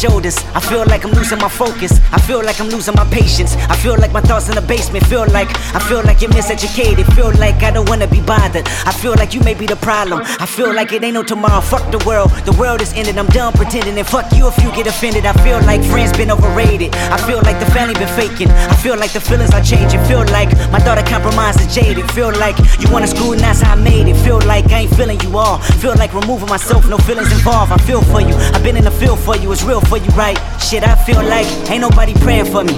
shoulders. 0.00 0.38
I 0.54 0.60
feel 0.60 0.84
like 0.86 1.04
I'm 1.04 1.12
losing 1.12 1.38
my 1.38 1.48
focus. 1.48 1.92
I 2.10 2.18
feel 2.18 2.42
like 2.42 2.58
I'm 2.58 2.70
losing 2.70 2.94
my 2.94 3.04
patience. 3.12 3.54
I 3.68 3.76
feel 3.76 3.96
like 3.98 4.12
my 4.12 4.22
thoughts 4.22 4.48
in 4.48 4.54
the 4.54 4.62
basement. 4.62 5.04
Feel 5.06 5.26
like 5.28 5.50
I 5.76 5.80
feel 5.88 6.02
like 6.02 6.22
you're 6.22 6.30
miseducated. 6.30 7.04
Feel 7.14 7.32
like 7.44 7.62
I 7.62 7.70
don't 7.70 7.88
wanna 7.88 8.06
be 8.06 8.20
bothered. 8.22 8.66
I 8.90 8.92
feel 8.92 9.14
like 9.20 9.34
you 9.34 9.40
may 9.40 9.52
be 9.52 9.66
the 9.66 9.76
problem. 9.76 10.22
I 10.24 10.46
feel 10.46 10.72
like 10.72 10.92
it 10.92 11.04
ain't 11.04 11.14
no 11.14 11.22
tomorrow. 11.22 11.60
Fuck 11.60 11.84
the 11.92 12.02
world. 12.08 12.30
The 12.48 12.52
world 12.52 12.80
is 12.80 12.92
ended. 12.94 13.18
I'm 13.18 13.26
done 13.26 13.52
pretending. 13.52 13.98
And 13.98 14.06
fuck 14.06 14.32
you 14.32 14.48
if 14.48 14.56
you 14.62 14.70
get 14.72 14.86
offended. 14.86 15.26
I 15.26 15.34
feel 15.44 15.60
like 15.70 15.82
friends 15.84 16.16
been 16.16 16.30
overrated. 16.30 16.94
I 16.94 17.18
feel 17.28 17.40
like 17.42 17.58
the 17.60 17.70
family 17.76 17.94
been 17.94 18.14
faking. 18.16 18.50
I 18.72 18.76
feel 18.76 18.96
like 18.96 19.12
the 19.12 19.20
feelings 19.20 19.52
are 19.52 19.62
changing. 19.62 20.00
Feel 20.04 20.24
like 20.32 20.50
my 20.72 20.80
thought 20.80 20.98
of 20.98 21.04
compromise 21.04 21.60
is 21.60 21.68
jaded. 21.74 22.10
Feel 22.12 22.32
like 22.44 22.56
you 22.80 22.88
wanna 22.90 23.06
screw 23.06 23.32
and 23.32 23.40
that's 23.40 23.60
how 23.60 23.72
I 23.72 23.76
made 23.76 24.08
it. 24.08 24.16
Feel 24.24 24.40
like 24.52 24.66
I 24.72 24.80
ain't 24.82 24.94
feeling 24.96 25.20
you 25.20 25.36
all. 25.36 25.58
Feel 25.84 25.94
like 25.96 26.14
removing 26.14 26.48
myself, 26.48 26.88
no 26.88 26.96
feelings 26.98 27.30
involved. 27.32 27.72
I 27.72 27.78
feel 27.78 28.00
for 28.02 28.20
you. 28.20 28.34
I've 28.54 28.62
been 28.62 28.76
in 28.76 28.84
the 28.84 28.96
field 29.02 29.18
for 29.20 29.36
you. 29.36 29.52
It's 29.52 29.62
real 29.62 29.82
for 29.90 29.98
you, 29.98 30.10
right? 30.10 30.38
Shit, 30.62 30.84
I 30.86 30.94
feel 30.94 31.20
like 31.20 31.48
ain't 31.68 31.80
nobody 31.80 32.14
praying 32.14 32.44
for 32.44 32.62
me. 32.62 32.76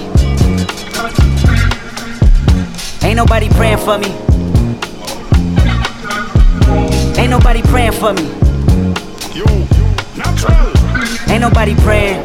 Ain't 3.06 3.16
nobody 3.16 3.50
praying 3.50 3.76
for 3.76 3.98
me. 3.98 4.08
Ain't 7.20 7.28
nobody 7.28 7.60
praying 7.68 7.92
for 7.92 8.14
me. 8.14 8.24
Ain't 11.30 11.42
nobody 11.42 11.74
praying. 11.82 12.24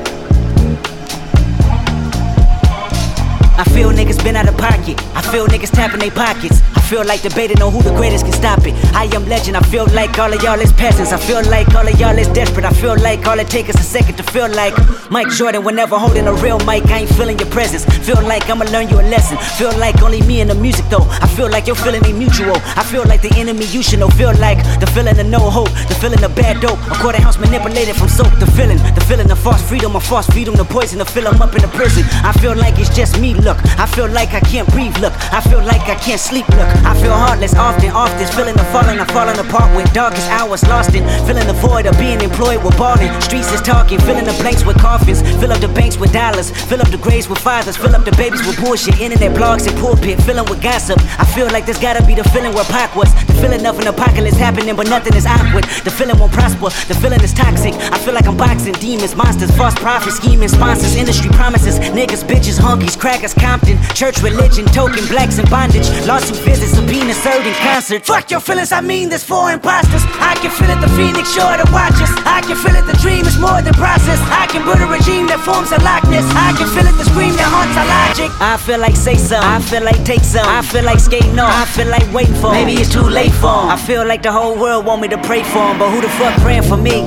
I 3.60 3.66
feel 3.74 3.92
niggas 3.92 4.24
been 4.24 4.38
out 4.38 4.48
of 4.48 4.56
pocket. 4.58 4.98
I 5.18 5.22
feel 5.22 5.48
niggas 5.48 5.72
tapping 5.72 6.00
their 6.00 6.12
pockets. 6.12 6.62
Feel 6.88 7.04
like 7.04 7.22
debating 7.22 7.62
on 7.62 7.74
who 7.74 7.82
the 7.82 7.94
greatest 7.96 8.24
can 8.24 8.32
stop 8.32 8.66
it. 8.66 8.74
I 8.96 9.12
am 9.14 9.28
legend. 9.28 9.58
I 9.58 9.62
feel 9.62 9.86
like 9.88 10.18
all 10.18 10.32
of 10.32 10.42
y'all 10.42 10.58
is 10.58 10.72
peasants. 10.72 11.12
I 11.12 11.18
feel 11.18 11.44
like 11.52 11.68
all 11.76 11.86
of 11.86 12.00
y'all 12.00 12.18
is 12.18 12.30
desperate. 12.30 12.64
I 12.64 12.72
feel 12.72 12.96
like 12.98 13.28
all 13.28 13.38
it 13.40 13.50
takes 13.50 13.68
is 13.70 13.76
a 13.76 13.84
second 13.84 14.16
to 14.16 14.24
feel 14.24 14.48
like 14.48 14.74
Mike 15.12 15.28
Jordan 15.28 15.66
whenever 15.66 16.00
holding 16.00 16.28
a 16.28 16.34
real 16.36 16.60
mic. 16.60 16.86
I 16.86 17.00
ain't 17.00 17.10
feeling 17.10 17.38
your 17.40 17.50
presence. 17.50 17.84
Feel 18.08 18.22
like 18.24 18.50
I'ma 18.50 18.64
learn 18.72 18.88
you 18.88 19.02
a 19.02 19.04
lesson. 19.04 19.38
Feel 19.60 19.78
like 19.78 20.02
only 20.02 20.22
me 20.22 20.40
and 20.40 20.50
the 20.50 20.56
music 20.56 20.86
though. 20.90 21.04
I 21.20 21.28
feel 21.28 21.50
like 21.50 21.68
your 21.68 21.76
feeling 21.76 22.06
ain't 22.06 22.18
mutual. 22.18 22.56
I 22.80 22.84
feel 22.86 23.04
like 23.04 23.22
the 23.22 23.36
enemy 23.36 23.66
you 23.66 23.84
should 23.84 24.00
know. 24.00 24.08
Feel 24.08 24.34
like 24.40 24.64
the 24.80 24.88
feeling 24.88 25.20
of 25.20 25.26
no 25.26 25.40
hope. 25.40 25.72
The 25.92 25.96
feeling 26.00 26.24
of 26.24 26.34
bad 26.36 26.62
dope. 26.62 26.80
A 26.88 26.96
quarter 27.04 27.22
house 27.22 27.38
manipulated 27.38 27.98
from 27.98 28.08
soap. 28.08 28.32
The 28.40 28.48
feeling. 28.56 28.78
The 28.96 29.04
feeling 29.10 29.30
of 29.30 29.40
false 29.40 29.62
freedom. 29.68 29.98
A 29.98 30.00
false 30.00 30.28
freedom. 30.28 30.56
The 30.56 30.64
poison 30.64 31.00
to 31.00 31.06
fill 31.06 31.26
them 31.30 31.42
up 31.42 31.54
in 31.54 31.64
the 31.64 31.72
prison. 31.76 32.06
I 32.24 32.32
feel 32.32 32.56
like 32.56 32.80
it's 32.80 32.96
just 32.96 33.20
me. 33.20 33.34
Look. 33.34 33.58
I 33.78 33.86
feel 33.88 34.08
like 34.08 34.32
I 34.32 34.40
can't 34.40 34.70
breathe. 34.72 34.98
Look. 35.00 35.12
I 35.34 35.42
feel 35.42 35.60
like 35.60 35.82
I 35.90 35.96
can't 35.96 36.22
sleep. 36.22 36.48
Look. 36.56 36.77
I 36.86 36.94
feel 37.00 37.14
heartless 37.14 37.56
often. 37.56 37.92
often. 37.92 38.26
feeling 38.36 38.60
of 38.60 38.68
falling. 38.70 39.00
I'm 39.00 39.08
falling 39.08 39.40
apart 39.40 39.76
with 39.76 39.92
darkest 39.94 40.28
hours 40.30 40.64
lost 40.68 40.94
in. 40.94 41.04
Feeling 41.26 41.48
the 41.48 41.58
void 41.58 41.86
of 41.86 41.98
being 41.98 42.22
employed 42.22 42.64
with 42.64 42.78
balling. 42.78 43.10
Streets 43.22 43.52
is 43.52 43.62
talking. 43.62 44.00
Filling 44.02 44.26
the 44.26 44.36
blanks 44.42 44.66
with 44.66 44.78
coffins. 44.80 45.22
Fill 45.40 45.52
up 45.52 45.60
the 45.60 45.70
banks 45.70 45.98
with 45.98 46.12
dollars. 46.14 46.52
Fill 46.70 46.82
up 46.82 46.90
the 46.90 46.98
graves 46.98 47.28
with 47.30 47.40
fathers. 47.40 47.78
Fill 47.78 47.96
up 47.96 48.06
the 48.06 48.12
babies 48.14 48.46
with 48.46 48.60
bullshit. 48.60 49.00
Internet 49.00 49.32
blogs 49.38 49.68
and 49.68 49.78
pulpit. 49.80 50.22
Filling 50.22 50.46
with 50.50 50.62
gossip. 50.62 51.00
I 51.18 51.26
feel 51.26 51.48
like 51.48 51.66
this 51.66 51.80
gotta 51.80 52.06
be 52.06 52.16
the 52.16 52.26
feeling 52.36 52.54
where 52.54 52.66
Pac 52.66 52.96
was. 52.96 53.14
The 53.26 53.34
feeling 53.40 53.66
of 53.66 53.80
an 53.80 53.88
apocalypse 53.88 54.38
happening, 54.38 54.76
but 54.76 54.88
nothing 54.90 55.16
is 55.16 55.26
awkward. 55.26 55.64
The 55.86 55.92
feeling 55.92 56.18
won't 56.20 56.34
prosper. 56.34 56.70
The 56.92 56.96
feeling 57.00 57.22
is 57.22 57.34
toxic. 57.34 57.74
I 57.94 57.98
feel 58.00 58.14
like 58.14 58.28
I'm 58.28 58.38
boxing 58.38 58.74
demons, 58.74 59.16
monsters, 59.16 59.52
false 59.56 59.76
prophets, 59.76 60.18
scheming 60.18 60.50
sponsors, 60.50 60.96
industry 60.96 61.30
promises, 61.32 61.80
niggas, 61.80 62.24
bitches, 62.24 62.60
honkies, 62.60 62.98
crackers, 62.98 63.34
Compton, 63.34 63.78
church 63.94 64.22
religion, 64.22 64.66
token 64.66 65.06
blacks 65.08 65.38
in 65.38 65.46
bondage, 65.50 65.88
lawsuit 66.06 66.38
visits, 66.44 66.67
subpoena 66.68 67.14
served 67.14 67.48
in 67.48 67.54
concert. 67.56 68.06
Fuck 68.06 68.32
your 68.32 68.40
feelings, 68.40 68.72
I 68.72 68.82
mean 68.82 69.10
this 69.10 69.24
for 69.24 69.52
imposters. 69.52 70.04
I 70.20 70.36
can 70.42 70.52
feel 70.52 70.70
it, 70.70 70.80
the 70.82 70.90
phoenix 70.98 71.34
sure 71.34 71.56
to 71.58 71.66
watch 71.72 71.98
us. 72.02 72.12
I 72.26 72.42
can 72.42 72.56
feel 72.56 72.76
it, 72.76 72.86
the 72.86 72.98
dream 73.02 73.26
is 73.26 73.38
more 73.40 73.62
than 73.62 73.74
process. 73.74 74.20
I 74.30 74.48
can 74.48 74.64
build 74.66 74.80
a 74.82 74.88
regime 74.88 75.28
that 75.28 75.40
forms 75.40 75.72
a 75.72 75.80
likeness. 75.82 76.26
I 76.36 76.54
can 76.58 76.68
feel 76.76 76.86
it, 76.86 76.96
the 76.98 77.06
scream 77.06 77.34
that 77.40 77.50
haunts 77.50 77.76
our 77.80 77.88
logic. 77.88 78.30
I 78.42 78.58
feel 78.58 78.80
like 78.80 78.96
say 78.96 79.16
some, 79.16 79.44
I 79.44 79.60
feel 79.62 79.84
like 79.84 80.04
take 80.04 80.24
some, 80.24 80.48
I 80.48 80.62
feel 80.62 80.84
like 80.84 81.00
skating 81.00 81.40
on, 81.40 81.52
I 81.52 81.66
feel 81.66 81.88
like 81.88 82.08
waiting 82.14 82.36
for. 82.36 82.52
Maybe 82.52 82.74
it's 82.74 82.92
too 82.92 83.08
late 83.20 83.34
for 83.34 83.48
'em. 83.50 83.70
I 83.70 83.78
feel 83.78 84.06
like 84.06 84.22
the 84.22 84.32
whole 84.32 84.56
world 84.56 84.86
want 84.86 85.02
me 85.02 85.08
to 85.10 85.18
pray 85.30 85.44
for 85.44 85.64
'em, 85.70 85.80
but 85.80 85.90
who 85.90 86.02
the 86.02 86.10
fuck 86.20 86.36
praying 86.42 86.64
for 86.64 86.78
me? 86.78 86.98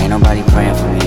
Ain't 0.00 0.10
nobody 0.10 0.42
praying 0.52 0.76
for 0.76 0.88
me. 0.96 1.03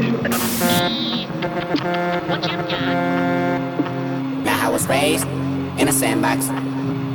Now 0.00 0.16
I 4.66 4.70
was 4.72 4.86
raised 4.86 5.26
in 5.78 5.88
a 5.88 5.92
sandbox 5.92 6.48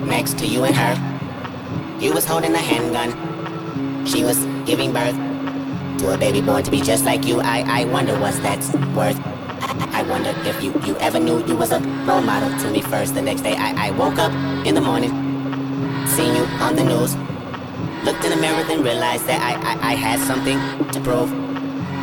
next 0.08 0.38
to 0.38 0.46
you 0.46 0.66
and 0.66 0.76
her. 0.76 1.98
You 2.00 2.14
was 2.14 2.26
holding 2.26 2.54
a 2.54 2.60
handgun. 2.60 4.06
She 4.06 4.24
was 4.24 4.38
giving 4.68 4.94
birth 4.94 5.16
to 6.00 6.14
a 6.14 6.18
baby 6.20 6.42
born 6.42 6.62
to 6.62 6.70
be 6.70 6.80
just 6.80 7.06
like 7.06 7.26
you. 7.26 7.42
I, 7.42 7.64
I 7.66 7.86
wonder 7.86 8.20
what's 8.20 8.38
that's 8.40 8.72
worth. 8.94 9.20
I, 9.26 10.02
I 10.02 10.04
wonder 10.04 10.36
if 10.48 10.62
you, 10.64 10.72
you 10.86 10.96
ever 10.98 11.20
knew 11.20 11.44
you 11.48 11.56
was 11.56 11.72
a 11.72 11.80
role 12.06 12.22
model 12.22 12.56
to 12.60 12.70
me 12.70 12.82
first. 12.82 13.16
The 13.16 13.22
next 13.24 13.42
day 13.42 13.56
I, 13.56 13.88
I 13.88 13.92
woke 13.92 14.20
up 14.20 14.32
in 14.64 14.76
the 14.76 14.82
morning, 14.82 15.10
seen 16.06 16.36
you 16.36 16.44
on 16.62 16.76
the 16.76 16.84
news. 16.84 17.16
Looked 18.06 18.24
in 18.26 18.30
the 18.30 18.38
mirror, 18.38 18.64
then 18.66 18.84
realized 18.84 19.26
that 19.26 19.42
I, 19.42 19.56
I, 19.74 19.94
I 19.94 19.96
had 19.96 20.20
something 20.20 20.60
to 20.92 21.00
prove. 21.02 21.45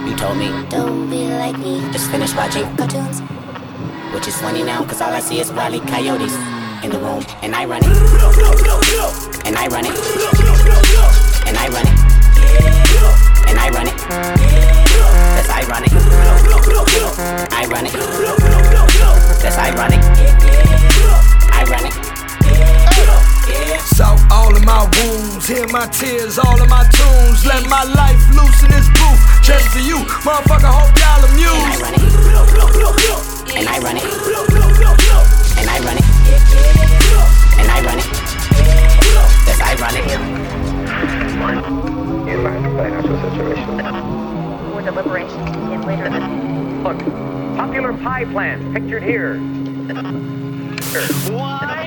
You 0.07 0.17
told 0.17 0.37
me, 0.37 0.49
don't 0.69 1.09
be 1.09 1.29
like 1.29 1.57
me. 1.59 1.81
Just 1.93 2.11
finished 2.11 2.37
watching 2.37 2.65
cartoons. 2.77 3.21
Which 4.13 4.27
is 4.27 4.37
funny 4.41 4.63
now, 4.65 4.85
cause 4.85 5.01
all 5.01 5.13
I 5.13 5.21
see 5.21 5.39
is 5.41 5.51
E. 5.51 5.81
Coyotes 5.81 6.35
in 6.83 6.91
the 6.91 6.99
room. 6.99 7.23
And 7.43 7.55
I 7.55 7.65
run 7.65 7.83
it. 7.83 7.89
And 9.47 9.57
I 9.57 9.69
run 9.69 9.87
it. 9.87 9.95
And 11.47 11.57
I 11.57 11.69
run 11.69 11.87
it. 11.87 11.95
And 13.49 13.59
I 13.59 13.69
run 13.71 13.87
it. 13.87 13.97
That's 15.37 15.51
ironic. 15.51 15.93
I 17.53 17.67
run 17.71 17.87
it. 17.87 17.93
That's 19.41 19.59
ironic. 19.59 20.03
Ironic. 21.55 23.32
So 23.97 24.17
all 24.31 24.55
of 24.55 24.65
my 24.65 24.89
wounds, 24.99 25.47
hear 25.47 25.67
my 25.69 25.87
tears, 25.89 26.39
all 26.39 26.61
of 26.61 26.69
my 26.69 26.85
tunes. 26.89 27.45
Let 27.45 27.69
my 27.69 27.85
life 27.85 28.23
loose 28.35 28.63
in 28.63 28.71
this 28.71 28.89
booth. 28.99 29.21
Just 29.43 29.69
for 29.69 29.81
you, 29.81 29.99
motherfucker. 30.25 30.71
Hope 30.71 30.95
y'all 30.99 31.25
amused. 31.27 31.51
And 33.55 33.69
I 33.69 33.79
run 33.79 33.97
it. 33.97 34.05
And 35.59 35.69
I 35.69 35.79
run 35.81 35.99
it. 35.99 36.05
And 37.59 37.69
I 37.71 37.81
run 37.85 37.99
it. 37.99 38.07
That's 39.45 39.61
ironic. 39.61 40.07
You 42.33 42.39
mind 42.39 42.65
explain 42.65 42.93
out 42.95 43.03
the 43.03 43.17
situation? 43.31 43.77
More 44.71 44.83
deliberations 44.83 45.51
begin 45.51 45.83
later 45.83 46.09
Look, 46.83 46.99
popular 47.57 47.93
pie 47.93 48.25
plants 48.25 48.65
pictured 48.73 49.03
here. 49.03 49.39
Wiley 51.31 51.82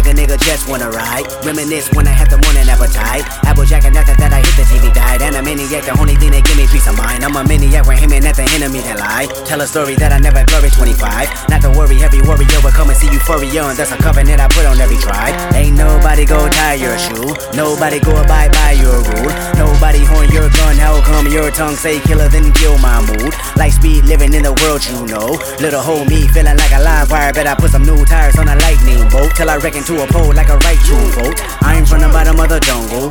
Make 0.00 0.16
a 0.16 0.16
nigga 0.16 0.40
just 0.40 0.66
wanna 0.66 0.88
ride. 0.88 1.28
Reminisce 1.44 1.92
when 1.92 2.08
I 2.08 2.16
had 2.16 2.32
the 2.32 2.40
morning 2.40 2.64
appetite. 2.64 3.20
Applejack 3.44 3.84
and 3.84 3.94
after 4.00 4.16
that 4.16 4.32
I 4.32 4.40
hit 4.40 4.56
the 4.56 4.64
TV 4.64 4.88
died. 4.94 5.20
And 5.20 5.36
a 5.36 5.42
maniac, 5.42 5.84
the 5.84 5.92
only 6.00 6.16
thing 6.16 6.32
that 6.32 6.40
give 6.40 6.56
me 6.56 6.64
peace 6.72 6.88
of 6.88 6.96
mind. 6.96 7.20
I'm 7.20 7.36
a 7.36 7.44
maniac 7.44 7.84
when 7.84 8.00
him 8.00 8.08
and 8.16 8.24
at 8.24 8.32
the 8.32 8.48
enemy 8.56 8.80
that 8.80 8.96
lie. 8.96 9.28
Tell 9.44 9.60
a 9.60 9.68
story 9.68 10.00
that 10.00 10.08
I 10.08 10.16
never 10.16 10.40
glory 10.48 10.72
25. 10.72 11.52
Not 11.52 11.60
to 11.60 11.70
worry, 11.76 12.00
every 12.00 12.24
warrior 12.24 12.48
will 12.64 12.72
come 12.72 12.88
and 12.88 12.96
see 12.96 13.12
euphoria. 13.12 13.68
And 13.68 13.76
that's 13.76 13.92
a 13.92 14.00
covenant 14.00 14.40
I 14.40 14.48
put 14.48 14.64
on 14.64 14.80
every 14.80 14.96
tribe. 14.96 15.36
Ain't 15.52 15.76
nobody 15.76 16.24
go 16.24 16.48
tie 16.48 16.80
your 16.80 16.96
shoe. 16.96 17.36
Nobody 17.52 18.00
go 18.00 18.16
abide 18.16 18.56
by 18.56 18.80
your 18.80 19.04
rule. 19.04 19.28
Nobody 19.60 20.00
horn 20.00 20.32
your 20.32 20.48
gun. 20.48 20.80
How 20.80 20.96
come 21.04 21.28
your 21.28 21.52
tongue 21.52 21.76
say 21.76 22.00
killer 22.08 22.32
then 22.32 22.48
kill 22.56 22.80
my 22.80 23.04
mood? 23.04 23.36
Like 23.60 23.76
speed 23.76 24.08
living 24.08 24.32
in 24.32 24.48
the 24.48 24.56
world 24.64 24.80
you 24.80 25.04
know. 25.12 25.36
Little 25.60 25.84
hoe 25.84 26.08
me 26.08 26.24
feeling 26.32 26.56
like 26.56 26.72
a 26.72 26.80
live 26.80 27.12
wire. 27.12 27.36
Bet 27.36 27.44
I 27.44 27.52
put 27.52 27.68
some 27.68 27.84
new 27.84 28.00
tires 28.08 28.40
on 28.40 28.48
a 28.48 28.56
lightning 28.64 29.04
bolt. 29.12 29.36
Till 29.36 29.52
I 29.52 29.60
reckon 29.60 29.84
to 29.90 30.04
a 30.04 30.06
pole 30.06 30.32
like 30.34 30.48
a 30.48 30.56
right 30.62 30.78
true 30.86 31.10
vote. 31.18 31.34
I'm 31.66 31.84
from 31.84 32.00
the 32.06 32.08
bottom 32.14 32.38
of 32.38 32.48
the 32.48 32.62
jungle. 32.62 33.10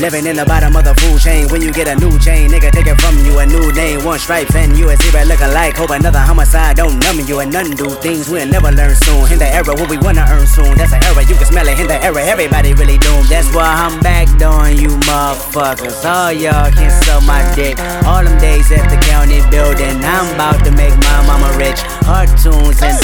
Living 0.00 0.24
in 0.24 0.40
the 0.40 0.46
bottom 0.48 0.74
of 0.74 0.82
the 0.82 0.96
food 1.04 1.20
chain. 1.20 1.46
When 1.52 1.60
you 1.60 1.70
get 1.70 1.86
a 1.86 1.94
new 2.00 2.16
chain, 2.18 2.48
nigga 2.48 2.72
take 2.72 2.88
it 2.88 2.96
from 2.96 3.12
you. 3.28 3.38
A 3.38 3.46
new 3.46 3.68
name, 3.76 4.02
one 4.02 4.18
stripe, 4.18 4.48
and 4.56 4.72
you 4.72 4.88
a 4.88 4.96
zebra 4.96 5.28
looking 5.28 5.52
like. 5.52 5.76
Hope 5.76 5.90
another 5.90 6.18
homicide 6.18 6.76
don't 6.80 6.96
numb 7.04 7.20
you. 7.28 7.44
And 7.44 7.52
none 7.52 7.76
do 7.76 7.92
things 8.00 8.30
we'll 8.30 8.48
never 8.48 8.72
learn 8.72 8.96
soon. 9.04 9.28
In 9.30 9.38
the 9.38 9.46
era 9.52 9.76
what 9.76 9.90
we 9.90 9.98
wanna 9.98 10.24
earn 10.32 10.46
soon. 10.48 10.72
That's 10.80 10.96
an 10.96 11.04
era, 11.04 11.20
you 11.28 11.36
can 11.36 11.44
smell 11.44 11.68
it. 11.68 11.78
In 11.78 11.88
the 11.92 12.00
era, 12.00 12.24
everybody 12.24 12.72
really 12.72 12.96
doomed. 12.96 13.28
That's 13.28 13.52
why 13.52 13.68
I'm 13.68 14.00
back 14.00 14.26
doing 14.40 14.80
you 14.80 14.96
motherfuckers. 15.04 16.08
All 16.08 16.32
y'all 16.32 16.72
can 16.72 16.90
suck 17.04 17.20
my 17.28 17.44
dick. 17.54 17.76
All 18.08 18.24
them 18.24 18.40
days 18.40 18.72
at 18.72 18.88
the 18.88 18.96
county 19.12 19.44
building. 19.52 20.00
I'm 20.00 20.32
about 20.34 20.64
to 20.64 20.72
make 20.72 20.96
my 21.04 21.20
mama 21.28 21.52
rich. 21.60 21.84
Cartoons 22.08 22.80
and 22.80 22.96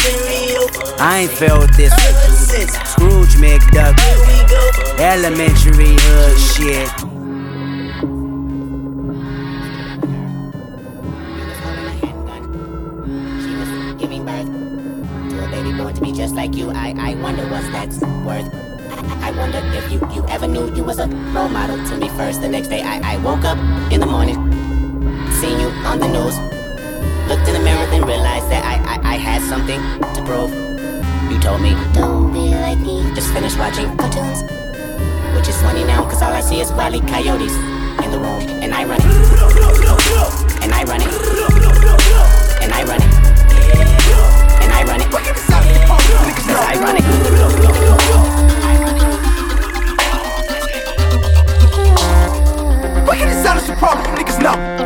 I 0.99 1.29
ain't 1.29 1.33
felt 1.33 1.69
this. 1.77 1.93
Scrooge 2.51 3.37
McDuck. 3.37 3.95
Elementary 4.99 5.95
hood 6.01 6.37
shit. 6.37 6.91
She 11.31 11.45
was 11.47 11.59
holding 11.59 11.87
a 11.87 11.95
handgun. 12.03 12.43
She 13.41 13.55
was 13.55 13.71
giving 14.01 14.25
birth 14.27 14.51
to 15.31 15.45
a 15.45 15.49
baby 15.49 15.73
born 15.77 15.95
to 15.95 16.01
be 16.01 16.11
just 16.11 16.35
like 16.35 16.57
you. 16.57 16.73
I, 16.73 16.93
I 16.99 17.15
wonder 17.23 17.47
what's 17.49 17.69
that's 17.71 18.01
worth. 18.27 18.53
I, 19.23 19.29
I 19.29 19.31
wonder 19.39 19.61
if 19.77 19.93
you, 19.93 20.01
you 20.13 20.27
ever 20.27 20.49
knew 20.49 20.75
you 20.75 20.83
was 20.83 20.99
a 20.99 21.07
role 21.07 21.49
model 21.49 21.77
to 21.77 21.97
me 21.99 22.09
first. 22.09 22.41
The 22.41 22.49
next 22.49 22.67
day 22.67 22.83
I, 22.83 23.15
I 23.15 23.17
woke 23.19 23.45
up 23.45 23.59
in 23.93 24.01
the 24.01 24.07
morning, 24.07 24.35
seen 25.35 25.61
you 25.61 25.69
on 25.87 26.01
the 26.01 26.09
news, 26.09 26.37
looked 27.29 27.47
in 27.47 27.55
the 27.55 27.61
mirror 27.63 27.87
and 27.93 28.05
realized 28.05 28.51
that 28.51 28.65
I, 28.65 28.97
I, 28.97 29.15
I 29.15 29.17
had 29.19 29.41
something 29.43 29.81
to 30.15 30.23
prove. 30.27 30.80
You 31.31 31.39
told 31.39 31.63
me, 31.63 31.71
don't 31.93 32.33
be 32.33 32.51
like 32.51 32.79
me, 32.81 33.03
just 33.15 33.33
finished 33.33 33.57
watching 33.57 33.97
cartoons. 33.97 34.43
Which 35.37 35.49
is 35.49 35.57
funny 35.63 35.85
now, 35.85 36.03
cause 36.03 36.23
all 36.23 36.33
I 36.33 36.41
see 36.41 36.61
is 36.61 36.73
wily 36.73 36.99
coyotes 37.01 37.55
in 38.03 38.11
the 38.11 38.19
room. 38.19 38.41
And 38.61 38.75
I 38.75 38.85
run 38.85 38.99
it. 38.99 39.07
And 40.61 40.75
I 40.75 40.83
run 40.83 41.01
it. 41.01 41.07
And 42.61 42.73
I 42.73 42.83
run 42.83 43.01
it. 43.01 43.09
And 44.61 44.73
I 44.73 44.83
run 44.83 45.01
it. 45.01 45.11
Cause 45.11 46.49
I 46.51 46.75
run 46.83 46.97
it. 46.97 47.05
Sound 53.43 53.59
is 53.61 53.67
the 53.69 53.75
problem, 53.77 54.17
niggas 54.17 54.43
know. 54.43 54.80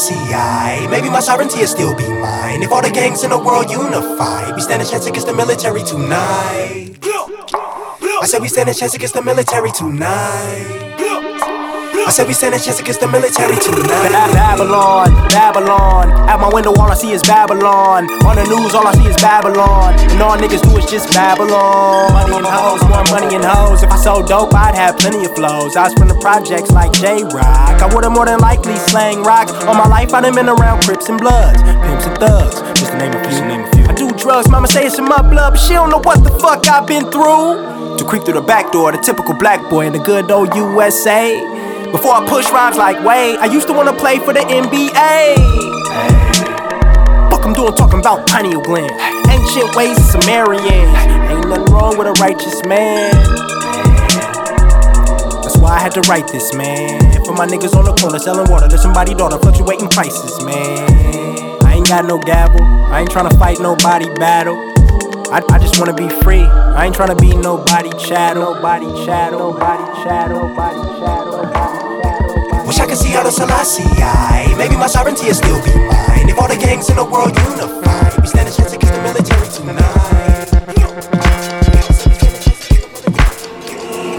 See 0.00 0.88
Maybe 0.90 1.10
my 1.10 1.20
sovereignty 1.20 1.60
will 1.60 1.66
still 1.66 1.94
be 1.94 2.08
mine. 2.08 2.62
If 2.62 2.72
all 2.72 2.82
the 2.82 2.90
gangs 2.90 3.22
in 3.22 3.30
the 3.30 3.38
world 3.38 3.70
unify, 3.70 4.54
we 4.54 4.60
stand 4.62 4.82
a 4.82 4.86
chance 4.86 5.06
against 5.06 5.26
the 5.26 5.34
military 5.34 5.82
tonight. 5.82 6.96
I 8.22 8.26
said 8.26 8.40
we 8.40 8.48
stand 8.48 8.68
a 8.68 8.74
chance 8.74 8.94
against 8.94 9.14
the 9.14 9.22
military 9.22 9.70
tonight. 9.72 10.89
I 12.06 12.10
said 12.10 12.26
we 12.26 12.32
stand 12.32 12.54
a 12.54 12.58
chance 12.58 12.80
against 12.80 13.00
the 13.00 13.08
military 13.08 13.56
tonight. 13.60 14.10
Babylon, 14.32 15.14
Babylon. 15.28 16.10
At 16.28 16.40
my 16.40 16.48
window, 16.48 16.72
all 16.74 16.90
I 16.90 16.94
see 16.94 17.12
is 17.12 17.22
Babylon. 17.22 18.10
On 18.24 18.34
the 18.34 18.44
news, 18.44 18.74
all 18.74 18.86
I 18.86 18.92
see 18.92 19.06
is 19.06 19.16
Babylon. 19.16 19.94
And 20.10 20.20
all 20.20 20.36
niggas 20.36 20.62
do 20.62 20.76
is 20.78 20.90
just 20.90 21.12
Babylon. 21.12 22.12
Money 22.12 22.36
and 22.36 22.46
hoes, 22.46 22.82
more 22.88 23.04
money 23.12 23.36
and 23.36 23.44
hoes. 23.44 23.82
If 23.82 23.90
I 23.90 23.96
sold 23.96 24.26
dope, 24.26 24.54
I'd 24.54 24.74
have 24.74 24.98
plenty 24.98 25.24
of 25.24 25.34
flows. 25.36 25.76
I 25.76 25.84
was 25.84 25.94
from 25.94 26.08
the 26.08 26.18
projects 26.18 26.72
like 26.72 26.92
J 26.92 27.22
Rock. 27.24 27.78
I 27.78 27.86
would've 27.94 28.12
more 28.12 28.26
than 28.26 28.40
likely 28.40 28.76
slang 28.76 29.22
rocks. 29.22 29.52
All 29.64 29.74
my 29.74 29.86
life, 29.86 30.12
I 30.14 30.20
done 30.20 30.34
been 30.34 30.48
around 30.48 30.82
Crips 30.82 31.08
and 31.08 31.18
Bloods, 31.18 31.62
Pimps 31.62 32.06
and 32.06 32.16
Thugs. 32.18 32.58
Just 32.80 32.92
to 32.92 32.98
name 32.98 33.12
a 33.12 33.20
few, 33.22 33.44
name 33.46 33.60
a 33.62 33.70
few. 33.70 33.84
I 33.84 33.94
do 33.94 34.10
drugs, 34.16 34.48
mama 34.48 34.68
say 34.68 34.86
it's 34.86 34.98
in 34.98 35.04
my 35.04 35.22
blood, 35.22 35.52
but 35.52 35.60
she 35.60 35.74
don't 35.74 35.90
know 35.90 36.00
what 36.00 36.24
the 36.24 36.30
fuck 36.40 36.66
I've 36.66 36.86
been 36.86 37.10
through. 37.10 37.98
To 37.98 38.04
creep 38.04 38.24
through 38.24 38.40
the 38.40 38.46
back 38.46 38.72
door, 38.72 38.92
the 38.92 38.98
typical 38.98 39.34
black 39.34 39.68
boy 39.68 39.86
in 39.86 39.92
the 39.92 39.98
good 39.98 40.30
old 40.30 40.54
USA. 40.54 41.59
Before 41.90 42.14
I 42.14 42.24
push 42.28 42.48
rhymes 42.50 42.76
like 42.76 43.02
Wade, 43.04 43.38
I 43.38 43.46
used 43.46 43.66
to 43.66 43.72
wanna 43.72 43.92
play 43.92 44.20
for 44.20 44.32
the 44.32 44.40
NBA. 44.40 45.34
Fuck 47.30 47.44
I'm 47.44 47.52
doing 47.52 47.74
talking 47.74 47.98
about 47.98 48.28
pineal 48.28 48.62
gland. 48.62 48.92
Ancient 49.28 49.74
ways 49.74 49.98
of 49.98 50.22
Sumerians. 50.22 50.62
Ain't 50.62 51.48
nothing 51.48 51.74
wrong 51.74 51.98
with 51.98 52.06
a 52.06 52.12
righteous 52.22 52.64
man. 52.64 53.10
That's 55.42 55.58
why 55.58 55.74
I 55.74 55.80
had 55.80 55.90
to 55.94 56.02
write 56.02 56.28
this, 56.28 56.54
man. 56.54 57.00
For 57.24 57.34
my 57.34 57.46
niggas 57.46 57.74
on 57.74 57.84
the 57.84 57.94
corner 57.94 58.20
selling 58.20 58.48
water 58.48 58.68
to 58.68 58.78
somebody 58.78 59.12
daughter, 59.14 59.38
fluctuating 59.38 59.88
prices, 59.88 60.44
man. 60.44 61.58
I 61.64 61.74
ain't 61.74 61.88
got 61.88 62.04
no 62.04 62.18
gavel. 62.18 62.62
I 62.62 63.00
ain't 63.00 63.10
tryna 63.10 63.36
fight 63.36 63.58
nobody 63.58 64.06
battle. 64.14 64.56
I, 65.32 65.42
I 65.50 65.58
just 65.58 65.80
wanna 65.80 65.94
be 65.94 66.08
free. 66.22 66.42
I 66.42 66.86
ain't 66.86 66.94
tryna 66.94 67.20
be 67.20 67.36
nobody 67.36 67.90
chattel. 67.98 68.54
Nobody 68.54 68.86
chattel. 69.04 69.52
Nobody 69.52 70.02
chattel. 70.04 70.48
Nobody 70.48 71.00
chattel. 71.00 71.79
Wish 72.70 72.78
I 72.78 72.86
could 72.86 72.98
see 72.98 73.16
Otto 73.16 73.30
Selassie. 73.30 73.82
I, 73.98 74.54
maybe 74.56 74.76
my 74.76 74.86
sovereignty 74.86 75.26
will 75.26 75.34
still 75.34 75.60
be 75.64 75.74
mine. 75.74 76.28
If 76.30 76.38
all 76.38 76.46
the 76.46 76.54
gangs 76.54 76.88
in 76.88 76.94
the 76.94 77.04
world 77.04 77.36
unify, 77.36 78.14
we 78.22 78.28
stand 78.28 78.46
a 78.46 78.52
chance 78.52 78.72
against 78.72 78.94
the 78.94 79.02
military 79.02 79.48
tonight. 79.50 80.46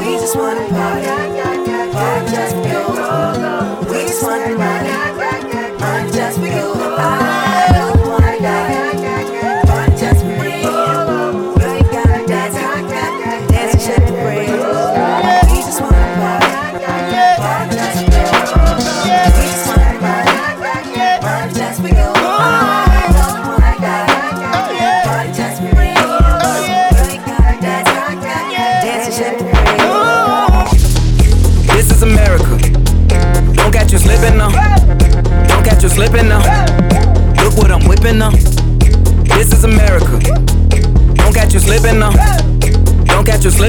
We 0.04 0.20
just 0.20 0.36
wanna 0.36 0.68
party, 0.68 1.08
party 1.96 2.32
just 2.36 2.58
you. 2.68 3.88
We 3.90 4.04
just 4.04 4.22
wanna 4.22 4.58
party, 4.58 4.91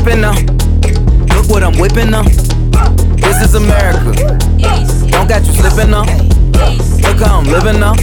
Slipping 0.03 0.21
now. 0.21 0.35
Look 1.37 1.49
what 1.49 1.63
I'm 1.63 1.79
whipping 1.79 2.11
now. 2.11 2.25
This 3.23 3.41
is 3.41 3.55
America. 3.55 4.11
Don't 5.13 5.29
catch 5.29 5.47
you 5.47 5.53
slipping 5.53 5.93
now. 5.93 6.03
Look 7.07 7.21
how 7.23 7.39
I'm 7.39 7.45
living 7.45 7.79
now. 7.79 7.95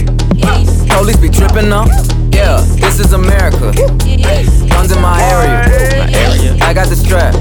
Police 0.96 1.18
be 1.18 1.28
tripping 1.28 1.68
now. 1.68 1.84
Yeah, 2.32 2.64
this 2.80 3.00
is 3.00 3.12
America. 3.12 3.72
Guns 3.76 4.92
in 4.92 5.02
my 5.02 5.20
area. 5.20 6.56
I 6.62 6.72
got 6.72 6.88
the 6.88 6.96
strap. 6.96 7.34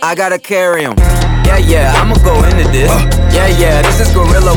I 0.00 0.14
gotta 0.14 0.38
carry 0.38 0.84
'em. 0.84 0.94
Yeah, 1.44 1.56
yeah, 1.56 2.00
I'ma 2.00 2.14
go 2.22 2.36
into 2.44 2.68
this. 2.70 2.88
Yeah, 3.34 3.48
yeah, 3.48 3.82
this 3.82 3.98
is 3.98 4.14
Gorilla. 4.14 4.54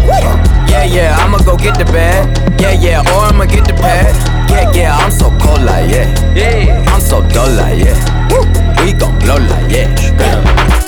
Yeah, 0.70 0.84
yeah, 0.84 1.18
I'ma 1.18 1.40
go 1.40 1.58
get 1.58 1.80
the 1.80 1.86
bag. 1.86 2.30
Yeah, 2.62 2.74
yeah, 2.74 3.02
or 3.16 3.26
I'ma 3.26 3.46
get 3.46 3.66
the 3.66 3.74
pad. 3.74 4.14
Yeah, 4.52 4.72
yeah, 4.72 4.98
I'm 4.98 5.10
so 5.10 5.32
cold 5.42 5.64
like 5.64 5.90
yeah. 5.90 6.36
Yeah, 6.36 6.94
I'm 6.94 7.02
so 7.02 7.28
dull 7.30 7.50
like 7.50 7.80
yeah. 7.80 8.73
We 8.84 8.92
gon' 8.92 9.18
blow 9.20 9.38
like 9.38 9.72
yeah. 9.72 10.83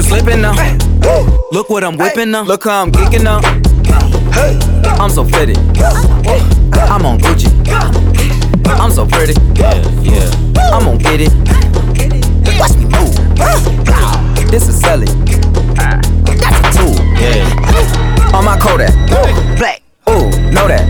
You 0.00 0.08
slipping 0.08 0.40
now. 0.40 0.54
Look 1.52 1.68
what 1.68 1.84
I'm 1.84 1.96
whipping 1.96 2.30
now. 2.30 2.42
Look 2.42 2.64
how 2.64 2.82
I'm 2.82 2.92
geeking 2.92 3.24
now. 3.24 3.40
I'm 5.00 5.10
so 5.10 5.24
fitted. 5.24 5.58
I'm 6.88 7.04
on 7.04 7.18
Gucci. 7.18 7.50
I'm 8.66 8.90
so 8.90 9.06
pretty. 9.06 9.34
Yeah, 9.54 9.74
yeah. 10.00 10.30
I'm 10.72 10.84
gonna 10.84 10.98
get 10.98 11.20
it. 11.20 11.32
Watch 12.58 12.76
me 12.76 12.84
move. 12.84 13.14
This 14.50 14.68
is 14.68 14.80
Sally. 14.80 15.06
That's 16.26 16.58
a 16.58 16.78
tool. 16.78 16.94
Yeah. 17.18 18.34
On 18.34 18.44
my 18.44 18.58
Kodak. 18.58 18.94
Black. 19.58 19.82
Ooh, 20.08 20.30
know 20.52 20.68
that. 20.68 20.89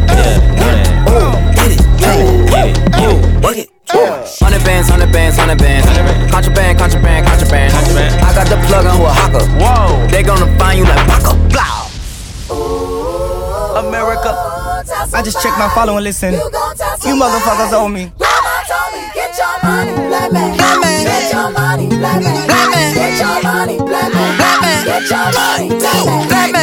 I 15.20 15.22
just 15.22 15.42
check 15.42 15.52
my 15.58 15.68
follow 15.74 15.96
and 15.96 16.04
listen. 16.04 16.32
You, 16.32 16.38
you 16.40 17.14
motherfuckers 17.14 17.74
owe 17.74 17.88
me. 17.88 18.10
Get 19.12 19.36
your 19.36 19.62
money, 19.62 19.92
black 20.08 20.32
man. 20.32 20.56
Get 20.56 21.30
your 21.30 21.50
money, 21.50 21.88
black 21.88 22.22
man. 22.22 22.94
Get 22.94 23.20
your 23.20 23.42
money, 23.42 23.76
black 23.76 24.14
man. 24.14 24.86
Get 24.86 25.10
your 25.10 25.30
money. 25.34 25.68
Black 26.26 26.52
man. 26.52 26.59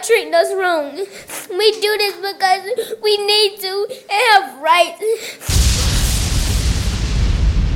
Are 0.00 0.04
treating 0.04 0.34
us 0.34 0.52
wrong. 0.54 0.96
We 1.56 1.80
do 1.80 1.96
this 1.98 2.16
because 2.16 2.62
we 3.02 3.16
need 3.26 3.58
to 3.60 3.86
and 4.10 4.22
have 4.32 4.62
rights. 4.62 5.00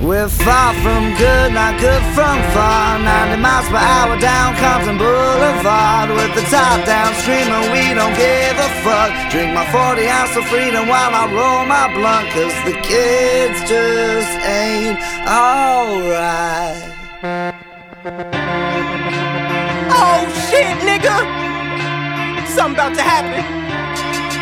We're 0.03 0.29
far 0.29 0.75
from 0.75 1.16
good, 1.16 1.53
not 1.55 1.81
good 1.81 2.03
from 2.14 2.37
far. 2.53 2.99
90 2.99 3.41
miles 3.41 3.68
per 3.68 3.77
hour 3.77 4.18
down 4.20 4.55
Compton 4.57 4.99
Boulevard 4.99 6.11
with 6.11 6.35
the 6.35 6.43
top 6.51 6.85
down, 6.85 7.14
screaming 7.22 7.72
we 7.72 7.95
don't 7.95 8.14
give 8.14 8.57
a 8.59 8.68
fuck. 8.85 9.11
Drink 9.31 9.55
my 9.55 9.64
40 9.72 10.07
ounce 10.09 10.37
of 10.37 10.45
freedom 10.47 10.89
while 10.89 11.14
I 11.14 11.27
roll 11.33 11.64
my 11.66 11.93
blunt, 11.95 12.29
cause 12.31 12.55
the 12.64 12.77
kids 12.83 13.59
just 13.68 14.33
ain't 14.45 14.99
alright. 15.27 16.95
Oh 19.97 20.49
shit, 20.51 20.77
nigga! 20.85 21.43
Something 22.55 22.74
about 22.74 22.94
to 22.94 23.02
happen. 23.02 23.42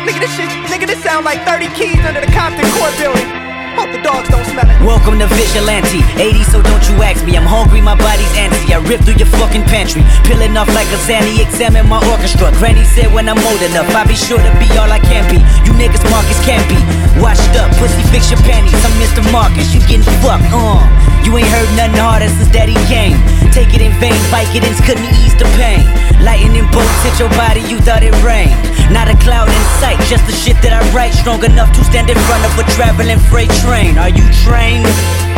Nigga, 0.05 0.19
this 0.19 0.35
shit, 0.35 0.47
nigga, 0.69 0.85
this 0.85 1.01
sound 1.03 1.25
like 1.25 1.43
30 1.47 1.67
keys 1.73 1.97
under 2.05 2.21
the 2.21 2.31
Compton 2.31 2.69
Court 2.77 2.95
building. 2.99 3.42
Hope 3.73 3.89
the 3.89 4.01
dogs 4.05 4.29
don't 4.29 4.45
smell 4.45 4.69
it. 4.69 4.77
Welcome 4.85 5.17
to 5.17 5.25
Vigilante. 5.33 6.05
80, 6.21 6.45
so 6.45 6.61
don't 6.61 6.83
you 6.85 7.01
ask 7.01 7.25
me. 7.25 7.33
I'm 7.33 7.47
hungry, 7.47 7.81
my 7.81 7.97
body's 7.97 8.29
antsy. 8.37 8.69
I 8.69 8.77
rip 8.85 9.01
through 9.01 9.17
your 9.17 9.31
fucking 9.41 9.65
pantry. 9.65 10.05
Peeling 10.29 10.53
off 10.53 10.69
like 10.77 10.85
a 10.93 10.99
Zanny, 11.09 11.41
examine 11.41 11.89
my 11.89 11.97
orchestra. 12.13 12.53
Granny 12.61 12.85
said 12.85 13.09
when 13.09 13.25
I'm 13.25 13.41
old 13.49 13.61
enough, 13.65 13.89
I'll 13.97 14.05
be 14.05 14.13
sure 14.13 14.37
to 14.37 14.51
be 14.61 14.69
all 14.77 14.91
I 14.93 15.01
can 15.01 15.25
be. 15.25 15.41
You 15.65 15.73
niggas 15.73 16.05
Marcus 16.13 16.37
can't 16.45 16.61
be. 16.69 16.77
Washed 17.17 17.57
up, 17.57 17.73
pussy, 17.81 18.05
fix 18.13 18.29
your 18.29 18.41
panties. 18.45 18.77
I'm 18.85 18.93
Mr. 19.01 19.25
Marcus, 19.33 19.73
you 19.73 19.81
getting 19.89 20.05
fucked, 20.21 20.45
uh. 20.53 20.85
You 21.25 21.33
ain't 21.37 21.47
heard 21.49 21.69
nothing 21.73 21.97
harder 21.97 22.29
since 22.29 22.51
daddy 22.51 22.77
came. 22.85 23.17
Take 23.55 23.73
it 23.73 23.81
in 23.81 23.95
vain, 23.97 24.17
Vicodins 24.29 24.83
couldn't 24.85 25.07
ease 25.23 25.33
the 25.39 25.49
pain. 25.57 25.81
Lightning 26.21 26.67
bolts 26.69 27.01
hit 27.01 27.17
your 27.17 27.31
body, 27.39 27.61
you 27.65 27.79
thought 27.79 28.03
it 28.03 28.13
rained. 28.21 28.53
Not 28.91 29.07
a 29.07 29.15
cloud 29.23 29.47
in 29.47 29.63
sight, 29.79 29.97
just 30.11 30.27
the 30.27 30.35
shit 30.35 30.59
that 30.61 30.75
I 30.75 30.81
write. 30.91 31.15
Strong 31.15 31.47
enough 31.47 31.71
to 31.79 31.81
stand 31.87 32.11
in 32.11 32.19
front 32.27 32.43
of 32.43 32.51
a 32.59 32.65
traveling 32.75 33.19
freight 33.31 33.49
train. 33.63 33.97
Are 33.97 34.09
you 34.09 34.29
trained? 34.43 35.32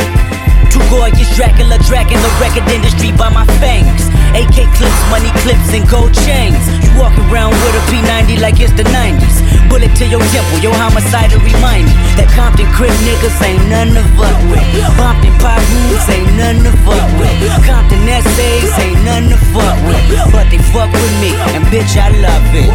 Too 0.75 0.83
gorgeous, 0.91 1.31
Dracula, 1.39 1.79
dragging 1.87 2.19
the 2.19 2.27
record 2.35 2.67
industry 2.67 3.15
by 3.15 3.31
my 3.31 3.47
fangs. 3.63 4.11
AK 4.35 4.67
clips, 4.75 5.01
money 5.07 5.31
clips, 5.39 5.71
and 5.71 5.87
gold 5.87 6.11
chains. 6.27 6.59
You 6.83 6.91
walk 6.99 7.15
around 7.31 7.55
with 7.63 7.79
a 7.79 7.83
P90 7.87 8.43
like 8.43 8.59
it's 8.59 8.75
the 8.75 8.83
90s. 8.91 9.39
Bullet 9.71 9.95
to 9.95 10.03
your 10.03 10.19
temple, 10.35 10.59
your 10.59 10.75
homicide 10.75 11.31
to 11.31 11.39
remind 11.39 11.87
me 11.87 11.95
that 12.19 12.27
Compton 12.35 12.67
crib 12.75 12.91
niggas 13.07 13.39
ain't 13.39 13.63
none 13.71 13.95
to 13.95 14.03
fuck 14.19 14.35
with. 14.51 14.67
Compton 14.99 15.31
Pyrus 15.39 16.11
ain't 16.11 16.35
none 16.35 16.59
to 16.67 16.71
fuck 16.83 17.07
with. 17.23 17.31
Compton 17.63 18.03
essays 18.11 18.75
ain't 18.75 18.99
none 19.07 19.31
to 19.31 19.39
fuck 19.55 19.79
with. 19.87 20.03
But 20.35 20.51
they 20.51 20.59
fuck 20.75 20.91
with 20.91 21.15
me, 21.23 21.31
and 21.55 21.63
bitch, 21.71 21.95
I 21.95 22.11
love 22.19 22.51
it. 22.51 22.67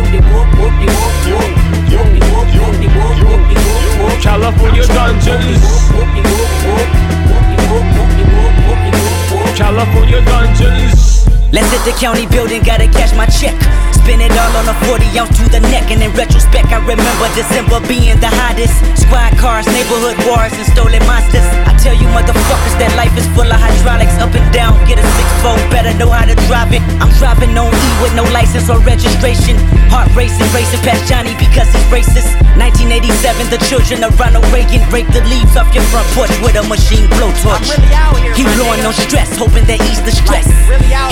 California 4.25 4.89
dungeons. 4.89 7.20
California 9.57 10.25
dungeons. 10.25 11.27
Let's 11.53 11.71
hit 11.73 11.85
the 11.85 11.97
county 11.99 12.27
building, 12.27 12.63
gotta 12.63 12.87
cash 12.87 13.15
my 13.17 13.27
check. 13.27 13.90
Spin 14.01 14.25
it 14.25 14.33
all 14.33 14.57
on 14.57 14.65
a 14.65 14.77
40 14.89 15.05
ounce 15.21 15.37
to 15.37 15.45
the 15.53 15.61
neck. 15.69 15.93
And 15.93 16.01
in 16.01 16.13
retrospect, 16.17 16.73
I 16.73 16.81
remember 16.81 17.27
December 17.37 17.85
being 17.85 18.17
the 18.17 18.33
hottest. 18.33 18.73
Squad 18.97 19.37
cars, 19.37 19.69
neighborhood 19.69 20.17
wars, 20.25 20.57
and 20.57 20.65
stolen 20.73 21.05
monsters. 21.05 21.45
I 21.69 21.77
tell 21.77 21.93
you, 21.93 22.09
motherfuckers, 22.09 22.75
that 22.81 22.97
life 22.97 23.13
is 23.21 23.29
full 23.37 23.45
of 23.45 23.61
hydraulics. 23.61 24.17
Up 24.17 24.33
and 24.33 24.49
down, 24.57 24.81
get 24.89 24.97
a 24.97 25.05
six 25.05 25.29
fold, 25.45 25.61
better 25.69 25.93
know 26.01 26.09
how 26.09 26.25
to 26.25 26.33
drive 26.49 26.73
it. 26.73 26.81
I'm 26.97 27.13
driving 27.21 27.53
on 27.61 27.69
E 27.69 27.89
with 28.01 28.17
no 28.17 28.25
license 28.33 28.73
or 28.73 28.81
registration. 28.81 29.61
Heart 29.93 30.17
racing, 30.17 30.49
racing 30.57 30.81
past 30.81 31.05
Johnny 31.05 31.37
because 31.37 31.69
he's 31.69 31.85
racist. 31.93 32.33
1987, 32.57 33.53
the 33.53 33.61
children 33.69 34.01
of 34.01 34.17
Ronald 34.17 34.49
Reagan 34.49 34.81
break 34.89 35.09
the 35.13 35.21
leaves 35.29 35.61
off 35.61 35.69
your 35.77 35.85
front 35.93 36.09
porch 36.17 36.33
with 36.41 36.57
a 36.57 36.65
machine 36.65 37.05
blowtorch. 37.21 37.69
He 38.33 38.49
blowing 38.57 38.81
no 38.81 38.97
stress, 38.97 39.37
hoping 39.37 39.69
that 39.69 39.81
ease 39.93 40.01
the 40.09 40.13
stress. 40.13 40.49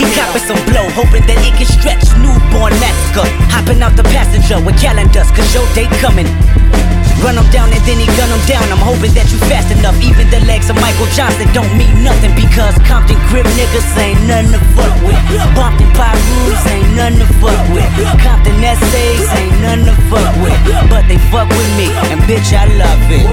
He 0.00 0.08
copping 0.16 0.44
some 0.48 0.60
blow, 0.72 0.88
hoping 0.96 1.24
that 1.28 1.36
it 1.44 1.52
can 1.60 1.68
stretch. 1.68 2.08
Newborn 2.16 2.77
massacre, 2.80 3.28
hopping 3.50 3.82
out 3.82 3.94
the 3.96 4.06
passenger 4.14 4.58
with 4.64 4.78
calendars, 4.80 5.30
cause 5.34 5.50
your 5.54 5.66
day 5.74 5.86
coming. 6.02 6.26
Run 7.22 7.34
him 7.34 7.50
down 7.50 7.66
and 7.74 7.82
then 7.82 7.98
he 7.98 8.06
gun 8.14 8.30
him 8.30 8.38
down. 8.46 8.62
I'm 8.70 8.78
hoping 8.78 9.10
that 9.18 9.26
you 9.34 9.42
fast 9.50 9.74
enough. 9.74 9.98
Even 9.98 10.30
the 10.30 10.38
legs 10.46 10.70
of 10.70 10.78
Michael 10.78 11.10
Johnson 11.18 11.50
don't 11.50 11.70
mean 11.74 12.06
nothing 12.06 12.30
because 12.38 12.78
Compton 12.86 13.18
grip 13.26 13.42
niggas 13.58 13.90
ain't 13.98 14.22
nothing 14.30 14.54
to 14.54 14.60
fuck 14.78 14.94
with. 15.02 15.18
Bumpton 15.58 15.90
Pyrus 15.98 16.62
ain't 16.70 16.94
nothing 16.94 17.18
to 17.18 17.28
fuck 17.42 17.58
with. 17.74 17.90
Compton 18.22 18.62
essays 18.62 19.26
ain't 19.34 19.58
nothing 19.58 19.90
to 19.90 19.94
fuck 20.06 20.30
with. 20.38 20.54
But 20.86 21.10
they 21.10 21.18
fuck 21.34 21.50
with 21.50 21.70
me, 21.74 21.90
and 22.14 22.22
bitch, 22.22 22.54
I 22.54 22.70
love 22.78 23.02
it. 23.10 23.26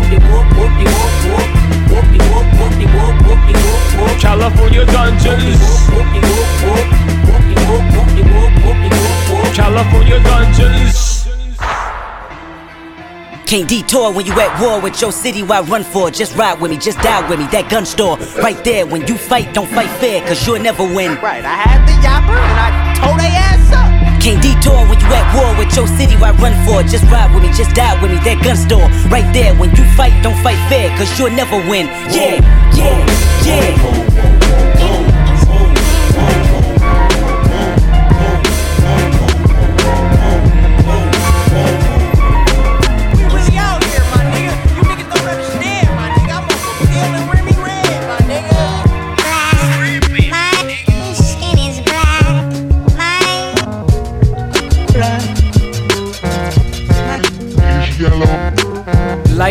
California 4.17 4.85
dungeons. 4.89 5.61
California 9.53 10.19
dungeons. 10.21 11.27
Can't 13.45 13.69
detour 13.69 14.11
when 14.11 14.25
you 14.25 14.33
at 14.33 14.59
war 14.59 14.81
with 14.81 14.99
your 14.99 15.11
city. 15.11 15.43
Why 15.43 15.61
run 15.61 15.83
for? 15.83 16.09
it? 16.09 16.15
Just 16.15 16.35
ride 16.35 16.59
with 16.59 16.71
me, 16.71 16.77
just 16.77 16.97
die 16.99 17.27
with 17.29 17.39
me. 17.39 17.45
That 17.53 17.69
gun 17.69 17.85
store 17.85 18.17
right 18.41 18.57
there. 18.63 18.85
When 18.85 19.05
you 19.07 19.17
fight, 19.17 19.53
don't 19.53 19.69
fight 19.69 19.89
fair, 20.01 20.25
cause 20.27 20.45
you'll 20.47 20.59
never 20.59 20.83
win. 20.83 21.15
Right, 21.21 21.45
I 21.45 21.55
had 21.61 21.85
the 21.85 21.93
yapper 22.01 22.33
and 22.33 22.57
I 22.57 22.69
told 22.97 23.19
they 23.19 23.29
ass 23.29 23.69
up. 23.69 23.85
Can't 24.21 24.41
detour 24.41 24.81
when 24.89 24.99
you 24.99 25.09
at 25.13 25.25
war 25.37 25.53
with 25.61 25.75
your 25.75 25.87
city. 25.87 26.15
Why 26.17 26.31
run 26.41 26.57
for? 26.65 26.81
it? 26.81 26.89
Just 26.89 27.05
ride 27.13 27.33
with 27.33 27.43
me, 27.43 27.53
just 27.53 27.75
die 27.75 27.93
with 28.01 28.11
me. 28.11 28.17
That 28.25 28.41
gun 28.43 28.57
store 28.57 28.89
right 29.13 29.29
there. 29.31 29.53
When 29.53 29.69
you 29.77 29.85
fight, 29.93 30.13
don't 30.23 30.37
fight 30.41 30.57
fair, 30.67 30.89
cause 30.97 31.13
you'll 31.19 31.29
never 31.29 31.57
win. 31.69 31.85
Yeah, 32.09 32.41
yeah, 32.73 32.97
yeah. 33.45 33.94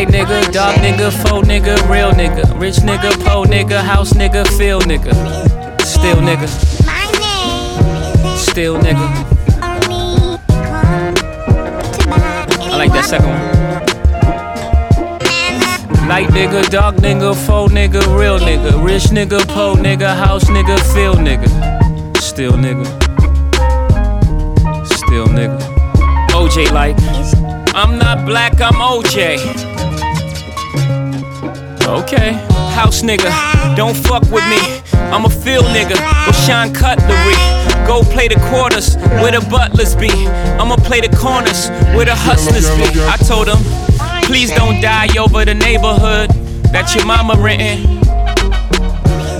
Light 0.05 0.27
nigga, 0.27 0.51
dark 0.51 0.75
nigga, 0.77 1.11
faux 1.11 1.47
nigga, 1.47 1.75
real 1.89 2.11
nigga, 2.11 2.43
rich 2.59 2.75
nigga, 2.75 3.11
po 3.25 3.43
nigga, 3.43 3.81
house 3.81 4.13
nigga, 4.13 4.45
feel 4.55 4.79
nigga, 4.81 5.11
still 5.81 6.17
nigga, 6.17 6.47
still 8.37 8.77
nigga. 8.77 9.07
I 12.61 12.77
like 12.77 12.91
that 12.91 13.05
second 13.05 13.29
one. 13.29 13.41
Light 16.07 16.27
nigga, 16.27 16.69
dark 16.69 16.97
nigga, 16.97 17.33
faux 17.35 17.73
nigga, 17.73 18.01
real 18.15 18.37
nigga, 18.37 18.85
rich 18.85 19.05
nigga, 19.05 19.43
po 19.47 19.73
nigga, 19.73 20.15
house 20.15 20.43
nigga, 20.45 20.77
feel 20.93 21.15
nigga, 21.15 21.49
still 22.17 22.51
nigga, 22.51 22.85
still 24.85 25.25
nigga. 25.25 25.59
OJ 26.29 26.71
like, 26.71 26.95
I'm 27.73 27.97
not 27.97 28.23
black, 28.27 28.61
I'm 28.61 28.75
OJ. 28.75 29.54
Okay, 31.87 32.33
house 32.73 33.01
nigga, 33.03 33.29
don't 33.75 33.95
fuck 33.95 34.23
with 34.23 34.43
me. 34.49 34.59
I'm 35.13 35.25
a 35.25 35.29
field 35.29 35.65
nigga 35.65 35.95
with 36.25 36.35
Sean 36.45 36.73
Cutlery. 36.73 37.35
Go 37.85 38.01
play 38.11 38.27
the 38.27 38.39
quarters 38.49 38.95
where 39.21 39.31
the 39.31 39.45
butlers 39.49 39.95
be. 39.95 40.09
I'ma 40.59 40.77
play 40.77 41.01
the 41.01 41.15
corners 41.15 41.69
where 41.95 42.05
the 42.05 42.15
hustlers 42.15 42.67
be. 42.75 42.99
I 43.05 43.17
told 43.17 43.47
him, 43.47 43.61
please 44.25 44.49
don't 44.51 44.81
die 44.81 45.07
over 45.17 45.45
the 45.45 45.53
neighborhood 45.53 46.31
that 46.73 46.93
your 46.95 47.05
mama 47.05 47.35
renting. 47.37 48.01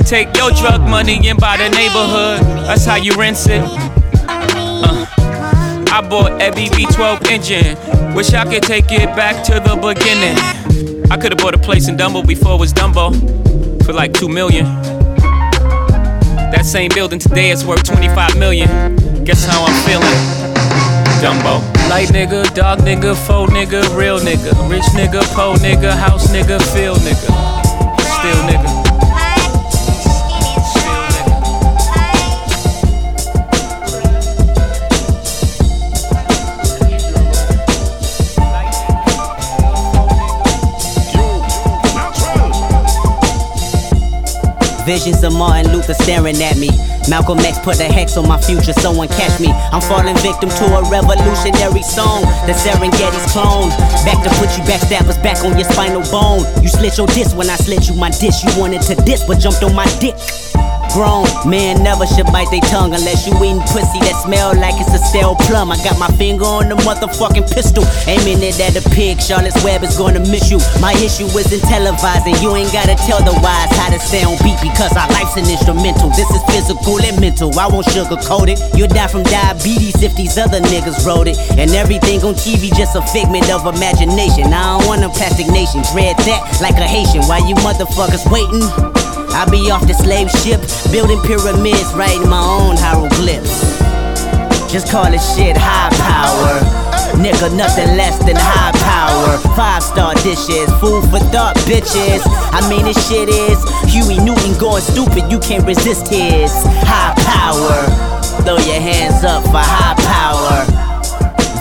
Take 0.06 0.38
your 0.38 0.52
drug 0.52 0.82
money 0.82 1.28
and 1.28 1.40
buy 1.40 1.58
the 1.58 1.70
neighborhood. 1.70 2.42
That's 2.68 2.86
how 2.86 2.96
you 2.98 3.14
rinse 3.18 3.48
it. 3.48 3.64
Uh, 4.30 5.06
I 5.92 6.08
bought 6.08 6.40
every 6.40 6.66
V12 6.68 7.26
engine. 7.32 8.14
Wish 8.16 8.34
I 8.34 8.46
could 8.46 8.64
take 8.64 8.92
it 8.92 9.08
back 9.16 9.44
to 9.46 9.54
the 9.54 9.76
beginning. 9.76 10.38
I 11.12 11.18
could've 11.18 11.38
bought 11.38 11.54
a 11.54 11.58
place 11.58 11.88
in 11.88 11.98
Dumbo 11.98 12.26
before 12.26 12.54
it 12.56 12.60
was 12.60 12.74
Dumbo 12.74 13.14
for 13.86 13.94
like 13.94 14.14
two 14.14 14.28
million. 14.28 14.66
That 16.52 16.64
same 16.66 16.90
building 16.94 17.20
today 17.20 17.52
is 17.52 17.66
worth 17.66 17.84
25 17.84 18.38
million. 18.38 18.68
Guess 19.24 19.46
how 19.46 19.64
I'm 19.66 19.76
feeling? 19.86 20.56
Dumbo. 21.22 21.62
Light 21.90 22.10
nigga, 22.10 22.54
dog 22.54 22.80
nigga, 22.80 23.16
faux 23.16 23.52
nigga, 23.52 23.96
real 23.96 24.20
nigga. 24.20 24.52
Rich 24.70 24.86
nigga, 24.94 25.22
po 25.36 25.54
nigga, 25.56 25.96
house 25.96 26.28
nigga, 26.32 26.60
feel 26.74 26.96
nigga. 26.96 27.30
Still 28.02 28.42
nigga. 28.50 28.65
Visions 44.86 45.24
of 45.24 45.34
Martin 45.34 45.74
Luther 45.74 45.96
staring 45.96 46.38
at 46.44 46.58
me. 46.58 46.70
Malcolm 47.10 47.40
X 47.40 47.58
put 47.58 47.80
a 47.80 47.86
hex 47.86 48.18
on 48.18 48.28
my 48.28 48.40
future, 48.40 48.72
someone 48.74 49.08
catch 49.08 49.40
me. 49.40 49.50
I'm 49.50 49.82
falling 49.82 50.16
victim 50.18 50.50
to 50.50 50.66
a 50.78 50.82
revolutionary 50.90 51.82
song. 51.82 52.22
The 52.46 52.54
Serengeti's 52.54 53.32
clone. 53.34 53.70
Back 54.06 54.22
to 54.24 54.30
put 54.38 54.56
you 54.56 54.64
backstabbers 54.64 55.22
back 55.24 55.44
on 55.44 55.58
your 55.58 55.70
spinal 55.72 56.04
bone. 56.12 56.46
You 56.62 56.70
slit 56.70 56.98
your 56.98 57.08
disc 57.08 57.36
when 57.36 57.50
I 57.50 57.56
slit 57.56 57.90
you 57.90 57.96
my 57.96 58.12
dish. 58.12 58.44
You 58.44 58.60
wanted 58.60 58.84
to 58.84 58.96
diss, 59.06 59.26
but 59.26 59.40
jumped 59.40 59.64
on 59.64 59.74
my 59.74 59.86
dick. 60.00 60.16
Grown 60.96 61.28
man 61.44 61.84
never 61.84 62.08
should 62.08 62.32
bite 62.32 62.48
their 62.56 62.64
tongue 62.72 62.96
unless 62.96 63.28
you 63.28 63.36
eating 63.44 63.60
pussy 63.68 64.00
that 64.08 64.16
smell 64.24 64.56
like 64.56 64.80
it's 64.80 64.96
a 64.96 65.02
stale 65.12 65.36
plum. 65.36 65.68
I 65.68 65.76
got 65.84 66.00
my 66.00 66.08
finger 66.16 66.48
on 66.48 66.72
the 66.72 66.80
motherfucking 66.88 67.52
pistol, 67.52 67.84
aiming 68.08 68.40
it 68.40 68.56
at 68.64 68.80
the 68.80 68.84
pig. 68.96 69.20
Charlotte's 69.20 69.60
Web 69.60 69.84
is 69.84 70.00
gonna 70.00 70.24
miss 70.24 70.48
you. 70.48 70.56
My 70.80 70.96
issue 71.04 71.28
isn't 71.28 71.68
televising. 71.68 72.40
You 72.40 72.56
ain't 72.56 72.72
gotta 72.72 72.96
tell 73.04 73.20
the 73.20 73.36
wise 73.44 73.76
how 73.76 73.92
to 73.92 74.00
stay 74.00 74.24
on 74.24 74.40
beat 74.40 74.56
because 74.64 74.96
our 74.96 75.12
life's 75.12 75.36
an 75.36 75.44
instrumental. 75.52 76.16
This 76.16 76.32
is 76.32 76.40
physical 76.48 76.96
and 77.04 77.20
mental. 77.20 77.52
I 77.60 77.68
won't 77.68 77.92
sugarcoat 77.92 78.48
it. 78.48 78.64
You'll 78.72 78.88
die 78.88 79.12
from 79.12 79.28
diabetes 79.28 80.00
if 80.00 80.16
these 80.16 80.40
other 80.40 80.64
niggas 80.64 81.04
wrote 81.04 81.28
it. 81.28 81.36
And 81.60 81.76
everything 81.76 82.24
on 82.24 82.40
TV 82.40 82.72
just 82.72 82.96
a 82.96 83.04
figment 83.12 83.52
of 83.52 83.68
imagination. 83.68 84.48
I 84.56 84.80
don't 84.80 84.88
want 84.88 85.04
a 85.04 85.12
plastic 85.12 85.52
nation. 85.52 85.84
Dread 85.92 86.16
that 86.24 86.40
like 86.64 86.80
a 86.80 86.88
Haitian. 86.88 87.28
While 87.28 87.44
you 87.44 87.60
motherfuckers 87.60 88.24
waiting. 88.32 88.95
I 89.36 89.44
be 89.52 89.70
off 89.70 89.86
the 89.86 89.94
slave 89.94 90.32
ship, 90.32 90.64
building 90.94 91.20
pyramids, 91.28 91.92
writing 91.94 92.30
my 92.30 92.40
own 92.40 92.78
hieroglyphs. 92.80 93.68
Just 94.72 94.90
call 94.90 95.12
it 95.12 95.20
shit 95.20 95.58
high 95.60 95.92
power. 96.00 96.64
Nigga, 97.20 97.52
nothing 97.56 97.98
less 98.00 98.18
than 98.24 98.38
high 98.40 98.72
power. 98.80 99.38
Five 99.54 99.84
star 99.84 100.16
dishes, 100.24 100.72
food 100.80 101.04
for 101.12 101.20
thought, 101.36 101.56
bitches. 101.68 102.24
I 102.56 102.64
mean, 102.70 102.86
this 102.86 102.96
shit 103.10 103.28
is 103.28 103.60
Huey 103.92 104.24
Newton 104.24 104.58
going 104.58 104.82
stupid, 104.82 105.30
you 105.30 105.40
can't 105.40 105.68
resist 105.68 106.08
his 106.08 106.52
high 106.88 107.14
power. 107.28 108.16
Throw 108.44 108.58
your 108.64 108.80
hands 108.80 109.26
up 109.26 109.44
for 109.44 109.60
high 109.60 109.96
power. 110.00 110.75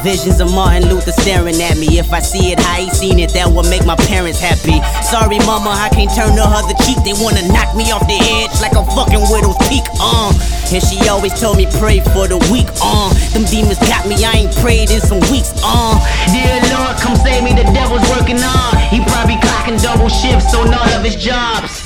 Visions 0.05 0.39
of 0.39 0.53
Martin 0.53 0.93
Luther 0.93 1.17
staring 1.17 1.57
at 1.65 1.79
me. 1.79 1.97
If 1.97 2.13
I 2.13 2.21
see 2.21 2.53
it 2.53 2.61
I 2.61 2.85
ain't 2.85 2.93
seen 2.93 3.19
it, 3.19 3.33
that 3.33 3.49
would 3.49 3.65
make 3.73 3.89
my 3.89 3.97
parents 3.97 4.37
happy. 4.37 4.77
Sorry, 5.01 5.41
mama, 5.49 5.73
I 5.73 5.89
can't 5.89 6.13
turn 6.13 6.37
the 6.37 6.45
other 6.45 6.77
cheek. 6.85 7.01
They 7.09 7.17
wanna 7.17 7.41
knock 7.49 7.73
me 7.73 7.89
off 7.89 8.05
the 8.05 8.21
edge 8.21 8.53
like 8.61 8.77
a 8.77 8.85
fucking 8.93 9.25
widow's 9.33 9.57
peak. 9.65 9.89
Uh. 9.97 10.29
And 10.77 10.85
she 10.85 11.01
always 11.09 11.33
told 11.41 11.57
me 11.57 11.65
pray 11.81 12.05
for 12.13 12.29
the 12.29 12.37
weak. 12.53 12.69
Uh. 12.85 13.17
Them 13.33 13.49
demons 13.49 13.81
got 13.89 14.05
me, 14.05 14.21
I 14.21 14.45
ain't 14.45 14.55
prayed 14.61 14.93
in 14.93 15.01
some 15.01 15.25
weeks. 15.33 15.57
Uh. 15.65 15.97
Dear 16.29 16.53
Lord, 16.69 17.01
come 17.01 17.17
save 17.17 17.41
me. 17.41 17.57
The 17.57 17.65
devil's 17.73 18.05
working 18.13 18.45
on. 18.45 18.77
He 18.93 19.01
probably 19.09 19.41
clocking 19.41 19.81
double 19.81 20.13
shifts 20.13 20.53
on 20.53 20.69
all 20.69 20.91
of 20.93 21.01
his 21.01 21.17
jobs 21.17 21.84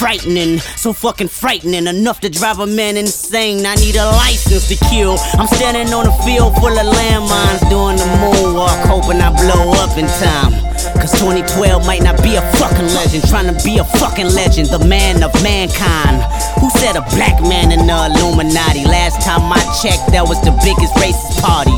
frightening, 0.00 0.56
so 0.80 0.94
fucking 0.94 1.28
frightening, 1.28 1.86
enough 1.86 2.20
to 2.20 2.30
drive 2.30 2.58
a 2.58 2.66
man 2.66 2.96
insane. 2.96 3.66
I 3.66 3.74
need 3.76 3.96
a 4.00 4.08
license 4.16 4.64
to 4.72 4.76
kill. 4.88 5.20
I'm 5.36 5.46
standing 5.46 5.92
on 5.92 6.08
a 6.08 6.14
field 6.24 6.56
full 6.56 6.72
of 6.72 6.88
landmines, 6.88 7.60
doing 7.68 8.00
the 8.00 8.08
moonwalk, 8.16 8.80
hoping 8.88 9.20
I 9.20 9.28
blow 9.36 9.76
up 9.76 9.92
in 10.00 10.08
time. 10.24 10.56
Cause 10.96 11.12
2012 11.20 11.84
might 11.84 12.00
not 12.00 12.16
be 12.24 12.40
a 12.40 12.42
fucking 12.56 12.88
legend, 12.96 13.28
trying 13.28 13.52
to 13.52 13.56
be 13.60 13.76
a 13.76 13.84
fucking 14.00 14.32
legend, 14.32 14.72
the 14.72 14.80
man 14.88 15.22
of 15.22 15.36
mankind. 15.44 16.24
Who 16.64 16.72
said 16.80 16.96
a 16.96 17.04
black 17.12 17.36
man 17.44 17.68
in 17.68 17.84
the 17.84 17.98
Illuminati? 18.08 18.88
Last 18.88 19.20
time 19.20 19.52
I 19.52 19.60
checked, 19.84 20.16
that 20.16 20.24
was 20.24 20.40
the 20.40 20.56
biggest 20.64 20.96
racist 20.96 21.44
party. 21.44 21.76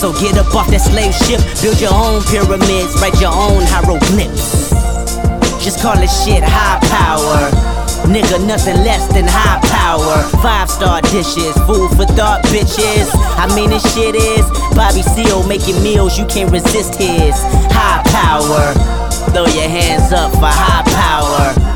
So 0.00 0.16
get 0.16 0.40
up 0.40 0.48
off 0.56 0.72
that 0.72 0.80
slave 0.80 1.12
ship, 1.28 1.44
build 1.60 1.76
your 1.76 1.92
own 1.92 2.24
pyramids, 2.24 2.96
write 3.04 3.20
your 3.20 3.36
own 3.36 3.68
hieroglyphs. 3.68 4.72
Just 5.60 5.80
call 5.84 6.00
it 6.00 6.08
shit 6.08 6.40
high 6.42 6.80
power. 6.88 7.03
Nigga, 8.14 8.46
nothing 8.46 8.76
less 8.84 9.12
than 9.12 9.24
high 9.26 9.58
power. 9.66 10.22
Five 10.40 10.70
star 10.70 11.00
dishes, 11.00 11.52
food 11.66 11.90
for 11.96 12.06
thought, 12.14 12.44
bitches. 12.44 13.10
I 13.34 13.52
mean, 13.56 13.70
this 13.70 13.82
shit 13.92 14.14
is 14.14 14.48
Bobby 14.76 15.02
Seal 15.02 15.44
making 15.48 15.82
meals, 15.82 16.16
you 16.16 16.24
can't 16.26 16.52
resist 16.52 16.94
his 16.94 17.34
high 17.74 18.04
power. 18.14 18.72
Throw 19.32 19.46
your 19.46 19.68
hands 19.68 20.12
up 20.12 20.30
for 20.30 20.46
high 20.46 20.84
power. 20.94 21.73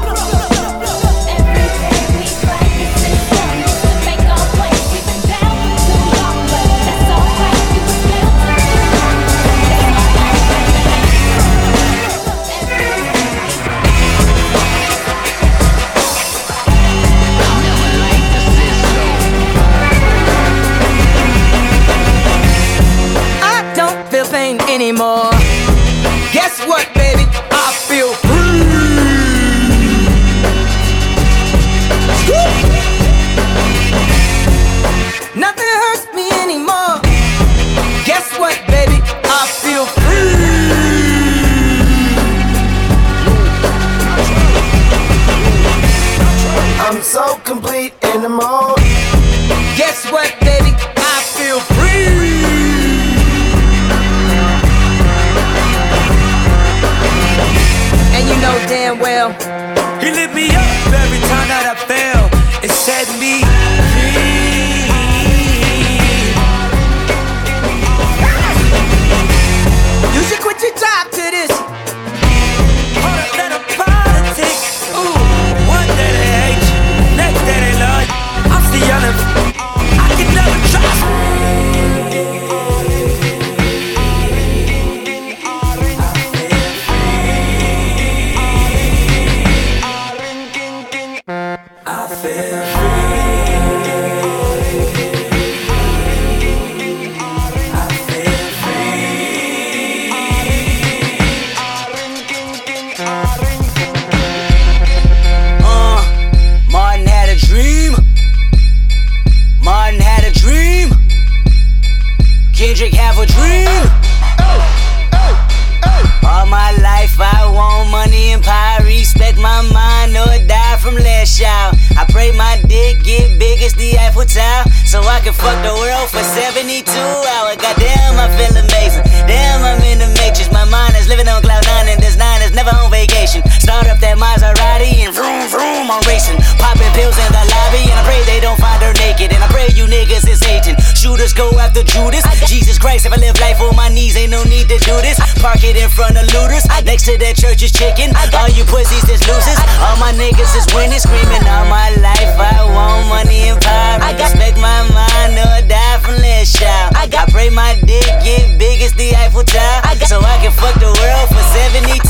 This. 145.73 145.77
It 145.77 145.85
in 145.85 145.91
front 145.91 146.17
of 146.17 146.25
looters. 146.33 146.65
Next 146.85 147.05
to 147.05 147.19
that 147.19 147.37
church 147.37 147.63
is 147.63 147.73
chicken. 147.73 148.17
All 148.33 148.49
you 148.49 148.65
pussies 148.65 149.05
is 149.09 149.21
losers. 149.29 149.61
All 149.85 149.97
my 150.01 150.13
niggas 150.17 150.57
is 150.57 150.67
winning, 150.73 150.99
screaming 150.99 151.45
all 151.45 151.69
my 151.69 151.93
life. 152.01 152.33
I 152.41 152.65
want 152.65 153.09
money 153.09 153.53
and 153.53 153.61
power. 153.61 154.01
I 154.01 154.17
respect 154.17 154.57
my 154.57 154.89
mind 154.97 155.37
or 155.37 155.61
die 155.69 155.99
from 156.01 156.17
less 156.25 156.49
shout. 156.49 156.97
I 156.97 157.09
pray 157.29 157.51
my 157.51 157.75
dick 157.85 158.07
get 158.25 158.59
big 158.59 158.81
as 158.81 158.93
the 158.95 159.13
Eiffel 159.17 159.45
Tower. 159.45 159.85
I 159.85 159.97
So 160.07 160.21
I 160.21 160.39
can 160.41 160.53
fuck 160.53 160.79
the 160.81 160.89
world 160.89 161.29
for 161.29 161.45
72 161.53 162.01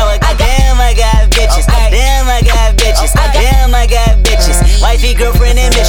hours. 0.00 0.18
Damn, 0.38 0.80
I 0.80 0.94
got 0.96 1.28
bitches. 1.34 1.66
Damn, 1.68 2.28
I 2.28 2.40
got 2.40 2.76
bitches. 2.80 3.12
Damn, 3.12 3.74
I 3.74 3.86
got 3.86 4.22
bitches. 4.24 4.80
Wifey, 4.80 5.12
girlfriend, 5.12 5.58
and 5.58 5.74
mistress. 5.74 5.81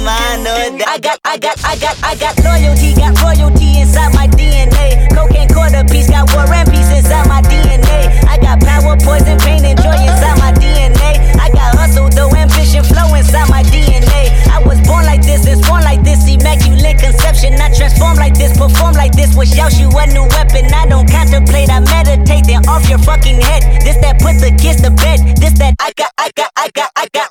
Mind 0.00 0.48
or 0.48 0.78
die. 0.80 0.88
I 0.88 0.98
got, 0.98 1.18
I 1.24 1.36
got, 1.36 1.56
I 1.64 1.76
got, 1.76 1.96
I 2.02 2.16
got 2.16 2.32
loyalty, 2.40 2.96
got 2.96 3.12
royalty 3.20 3.80
inside 3.80 4.14
my 4.14 4.26
DNA. 4.32 5.12
Cocaine 5.12 5.48
quarter 5.52 5.84
piece, 5.84 6.08
got 6.08 6.32
war 6.32 6.48
and 6.48 6.68
peace 6.72 6.88
inside 6.88 7.28
my 7.28 7.42
DNA. 7.42 8.08
I 8.24 8.40
got 8.40 8.60
power, 8.64 8.96
poison, 8.96 9.36
pain, 9.40 9.60
and 9.64 9.76
joy 9.76 9.92
inside 10.00 10.40
my 10.40 10.52
DNA. 10.56 11.20
I 11.36 11.52
got 11.52 11.76
hustle, 11.76 12.08
though 12.08 12.32
ambition, 12.32 12.82
flow 12.84 13.12
inside 13.12 13.48
my 13.52 13.62
DNA. 13.68 14.32
I 14.48 14.64
was 14.64 14.80
born 14.88 15.04
like 15.04 15.20
this, 15.20 15.46
and 15.46 15.60
born 15.68 15.84
like 15.84 16.02
this, 16.02 16.24
immaculate 16.24 16.98
conception. 16.98 17.60
I 17.60 17.68
transform 17.76 18.16
like 18.16 18.34
this, 18.34 18.56
perform 18.56 18.94
like 18.94 19.12
this. 19.12 19.36
Was 19.36 19.52
Yaoshu 19.52 19.92
a 19.92 20.06
new 20.16 20.24
weapon? 20.32 20.72
I 20.72 20.88
don't 20.88 21.10
contemplate, 21.10 21.68
I 21.68 21.80
meditate. 21.80 22.48
Then 22.48 22.66
off 22.68 22.88
your 22.88 22.98
fucking 23.04 23.40
head. 23.40 23.84
This 23.84 24.00
that 24.00 24.16
put 24.16 24.40
the 24.40 24.48
kids 24.56 24.80
to 24.80 24.90
bed. 24.90 25.36
This 25.36 25.52
that 25.60 25.76
I 25.78 25.92
got, 25.92 26.10
I 26.16 26.30
got, 26.34 26.50
I 26.56 26.70
got, 26.72 26.90
I 26.96 27.06
got 27.12 27.29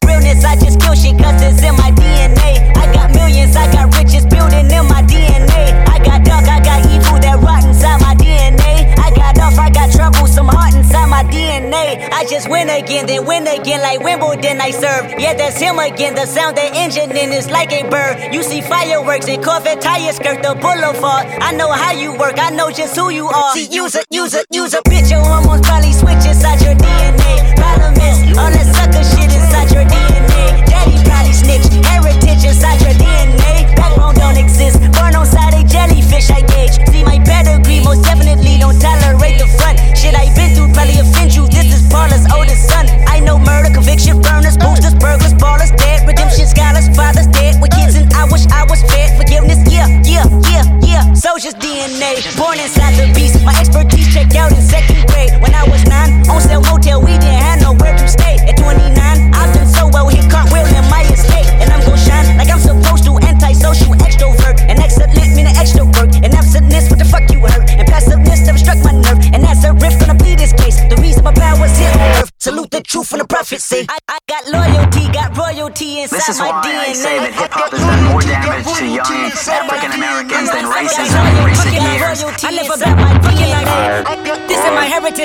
win 12.49 12.69
again, 12.69 13.05
then 13.05 13.25
win 13.25 13.47
again 13.47 13.81
like 13.81 13.99
Wimbledon 14.01 14.59
I 14.59 14.71
serve. 14.71 15.19
Yeah, 15.19 15.33
that's 15.35 15.59
him 15.59 15.79
again. 15.79 16.15
The 16.15 16.25
sound 16.25 16.57
the 16.57 16.65
engine 16.73 17.11
in 17.11 17.31
is 17.31 17.49
like 17.49 17.71
a 17.71 17.87
bird. 17.89 18.33
You 18.33 18.43
see 18.43 18.61
fireworks 18.61 19.27
and 19.27 19.43
Corvette 19.43 19.81
tires 19.81 20.15
skirt 20.15 20.41
the 20.41 20.55
boulevard. 20.55 21.27
I 21.41 21.51
know 21.51 21.71
how 21.71 21.91
you 21.91 22.11
work, 22.17 22.37
I 22.37 22.49
know 22.49 22.71
just 22.71 22.95
who 22.95 23.09
you 23.09 23.27
are. 23.27 23.53
See, 23.53 23.67
use 23.67 23.95
a, 23.95 24.03
use 24.09 24.33
a, 24.33 24.43
use 24.51 24.73
a 24.73 24.81
bitch. 24.83 25.11
Your 25.11 25.21
hormones 25.21 25.65
probably 25.67 25.93
switch 25.93 26.25
inside 26.25 26.61
your 26.61 26.75
DNA. 26.75 27.68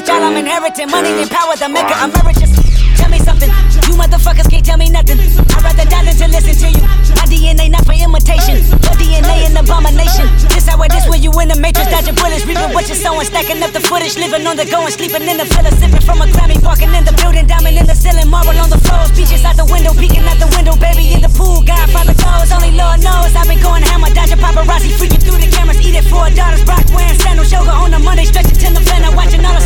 Heritage, 0.05 0.23
all 0.23 0.23
I'm 0.23 0.37
inheriting. 0.37 0.91
Money 0.91 1.11
and 1.21 1.31
power, 1.31 1.57
the 1.57 1.69
maker 1.69 1.97
emeritus. 1.97 2.53
Tell 2.97 3.11
me 3.11 3.19
something, 3.19 3.51
you 3.89 3.95
motherfuckers 3.99 4.49
can't 4.49 4.65
tell 4.65 4.79
me 4.79 4.89
nothing. 4.89 5.19
I'd 5.19 5.63
rather 5.65 5.85
die 5.85 6.05
than 6.05 6.17
to 6.17 6.29
listen 6.31 6.55
to 6.63 6.69
you. 6.71 6.85
My 7.19 7.27
DNA 7.27 7.71
not 7.71 7.85
for 7.85 7.93
imitation, 7.93 8.63
your 8.71 8.97
DNA 8.97 9.51
an 9.51 9.57
abomination. 9.57 10.31
This 10.55 10.69
how 10.69 10.81
it 10.83 10.95
is 10.95 11.05
when 11.09 11.23
you 11.23 11.33
in 11.41 11.49
the 11.49 11.59
matrix, 11.59 11.91
dodging 11.91 12.15
bullets, 12.15 12.47
reaping 12.47 12.71
what 12.73 12.87
you're 12.87 12.97
sowing, 12.97 13.27
stacking 13.27 13.63
up 13.63 13.73
the 13.73 13.81
footage, 13.81 14.17
living 14.17 14.47
on 14.47 14.57
the 14.57 14.65
go 14.65 14.87
and 14.87 14.95
sleeping 14.95 15.27
in 15.27 15.37
the 15.37 15.45
villa, 15.45 15.75
sipping 15.75 16.01
from 16.01 16.23
a 16.23 16.27
Grammy, 16.31 16.57
walking 16.63 16.95
in 16.95 17.05
the 17.05 17.13
building, 17.19 17.47
diamond 17.47 17.77
in 17.77 17.87
the 17.87 17.97
ceiling, 17.99 18.31
marble 18.31 18.57
on 18.57 18.71
the 18.71 18.79
floors, 18.79 19.11
beaches 19.13 19.45
out 19.45 19.59
the 19.59 19.67
window, 19.67 19.93
peeking 19.99 20.25
out 20.25 20.39
the 20.39 20.49
window, 20.55 20.79
baby 20.79 21.13
in 21.13 21.21
the 21.21 21.33
pool, 21.35 21.61
Godfather 21.67 22.15
goes, 22.15 22.55
only 22.55 22.73
Lord 22.79 23.03
knows. 23.03 23.35
I've 23.35 23.51
been 23.51 23.61
going 23.61 23.83
hammer, 23.83 24.09
dodging 24.15 24.39
paparazzi, 24.39 24.95
freaking 24.95 25.21
through 25.21 25.43
the 25.43 25.51
cameras, 25.51 25.83
eating 25.83 26.07
four 26.07 26.31
daughters, 26.31 26.63
Brock 26.63 26.87
wearing 26.95 27.19
sandals, 27.19 27.51
yoga 27.51 27.75
on 27.75 27.93
a 27.93 27.99
Monday, 27.99 28.25
stretching 28.25 28.55
till 28.55 28.73
the 28.73 28.85
November, 28.85 29.17
watching 29.17 29.45
all 29.45 29.55
the 29.55 29.64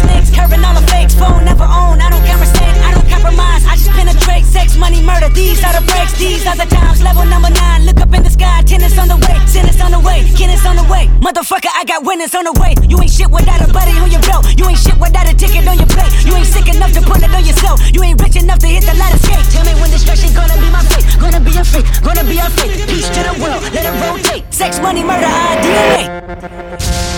these 5.34 5.62
are 5.64 5.72
the 5.74 5.84
breaks, 5.84 6.12
these 6.18 6.46
are 6.46 6.56
the 6.56 6.66
times, 6.66 7.02
level 7.02 7.24
number 7.24 7.50
nine, 7.50 7.84
look 7.84 8.00
up 8.00 8.12
in 8.14 8.22
the 8.22 8.30
sky, 8.30 8.62
tennis 8.62 8.96
on 8.98 9.08
the 9.08 9.16
way, 9.16 9.36
tennis 9.50 9.80
on 9.80 9.90
the 9.90 10.00
way, 10.00 10.24
tennis 10.36 10.64
on 10.64 10.76
the 10.76 10.84
way, 10.86 11.08
motherfucker, 11.20 11.70
I 11.74 11.84
got 11.84 12.04
winners 12.04 12.34
on 12.34 12.44
the 12.44 12.54
way, 12.60 12.74
you 12.88 13.00
ain't 13.00 13.10
shit 13.10 13.30
without 13.30 13.60
a 13.60 13.72
buddy 13.72 13.92
on 13.98 14.10
your 14.10 14.22
belt, 14.22 14.46
you 14.56 14.68
ain't 14.68 14.78
shit 14.78 14.96
without 14.98 15.28
a 15.28 15.34
ticket 15.34 15.66
on 15.66 15.76
your 15.76 15.88
plate, 15.88 16.12
you 16.24 16.34
ain't 16.36 16.46
sick 16.46 16.68
enough 16.68 16.92
to 16.92 17.02
put 17.02 17.22
it 17.22 17.32
on 17.34 17.44
yourself, 17.44 17.80
you 17.92 18.02
ain't 18.02 18.20
rich 18.20 18.36
enough 18.36 18.58
to 18.60 18.66
hit 18.66 18.84
the 18.84 18.94
ladder 18.94 19.18
skate, 19.18 19.44
tell 19.50 19.64
me 19.64 19.74
when 19.80 19.90
destruction 19.90 20.32
gonna 20.34 20.56
be 20.56 20.68
my 20.70 20.82
fate, 20.86 21.06
gonna 21.20 21.40
be 21.40 21.52
a 21.56 21.64
fate, 21.64 21.86
gonna 22.02 22.24
be 22.24 22.38
a 22.38 22.48
fate, 22.54 22.74
peace 22.88 23.08
to 23.10 23.20
the 23.26 23.34
world, 23.42 23.62
let 23.74 23.84
it 23.84 23.94
rotate, 23.98 24.44
sex, 24.52 24.80
money, 24.80 25.02
murder, 25.02 25.26
our 25.26 25.56
DNA. 25.60 27.17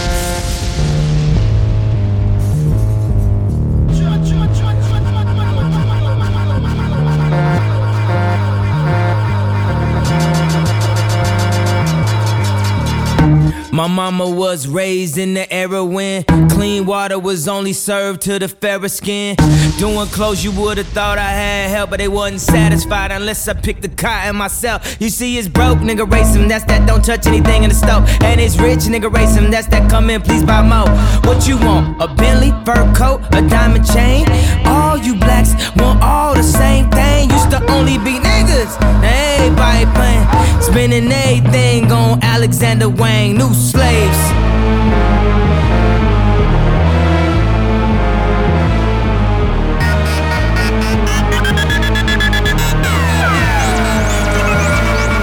My 13.81 13.87
mama 13.87 14.29
was 14.29 14.69
raised 14.69 15.17
in 15.17 15.33
the 15.33 15.51
era 15.51 15.83
when 15.83 16.23
clean 16.51 16.85
water 16.85 17.19
was 17.19 17.49
only 17.49 17.73
served 17.73 18.21
to 18.23 18.39
the 18.39 18.47
fairer 18.47 18.91
skin. 18.91 19.37
Doing 19.79 20.07
clothes, 20.09 20.45
you 20.45 20.53
would've 20.53 20.87
thought 20.89 21.17
I 21.17 21.31
had 21.31 21.71
help, 21.71 21.89
but 21.89 21.99
they 21.99 22.09
wasn't 22.09 22.43
satisfied 22.43 23.11
unless 23.11 23.49
I 23.49 23.55
picked 23.55 23.81
the 23.81 23.89
cotton 23.89 24.37
myself. 24.37 25.01
You 25.01 25.09
see, 25.09 25.39
it's 25.39 25.49
broke, 25.49 25.79
nigga, 25.79 26.05
race 26.13 26.35
him. 26.35 26.47
That's 26.47 26.67
that 26.67 26.87
don't 26.87 27.03
touch 27.03 27.27
anything 27.27 27.63
in 27.63 27.71
the 27.71 27.75
stove. 27.75 28.07
And 28.23 28.39
it's 28.39 28.59
rich, 28.59 28.81
nigga, 28.81 29.11
race 29.11 29.35
him. 29.35 29.51
That's 29.51 29.67
that 29.69 29.89
come 29.89 30.11
in, 30.11 30.21
please 30.21 30.45
buy 30.45 30.61
more. 30.61 30.87
What 31.25 31.49
you 31.49 31.57
want? 31.57 32.03
A 32.03 32.07
Bentley, 32.07 32.51
fur 32.67 32.85
coat, 32.95 33.23
a 33.33 33.41
diamond 33.49 33.87
chain? 33.87 34.27
All 34.67 34.90
you 35.05 35.15
blacks 35.15 35.55
want 35.77 36.03
all 36.03 36.35
the 36.35 36.43
same 36.43 36.91
thing. 36.91 37.31
Used 37.31 37.51
to 37.51 37.61
only 37.73 37.99
be 37.99 38.19
niggas. 38.19 38.77
Everybody 39.03 39.87
playing. 39.97 40.27
Spending 40.61 41.11
everything 41.11 41.91
on 41.93 42.23
Alexander 42.23 42.89
Wang, 42.89 43.37
new 43.37 43.53
slaves. 43.55 44.21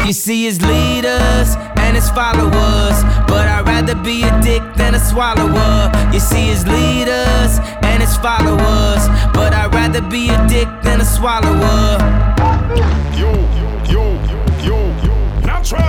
You 0.06 0.14
see 0.14 0.46
his 0.46 0.62
leaders 0.62 1.56
and 1.88 1.96
his 1.96 2.10
followers, 2.10 2.98
but 3.32 3.48
I'd 3.48 3.66
rather 3.66 3.96
be 3.96 4.24
a 4.24 4.42
dick 4.42 4.62
than 4.76 4.94
a 4.94 5.00
swallower. 5.00 5.90
You 6.14 6.20
see 6.20 6.48
his 6.48 6.68
leaders 6.68 7.60
and 7.82 8.04
his 8.04 8.18
followers, 8.18 9.08
but 9.34 9.54
I'd 9.54 9.74
rather 9.74 10.02
be 10.02 10.30
a 10.30 10.48
dick 10.48 10.68
than 10.84 11.00
a 11.00 11.06
swallower. 11.06 11.98
Yo, 13.22 13.32
yo, 13.94 14.04
yo, 14.68 14.78
yo, 15.06 15.20
natural. 15.46 15.88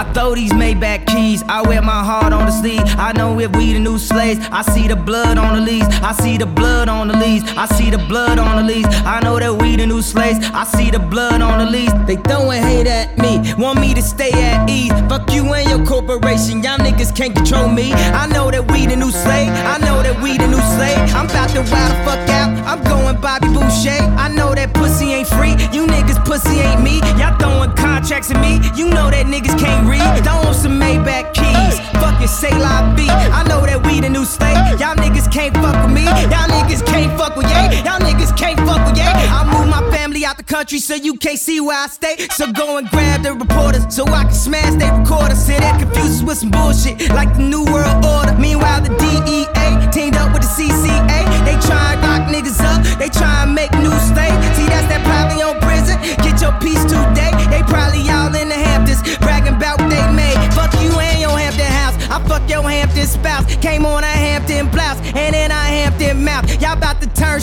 I 0.00 0.04
throw 0.14 0.34
these 0.34 0.50
Maybach 0.52 1.06
keys, 1.06 1.42
I 1.46 1.60
wear 1.68 1.82
my 1.82 2.02
heart 2.02 2.32
on 2.32 2.46
the 2.46 2.52
sleeve. 2.52 2.80
I 2.96 3.12
know 3.12 3.38
if 3.38 3.54
we 3.54 3.74
the 3.74 3.78
new 3.78 3.98
slaves, 3.98 4.40
I 4.50 4.62
see 4.62 4.88
the 4.88 4.96
blood 4.96 5.36
on 5.36 5.56
the 5.56 5.60
leaves. 5.60 5.88
I 6.00 6.12
see 6.12 6.38
the 6.38 6.46
blood 6.46 6.88
on 6.88 7.08
the 7.08 7.18
leaves. 7.18 7.44
I 7.54 7.66
see 7.66 7.90
the 7.90 7.98
blood 7.98 8.38
on 8.38 8.56
the 8.56 8.62
leaves. 8.62 8.88
I 9.04 9.20
know 9.20 9.38
that 9.38 9.60
we 9.60 9.76
the 9.76 9.86
new 9.86 10.00
slaves, 10.00 10.38
I 10.54 10.64
see 10.64 10.90
the 10.90 10.98
blood 10.98 11.42
on 11.42 11.58
the 11.58 11.70
leaves. 11.70 11.92
They 12.06 12.16
throwing 12.16 12.62
hate 12.62 12.86
at 12.86 13.18
me, 13.18 13.52
want 13.62 13.78
me 13.78 13.92
to 13.92 14.00
stay 14.00 14.32
at 14.32 14.70
ease. 14.70 14.90
Fuck 15.10 15.30
you 15.34 15.52
and 15.52 15.68
your 15.68 15.84
corporation, 15.84 16.62
y'all 16.62 16.78
niggas 16.78 17.14
can't 17.14 17.36
control 17.36 17.68
me. 17.68 17.92
I 17.92 18.26
know 18.28 18.50
that 18.50 18.72
we 18.72 18.86
the 18.86 18.96
new 18.96 19.10
slave, 19.10 19.50
I 19.52 19.76
know 19.84 20.02
that 20.02 20.16
we 20.22 20.38
the 20.38 20.46
new 20.46 20.64
slave. 20.80 20.96
I'm 21.14 21.26
about 21.28 21.50
to 21.50 21.60
wild 21.70 21.92
the 21.92 22.00
fuck 22.08 22.28
out, 22.30 22.48
I'm 22.64 22.82
going 22.84 23.20
Bobby 23.20 23.48
Boucher. 23.48 24.00
I 24.16 24.32
know 24.32 24.54
that 24.54 24.72
pussy 24.72 25.12
ain't 25.12 25.28
free, 25.28 25.54
you 25.76 25.86
niggas 25.86 26.24
pussy 26.24 26.60
ain't 26.60 26.82
me. 26.82 27.00
Y'all 27.20 27.36
throwing 27.36 27.72
contracts 27.76 28.30
at 28.30 28.40
me, 28.40 28.60
you 28.74 28.88
know 28.88 29.10
that 29.10 29.26
niggas 29.26 29.58
can't 29.58 29.89
read. 29.90 30.22
Throw 30.24 30.52
some 30.52 30.78
Maybach 30.78 31.34
keys, 31.34 31.80
fucking 31.98 32.28
say 32.28 32.54
la 32.56 32.94
B. 32.94 33.08
I 33.08 33.42
know 33.48 33.66
that 33.66 33.84
we 33.86 34.00
the 34.00 34.08
new 34.08 34.24
slave, 34.24 34.56
y'all 34.78 34.94
niggas 34.94 35.30
can't 35.32 35.54
fuck 35.56 35.76
with 35.84 35.92
me. 35.92 36.04
Y'all 36.04 36.48
niggas 36.54 36.86
can't 36.86 37.10
fuck 37.18 37.36
with 37.36 37.48
yeah, 37.50 37.72
y'all 37.84 38.00
niggas 38.00 38.36
can't 38.36 38.58
fuck 38.60 38.86
with 38.86 38.96
yeah. 38.96 39.12
I 39.36 39.42
move 39.50 39.68
my 39.68 39.82
family 39.90 40.24
out 40.24 40.36
the 40.36 40.44
country 40.44 40.78
so 40.78 40.94
you 40.94 41.14
can't 41.16 41.38
see 41.38 41.60
where 41.60 41.78
I 41.78 41.88
stay. 41.88 42.16
So 42.38 42.52
go 42.52 42.78
and 42.78 42.88
grab 42.88 43.22
the 43.22 43.34
reporters 43.34 43.84
so 43.94 44.04
I 44.06 44.24
can 44.24 44.32
smash 44.32 44.74
they 44.80 44.90
recorders. 44.90 45.38
Say 45.44 45.58
they're 45.58 45.78
confused 45.78 46.26
with 46.26 46.38
some 46.38 46.50
bullshit 46.50 47.10
like 47.10 47.32
the 47.34 47.42
New 47.42 47.64
World 47.64 48.04
Order. 48.04 48.09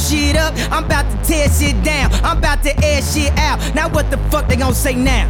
Shit 0.07 0.35
up. 0.37 0.53
I'm 0.71 0.85
about 0.85 1.09
to 1.11 1.27
tear 1.27 1.49
shit 1.49 1.83
down. 1.83 2.11
I'm 2.23 2.37
about 2.37 2.63
to 2.63 2.71
air 2.83 3.01
shit 3.01 3.31
out. 3.37 3.59
Now 3.75 3.89
what 3.89 4.09
the 4.09 4.17
fuck 4.29 4.47
they 4.47 4.55
gonna 4.55 4.73
say 4.73 4.95
now? 4.95 5.27